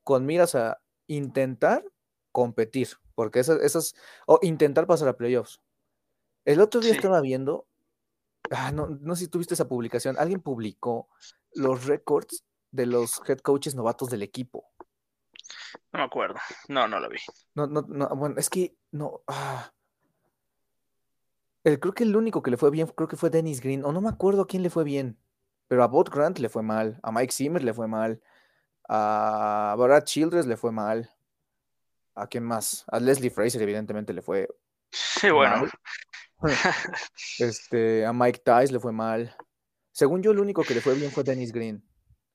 con 0.04 0.26
miras 0.26 0.54
a 0.54 0.80
intentar 1.06 1.84
competir, 2.32 2.88
porque 3.14 3.40
esas, 3.40 3.60
esas 3.62 3.94
o 4.26 4.38
intentar 4.42 4.86
pasar 4.86 5.08
a 5.08 5.16
playoffs. 5.16 5.60
El 6.44 6.60
otro 6.60 6.80
día 6.80 6.90
Sí. 6.90 6.96
estaba 6.96 7.20
viendo, 7.20 7.66
ah, 8.50 8.72
no, 8.72 8.86
no 8.88 9.14
sé 9.16 9.24
si 9.24 9.30
tuviste 9.30 9.54
esa 9.54 9.68
publicación, 9.68 10.16
alguien 10.18 10.40
publicó 10.40 11.08
los 11.54 11.86
récords 11.86 12.44
de 12.70 12.86
los 12.86 13.20
head 13.28 13.38
coaches 13.40 13.74
novatos 13.74 14.08
del 14.10 14.22
equipo. 14.22 14.64
No 15.92 15.98
me 16.00 16.04
acuerdo. 16.04 16.36
No, 16.68 16.88
no 16.88 16.98
lo 17.00 17.08
vi. 17.08 17.18
No, 17.54 17.66
no, 17.66 17.82
no, 17.86 18.08
bueno, 18.16 18.36
es 18.38 18.48
que 18.48 18.74
no. 18.90 19.22
ah. 19.26 19.72
El, 21.64 21.78
creo 21.78 21.92
que 21.94 22.04
el 22.04 22.16
único 22.16 22.42
que 22.42 22.50
le 22.50 22.56
fue 22.56 22.70
bien, 22.70 22.88
creo 22.88 23.08
que 23.08 23.16
fue 23.16 23.30
Dennis 23.30 23.60
Green, 23.60 23.84
o 23.84 23.92
no 23.92 24.00
me 24.00 24.08
acuerdo 24.08 24.42
a 24.42 24.46
quién 24.46 24.62
le 24.62 24.70
fue 24.70 24.82
bien, 24.84 25.18
pero 25.68 25.84
a 25.84 25.86
Bob 25.86 26.10
Grant 26.10 26.38
le 26.38 26.48
fue 26.48 26.62
mal, 26.62 26.98
a 27.02 27.12
Mike 27.12 27.32
Zimmer 27.32 27.62
le 27.62 27.72
fue 27.72 27.86
mal, 27.86 28.20
a 28.94 29.74
Brad 29.78 30.04
Childress 30.04 30.46
le 30.46 30.56
fue 30.56 30.72
mal, 30.72 31.10
a 32.14 32.26
quién 32.26 32.44
más, 32.44 32.84
a 32.88 33.00
Leslie 33.00 33.30
Fraser 33.30 33.62
evidentemente 33.62 34.12
le 34.12 34.22
fue, 34.22 34.48
Sí, 34.92 35.30
bueno. 35.30 35.66
Este, 37.38 38.04
a 38.04 38.12
Mike 38.12 38.42
Tice 38.44 38.72
le 38.72 38.80
fue 38.80 38.92
mal. 38.92 39.34
Según 39.92 40.22
yo, 40.22 40.32
el 40.32 40.40
único 40.40 40.62
que 40.62 40.74
le 40.74 40.80
fue 40.80 40.94
bien 40.94 41.10
fue 41.10 41.22
Dennis 41.22 41.52
Green, 41.52 41.82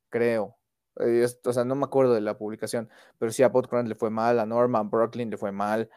creo. 0.09 0.55
Eh, 0.99 1.27
o 1.43 1.53
sea, 1.53 1.65
no 1.65 1.75
me 1.75 1.83
acuerdo 1.83 2.13
de 2.13 2.21
la 2.21 2.37
publicación, 2.37 2.89
pero 3.19 3.31
sí 3.31 3.43
a 3.43 3.49
Bob 3.49 3.69
Grant 3.69 3.87
le 3.87 3.95
fue 3.95 4.09
mal, 4.09 4.39
a 4.39 4.45
Norman 4.45 4.89
Brooklyn 4.89 5.29
le 5.29 5.37
fue 5.37 5.51
mal, 5.51 5.89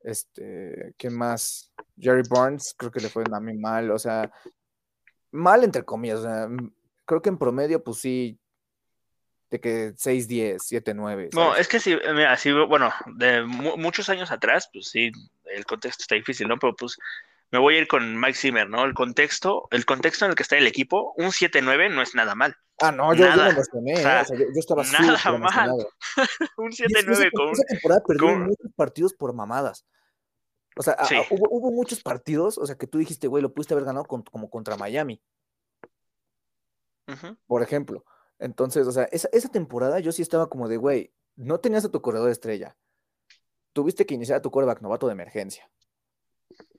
este, 0.00 0.94
¿quién 0.96 1.14
más? 1.14 1.72
Jerry 1.98 2.22
Barnes 2.30 2.74
creo 2.76 2.90
que 2.90 3.00
le 3.00 3.08
fue 3.08 3.24
también 3.24 3.60
mal, 3.60 3.90
o 3.90 3.98
sea, 3.98 4.30
mal 5.32 5.64
entre 5.64 5.84
comillas, 5.84 6.20
o 6.20 6.22
sea, 6.22 6.48
creo 7.04 7.20
que 7.20 7.28
en 7.28 7.38
promedio, 7.38 7.82
pues 7.82 7.98
sí, 7.98 8.38
de 9.50 9.60
que 9.60 9.92
6, 9.96 10.26
10, 10.28 10.62
7, 10.62 10.94
9. 10.94 11.30
No, 11.34 11.54
es 11.56 11.68
que 11.68 11.78
sí, 11.80 11.96
mira, 12.14 12.36
sí, 12.36 12.52
bueno, 12.52 12.92
de 13.06 13.42
mu- 13.42 13.76
muchos 13.76 14.08
años 14.08 14.30
atrás, 14.30 14.68
pues 14.72 14.88
sí, 14.88 15.12
el 15.44 15.64
contexto 15.64 16.02
está 16.02 16.14
difícil, 16.16 16.48
¿no? 16.48 16.58
Pero 16.58 16.74
pues 16.74 16.96
me 17.52 17.58
voy 17.60 17.76
a 17.76 17.78
ir 17.78 17.86
con 17.88 18.18
Mike 18.18 18.34
Zimmer, 18.36 18.68
¿no? 18.68 18.84
El 18.84 18.92
contexto, 18.94 19.68
el 19.70 19.86
contexto 19.86 20.24
en 20.24 20.32
el 20.32 20.36
que 20.36 20.42
está 20.42 20.56
el 20.56 20.66
equipo, 20.66 21.14
un 21.16 21.26
7-9 21.30 21.88
no 21.94 22.02
es 22.02 22.14
nada 22.16 22.34
mal. 22.34 22.56
Ah, 22.80 22.90
no, 22.92 23.14
yo, 23.14 23.24
yo 23.24 23.30
me 23.30 23.36
nada, 23.36 23.50
emocioné, 23.50 23.94
o 23.94 23.98
¿eh? 23.98 24.02
sea, 24.02 24.20
O 24.22 24.24
sea, 24.24 24.36
yo, 24.38 24.44
yo 24.46 24.58
estaba 24.60 24.82
nada 24.82 25.38
mal. 25.38 25.70
Un 26.58 26.70
Y 26.72 26.74
es 26.74 26.78
que 26.78 26.86
7-9 27.06 27.12
esa, 27.12 27.30
con 27.30 27.48
esa 27.50 27.62
temporada 27.68 28.02
con- 28.02 28.42
muchos 28.46 28.72
partidos 28.74 29.14
por 29.14 29.32
mamadas. 29.32 29.86
O 30.76 30.82
sea, 30.82 30.92
a- 30.94 31.02
a- 31.02 31.06
Sí. 31.06 31.14
hubo, 31.30 31.46
hubo 31.50 31.70
muchos 31.70 32.02
partidos, 32.02 32.58
o 32.58 32.66
sea, 32.66 32.76
que 32.76 32.86
tú 32.88 32.98
dijiste, 32.98 33.28
güey, 33.28 33.42
lo 33.42 33.54
pudiste 33.54 33.72
haber 33.74 33.84
ganado 33.86 34.04
con- 34.06 34.22
como 34.24 34.50
contra 34.50 34.76
Miami, 34.76 35.22
Ujú. 37.08 37.36
por 37.46 37.62
ejemplo. 37.62 38.04
Entonces, 38.38 38.86
o 38.86 38.92
sea, 38.92 39.04
esa, 39.04 39.28
esa 39.32 39.48
temporada 39.48 40.00
yo 40.00 40.12
sí 40.12 40.22
estaba 40.22 40.48
como 40.48 40.68
de, 40.68 40.76
güey, 40.76 41.12
no 41.36 41.60
tenías 41.60 41.84
a 41.84 41.90
tu 41.90 42.00
corredor 42.02 42.30
estrella. 42.30 42.76
Tuviste 43.72 44.06
que 44.06 44.14
iniciar 44.14 44.38
a 44.38 44.42
tu 44.42 44.50
quarterback 44.50 44.80
novato 44.82 45.06
de 45.06 45.12
emergencia. 45.12 45.70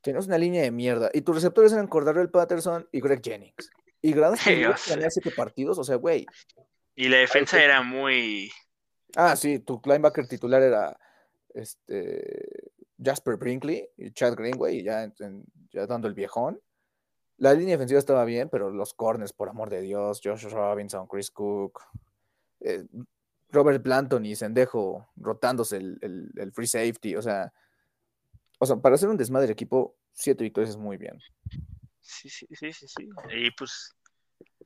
Tenías 0.01 0.27
una 0.27 0.37
línea 0.37 0.63
de 0.63 0.71
mierda. 0.71 1.09
Y 1.13 1.21
tus 1.21 1.35
receptores 1.35 1.71
eran 1.73 1.87
Cordarrelle 1.87 2.29
Patterson 2.29 2.87
y 2.91 3.01
Greg 3.01 3.21
Jennings. 3.23 3.69
Y 4.01 4.13
sea. 4.13 4.75
ganar 4.87 5.11
siete 5.11 5.31
partidos, 5.31 5.77
o 5.77 5.83
sea, 5.83 5.95
güey. 5.95 6.25
Y 6.95 7.09
la 7.09 7.17
defensa 7.17 7.63
era 7.63 7.81
muy... 7.81 8.51
Ah, 9.15 9.35
sí, 9.35 9.59
tu 9.59 9.81
linebacker 9.83 10.27
titular 10.27 10.61
era 10.61 10.97
este 11.53 12.71
Jasper 13.03 13.37
Brinkley 13.37 13.87
y 13.97 14.11
Chad 14.11 14.35
Greenway, 14.35 14.79
y 14.79 14.83
ya, 14.83 15.03
en- 15.03 15.45
ya 15.71 15.85
dando 15.87 16.07
el 16.07 16.13
viejón. 16.13 16.59
La 17.37 17.53
línea 17.53 17.75
defensiva 17.75 17.99
estaba 17.99 18.25
bien, 18.25 18.49
pero 18.49 18.71
los 18.71 18.93
corners, 18.93 19.33
por 19.33 19.49
amor 19.49 19.69
de 19.69 19.81
Dios, 19.81 20.21
Josh 20.23 20.45
Robinson, 20.49 21.07
Chris 21.07 21.31
Cook, 21.31 21.81
eh, 22.61 22.85
Robert 23.49 23.81
Blanton 23.83 24.25
y 24.25 24.35
Sendejo 24.35 25.09
rotándose 25.15 25.77
el, 25.77 26.31
el- 26.37 26.51
free 26.51 26.67
safety, 26.67 27.15
o 27.15 27.21
sea, 27.21 27.53
o 28.59 28.65
sea, 28.65 28.77
para 28.77 28.95
hacer 28.95 29.09
un 29.09 29.17
desmadre 29.17 29.51
equipo, 29.51 29.95
siete 30.13 30.43
victorias 30.43 30.71
es 30.71 30.77
muy 30.77 30.97
bien. 30.97 31.17
Sí, 32.01 32.29
sí, 32.29 32.47
sí, 32.51 32.73
sí, 32.73 32.87
sí. 32.87 33.09
Y 33.31 33.51
pues, 33.51 33.95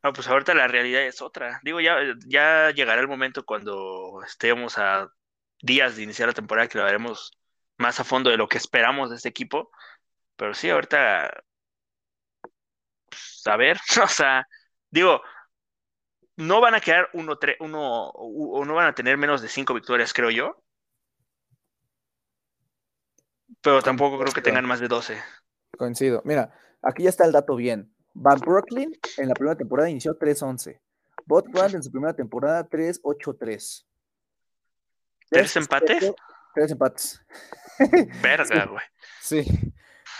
ah, 0.03 0.13
pues 0.13 0.27
ahorita 0.27 0.53
la 0.53 0.67
realidad 0.67 1.03
es 1.03 1.21
otra. 1.21 1.59
Digo, 1.63 1.81
ya, 1.81 1.97
ya 2.27 2.71
llegará 2.71 3.01
el 3.01 3.07
momento 3.07 3.45
cuando 3.45 4.21
estemos 4.25 4.77
a 4.77 5.09
días 5.61 5.95
de 5.95 6.03
iniciar 6.03 6.29
la 6.29 6.33
temporada 6.33 6.67
que 6.67 6.77
lo 6.77 6.85
veremos 6.85 7.31
más 7.77 7.99
a 7.99 8.03
fondo 8.03 8.29
de 8.29 8.37
lo 8.37 8.47
que 8.47 8.57
esperamos 8.57 9.09
de 9.09 9.17
este 9.17 9.29
equipo. 9.29 9.71
Pero 10.37 10.53
sí, 10.53 10.69
ahorita, 10.69 11.43
pues, 13.11 13.43
a 13.45 13.57
ver, 13.57 13.77
o 14.03 14.07
sea, 14.07 14.47
digo, 14.89 15.21
no 16.37 16.61
van 16.61 16.75
a 16.75 16.79
quedar 16.79 17.09
uno, 17.13 17.37
uno, 17.59 18.09
o 18.09 18.65
no 18.65 18.73
van 18.73 18.87
a 18.87 18.95
tener 18.95 19.17
menos 19.17 19.41
de 19.41 19.47
cinco 19.47 19.73
victorias, 19.73 20.13
creo 20.13 20.31
yo. 20.31 20.63
Pero 23.61 23.81
tampoco 23.81 24.17
creo 24.17 24.33
que 24.33 24.41
tengan 24.41 24.65
más 24.65 24.79
de 24.79 24.87
12. 24.87 25.21
Coincido. 25.77 26.21
Mira, 26.25 26.51
aquí 26.81 27.03
ya 27.03 27.09
está 27.09 27.25
el 27.25 27.31
dato 27.31 27.55
bien. 27.55 27.93
Van 28.13 28.39
Brooklyn 28.39 28.91
en 29.17 29.29
la 29.29 29.35
primera 29.35 29.55
temporada 29.55 29.89
inició 29.89 30.17
3-11. 30.17 30.79
Bot 31.25 31.47
Grant 31.47 31.75
en 31.75 31.83
su 31.83 31.91
primera 31.91 32.15
temporada 32.15 32.67
3-8-3. 32.67 33.85
¿Tres 35.29 35.55
empates? 35.55 36.13
Tres 36.55 36.71
empates. 36.71 37.21
Verga, 38.21 38.65
güey. 38.69 38.83
Sí. 39.21 39.45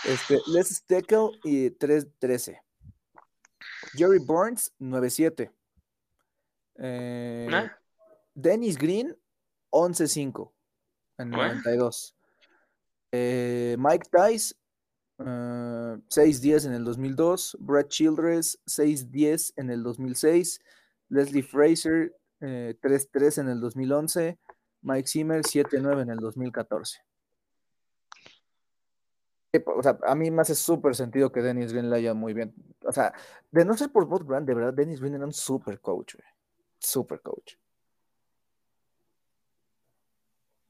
Este, 0.04 0.38
Les 0.46 0.68
Steckel 0.68 1.38
y 1.44 1.70
3-13. 1.70 2.61
Jerry 3.94 4.18
Burns, 4.18 4.72
9-7. 4.78 5.50
Eh, 6.76 7.48
¿Ah? 7.52 7.76
Dennis 8.34 8.78
Green, 8.78 9.16
11-5 9.70 10.52
en 11.18 11.30
92. 11.30 12.14
Eh, 13.12 13.76
Mike 13.78 14.08
Tice, 14.10 14.54
6-10 15.18 16.66
en 16.66 16.72
el 16.72 16.84
2002. 16.84 17.56
Brad 17.60 17.88
Childress, 17.88 18.58
6-10 18.66 19.52
en 19.56 19.70
el 19.70 19.82
2006. 19.82 20.60
Leslie 21.08 21.42
Fraser, 21.42 22.14
3-3 22.40 23.38
en 23.38 23.48
el 23.48 23.60
2011. 23.60 24.38
Mike 24.80 25.08
Zimmer, 25.08 25.42
7-9 25.42 26.02
en 26.02 26.10
el 26.10 26.18
2014. 26.18 27.00
O 29.66 29.82
sea, 29.82 29.98
a 30.06 30.14
mí 30.14 30.30
me 30.30 30.42
hace 30.42 30.54
súper 30.54 30.96
sentido 30.96 31.30
que 31.30 31.42
Dennis 31.42 31.72
Green 31.72 31.90
le 31.90 31.96
haya 31.96 32.14
muy 32.14 32.32
bien. 32.32 32.54
O 32.84 32.92
sea, 32.92 33.12
de 33.50 33.64
no 33.64 33.76
ser 33.76 33.90
por 33.90 34.06
Bob 34.06 34.26
Grant, 34.26 34.46
de 34.46 34.54
verdad, 34.54 34.72
Dennis 34.72 35.00
Green 35.00 35.14
era 35.14 35.26
un 35.26 35.32
super 35.32 35.80
coach, 35.80 36.14
Super 36.78 37.20
coach. 37.20 37.54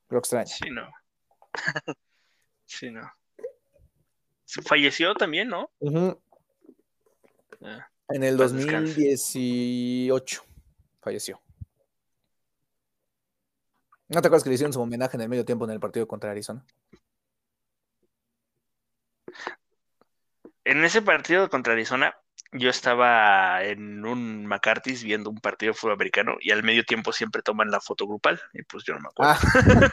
Lo 0.09 0.18
extraño. 0.18 0.47
Sí, 0.47 0.68
no. 0.70 0.91
sí, 2.66 2.91
no. 2.91 3.11
Falleció 4.66 5.14
también, 5.14 5.49
¿no? 5.49 5.70
Ah, 7.62 7.89
en 8.09 8.24
el 8.24 8.37
2018 8.37 10.43
falleció. 11.01 11.41
¿No 14.09 14.20
te 14.20 14.28
acuerdas 14.28 14.43
que 14.43 14.51
le 14.51 14.55
hicieron 14.55 14.74
su 14.74 14.80
homenaje 14.80 15.16
en 15.16 15.22
el 15.22 15.30
medio 15.30 15.47
tiempo 15.47 15.64
en 15.64 15.70
el 15.70 15.80
partido 15.80 16.07
contra 16.07 16.30
Arizona? 16.30 16.62
En 20.64 20.85
ese 20.85 21.03
partido 21.03 21.51
contra 21.51 21.72
Arizona, 21.72 22.14
yo 22.53 22.68
estaba 22.68 23.64
en 23.64 24.05
un 24.05 24.47
McCarthy's 24.47 25.03
viendo 25.03 25.30
un 25.30 25.39
partido 25.39 25.72
de 25.72 25.78
fútbol 25.78 25.95
americano 25.95 26.37
y 26.41 26.51
al 26.51 26.62
medio 26.62 26.85
tiempo 26.85 27.12
siempre 27.12 27.43
toman 27.43 27.70
la 27.70 27.80
foto 27.80 28.07
grupal 28.07 28.41
y 28.53 28.62
pues 28.62 28.85
yo 28.85 28.95
no 28.95 29.01
me 29.01 29.09
acuerdo. 29.09 29.33
Ah, 29.33 29.91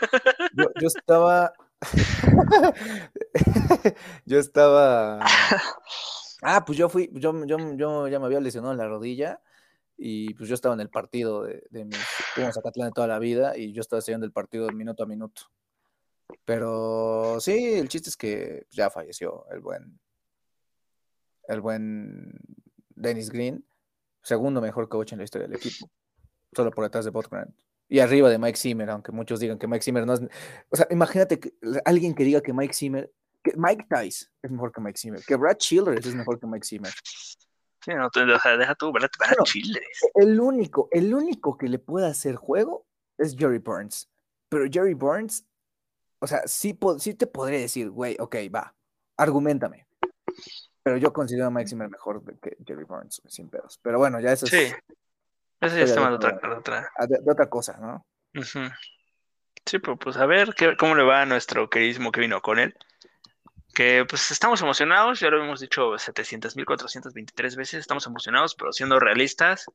yo, 0.81 0.87
estaba... 0.87 1.53
yo 4.25 4.39
estaba... 4.39 5.25
Ah, 6.41 6.63
pues 6.63 6.77
yo 6.77 6.87
fui, 6.87 7.09
yo, 7.11 7.33
yo, 7.45 8.07
ya 8.07 8.17
me 8.17 8.25
había 8.25 8.39
lesionado 8.39 8.71
en 8.71 8.77
la 8.77 8.87
rodilla 8.87 9.41
y 9.97 10.33
pues 10.35 10.47
yo 10.47 10.55
estaba 10.55 10.73
en 10.73 10.79
el 10.79 10.89
partido 10.89 11.43
de, 11.43 11.67
de 11.69 11.83
mi 11.83 11.93
Zacatlán 12.53 12.87
de 12.87 12.93
toda 12.93 13.07
la 13.07 13.19
vida 13.19 13.57
y 13.57 13.73
yo 13.73 13.81
estaba 13.81 14.01
siguiendo 14.01 14.25
el 14.25 14.31
partido 14.31 14.69
minuto 14.69 15.03
a 15.03 15.05
minuto. 15.05 15.51
Pero 16.45 17.39
sí, 17.39 17.73
el 17.73 17.89
chiste 17.89 18.09
es 18.09 18.17
que 18.17 18.67
ya 18.69 18.89
falleció 18.89 19.45
el 19.51 19.59
buen 19.59 19.99
el 21.47 21.61
buen 21.61 22.39
Dennis 22.89 23.29
Green, 23.29 23.65
segundo 24.21 24.61
mejor 24.61 24.87
coach 24.87 25.13
en 25.13 25.17
la 25.17 25.23
historia 25.23 25.47
del 25.47 25.57
equipo, 25.57 25.89
solo 26.53 26.71
por 26.71 26.83
detrás 26.83 27.05
de 27.05 27.11
Bob 27.11 27.27
Grant. 27.29 27.55
Y 27.87 27.99
arriba 27.99 28.29
de 28.29 28.37
Mike 28.37 28.57
Zimmer, 28.57 28.89
aunque 28.91 29.11
muchos 29.11 29.39
digan 29.39 29.57
que 29.57 29.67
Mike 29.67 29.83
Zimmer 29.83 30.05
no 30.05 30.13
es. 30.13 30.21
O 30.69 30.75
sea, 30.75 30.87
imagínate 30.91 31.39
que 31.39 31.55
alguien 31.85 32.13
que 32.13 32.23
diga 32.23 32.39
que 32.39 32.53
Mike 32.53 32.73
Zimmer, 32.73 33.11
que 33.43 33.53
Mike 33.57 33.87
Tice 33.89 34.27
es 34.43 34.51
mejor 34.51 34.71
que 34.71 34.79
Mike 34.79 34.99
Zimmer, 34.99 35.21
que 35.25 35.35
Brad 35.35 35.57
Childress 35.57 36.05
es 36.05 36.13
mejor 36.13 36.39
que 36.39 36.45
Mike 36.45 36.65
Zimmer. 36.67 36.91
Sí, 37.83 37.91
no, 37.95 38.07
o 38.07 38.39
sea, 38.39 38.57
deja 38.57 38.75
tú, 38.75 38.91
Brad, 38.91 39.09
Brad 39.17 39.43
Childress. 39.43 40.01
El 40.13 40.39
único, 40.39 40.87
el 40.91 41.13
único 41.15 41.57
que 41.57 41.67
le 41.67 41.79
puede 41.79 42.05
hacer 42.05 42.35
juego 42.35 42.85
es 43.17 43.35
Jerry 43.35 43.57
Burns. 43.57 44.07
Pero 44.49 44.65
Jerry 44.69 44.93
Burns, 44.93 45.45
o 46.19 46.27
sea, 46.27 46.41
sí, 46.45 46.77
sí 46.99 47.13
te 47.13 47.27
podría 47.27 47.59
decir, 47.59 47.89
güey, 47.89 48.15
ok, 48.19 48.35
va, 48.53 48.75
argumentame. 49.17 49.87
Pero 50.83 50.97
yo 50.97 51.13
considero 51.13 51.47
a 51.47 51.49
Mike 51.49 51.69
Zimmer 51.69 51.89
mejor 51.89 52.23
que 52.39 52.57
Jerry 52.65 52.83
Burns, 52.83 53.21
sin 53.27 53.49
pedos. 53.49 53.79
Pero 53.81 53.97
bueno, 53.97 54.19
ya 54.19 54.31
eso 54.31 54.45
es. 54.45 54.51
Sí. 54.51 54.73
Eso 55.61 55.77
ya 55.77 55.83
está 55.83 56.09
de, 56.09 56.15
otra, 56.15 56.39
otra. 56.57 56.91
De, 57.07 57.31
otra 57.31 57.49
cosa, 57.49 57.77
¿no? 57.77 58.05
Sí, 59.65 59.79
pues, 59.79 59.97
pues 59.99 60.17
a 60.17 60.25
ver 60.25 60.53
qué, 60.55 60.77
cómo 60.77 60.95
le 60.95 61.03
va 61.03 61.21
a 61.21 61.25
nuestro 61.25 61.69
queridísimo 61.69 62.11
Kevin 62.11 62.33
él. 62.57 62.75
Que 63.73 64.05
pues 64.09 64.31
estamos 64.31 64.61
emocionados, 64.61 65.19
ya 65.19 65.29
lo 65.29 65.43
hemos 65.43 65.59
dicho 65.59 65.91
700.423 65.91 67.55
veces, 67.55 67.73
estamos 67.75 68.07
emocionados, 68.07 68.55
pero 68.55 68.71
siendo 68.73 68.99
realistas. 68.99 69.65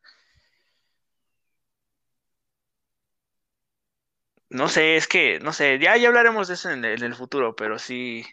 No 4.55 4.69
sé, 4.69 4.97
es 4.97 5.09
que, 5.09 5.41
no 5.41 5.53
sé, 5.53 5.79
ya, 5.79 5.97
ya 5.97 6.09
hablaremos 6.09 6.49
de 6.49 6.55
eso 6.55 6.71
en 6.71 6.85
el 6.85 7.15
futuro, 7.15 7.57
pero 7.57 7.79
sí, 7.79 8.25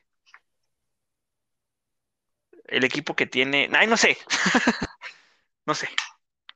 el 2.71 2.83
equipo 2.83 3.15
que 3.15 3.27
tiene. 3.27 3.69
Ay, 3.73 3.85
no 3.85 3.97
sé. 3.97 4.17
no 5.65 5.75
sé. 5.75 5.89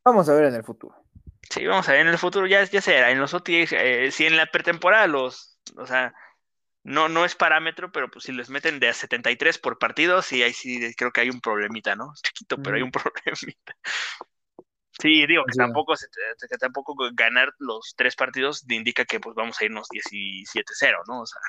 Vamos 0.03 0.27
a 0.29 0.33
ver 0.33 0.45
en 0.45 0.55
el 0.55 0.63
futuro. 0.63 0.95
Sí, 1.49 1.65
vamos 1.67 1.87
a 1.87 1.91
ver 1.91 2.01
en 2.01 2.07
el 2.07 2.17
futuro. 2.17 2.47
Ya, 2.47 2.63
ya 2.63 2.81
será. 2.81 3.11
En 3.11 3.19
los 3.19 3.33
OTAs, 3.33 3.73
eh, 3.73 4.09
si 4.11 4.25
en 4.25 4.37
la 4.37 4.47
pretemporada 4.47 5.07
los. 5.07 5.59
O 5.77 5.85
sea, 5.85 6.13
no, 6.83 7.09
no 7.09 7.25
es 7.25 7.35
parámetro, 7.35 7.91
pero 7.91 8.09
pues 8.09 8.25
si 8.25 8.31
les 8.31 8.49
meten 8.49 8.79
de 8.79 8.89
a 8.89 8.93
73 8.93 9.57
por 9.57 9.77
partido, 9.77 10.21
sí, 10.21 10.41
ahí 10.41 10.53
sí 10.53 10.93
creo 10.95 11.11
que 11.11 11.21
hay 11.21 11.29
un 11.29 11.41
problemita, 11.41 11.95
¿no? 11.95 12.13
Chiquito, 12.21 12.57
pero 12.61 12.77
hay 12.77 12.81
un 12.81 12.91
problemita. 12.91 13.75
Sí, 15.01 15.25
digo 15.27 15.43
que 15.45 15.57
tampoco, 15.57 15.93
que 15.95 16.57
tampoco 16.57 16.95
ganar 17.13 17.53
los 17.59 17.93
tres 17.97 18.15
partidos 18.15 18.63
indica 18.69 19.03
que 19.03 19.19
pues 19.19 19.35
vamos 19.35 19.59
a 19.59 19.65
irnos 19.65 19.87
17-0, 19.89 21.01
¿no? 21.07 21.21
O 21.21 21.25
sea. 21.25 21.41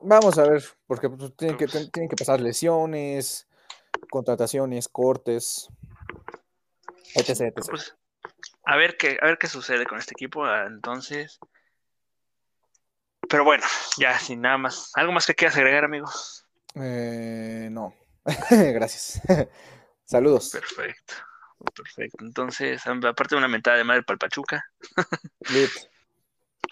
Vamos 0.00 0.38
a 0.38 0.48
ver, 0.48 0.64
porque 0.86 1.08
pues, 1.08 1.34
tienen, 1.36 1.56
que, 1.56 1.66
tienen 1.66 2.08
que 2.08 2.16
pasar 2.16 2.40
lesiones, 2.40 3.48
contrataciones, 4.10 4.88
cortes, 4.88 5.68
etc. 7.14 7.54
Pues, 7.68 7.96
a, 8.64 8.76
ver 8.76 8.96
qué, 8.96 9.18
a 9.20 9.26
ver 9.26 9.38
qué 9.38 9.46
sucede 9.46 9.86
con 9.86 9.98
este 9.98 10.14
equipo. 10.14 10.44
Ah, 10.44 10.66
entonces. 10.66 11.38
Pero 13.28 13.44
bueno, 13.44 13.64
ya 13.96 14.18
sin 14.18 14.40
nada 14.40 14.58
más. 14.58 14.90
¿Algo 14.94 15.12
más 15.12 15.26
que 15.26 15.34
quieras 15.34 15.56
agregar, 15.56 15.84
amigo? 15.84 16.08
Eh, 16.74 17.68
no. 17.70 17.94
Gracias. 18.50 19.20
Saludos. 20.04 20.50
Perfecto. 20.50 21.14
Perfecto. 21.74 22.24
Entonces, 22.24 22.86
aparte 22.86 23.34
de 23.34 23.38
una 23.38 23.48
mentada 23.48 23.76
de 23.76 23.84
madre 23.84 24.02
para 24.02 24.14
el 24.14 24.18
Pachuca. 24.18 24.64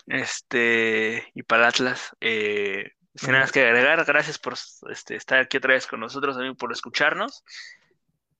este, 0.06 1.30
y 1.34 1.42
para 1.42 1.68
Atlas, 1.68 2.16
eh, 2.20 2.92
sin 3.14 3.32
nada 3.32 3.44
más 3.44 3.52
que 3.52 3.64
agregar, 3.64 4.04
gracias 4.04 4.38
por 4.38 4.54
este, 4.90 5.16
estar 5.16 5.38
aquí 5.38 5.56
otra 5.56 5.74
vez 5.74 5.86
con 5.86 6.00
nosotros, 6.00 6.36
también 6.36 6.56
por 6.56 6.72
escucharnos. 6.72 7.44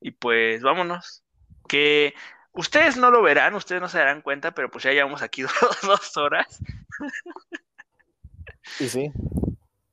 Y 0.01 0.12
pues 0.12 0.62
vámonos. 0.62 1.24
Que 1.68 2.14
ustedes 2.53 2.97
no 2.97 3.11
lo 3.11 3.22
verán, 3.22 3.55
ustedes 3.55 3.80
no 3.80 3.88
se 3.88 3.99
darán 3.99 4.22
cuenta, 4.22 4.53
pero 4.53 4.70
pues 4.70 4.84
ya 4.84 4.92
llevamos 4.92 5.22
aquí 5.22 5.42
dos, 5.82 6.16
horas. 6.16 6.61
Y 8.78 8.88
sí. 8.88 9.12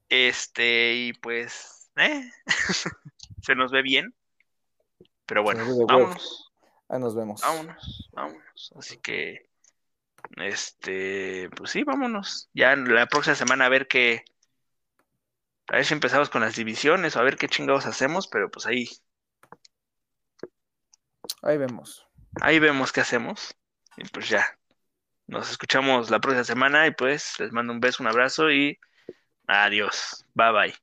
Este, 0.10 0.94
y 0.96 1.14
pues, 1.14 1.90
¿eh? 1.96 2.30
se 3.42 3.56
nos 3.56 3.72
ve 3.72 3.82
bien. 3.82 4.14
Pero 5.26 5.44
bueno, 5.44 5.66
vámonos. 5.88 6.52
Ahí 6.90 7.00
nos 7.00 7.16
vemos. 7.16 7.42
Vámonos, 7.42 8.10
vámonos. 8.14 8.74
Así 8.78 8.98
que, 8.98 9.50
este, 10.38 11.50
pues 11.56 11.72
sí, 11.72 11.84
vámonos. 11.84 12.50
Ya 12.54 12.76
la 12.76 13.08
próxima 13.08 13.36
semana 13.36 13.66
a 13.66 13.70
ver 13.70 13.88
qué, 13.88 14.26
a 15.68 15.78
ver 15.78 15.86
si 15.86 15.94
empezamos 15.94 16.30
con 16.30 16.42
las 16.42 16.56
divisiones 16.56 17.16
o 17.16 17.20
a 17.20 17.24
ver 17.24 17.38
qué 17.38 17.48
chingados 17.48 17.86
hacemos, 17.86 18.28
pero 18.28 18.52
pues 18.52 18.66
ahí. 18.66 18.90
Ahí 21.42 21.58
vemos. 21.58 22.08
Ahí 22.42 22.60
vemos 22.60 22.92
qué 22.92 23.02
hacemos. 23.02 23.56
Y 23.98 24.08
pues 24.10 24.30
ya. 24.30 24.46
Nos 25.26 25.50
escuchamos 25.50 26.10
la 26.10 26.20
próxima 26.20 26.44
semana 26.44 26.86
y 26.86 26.92
pues 26.92 27.40
les 27.40 27.52
mando 27.54 27.72
un 27.72 27.80
beso, 27.80 28.04
un 28.04 28.08
abrazo 28.08 28.52
y 28.52 28.78
adiós. 29.48 30.26
Bye 30.34 30.52
bye. 30.52 30.83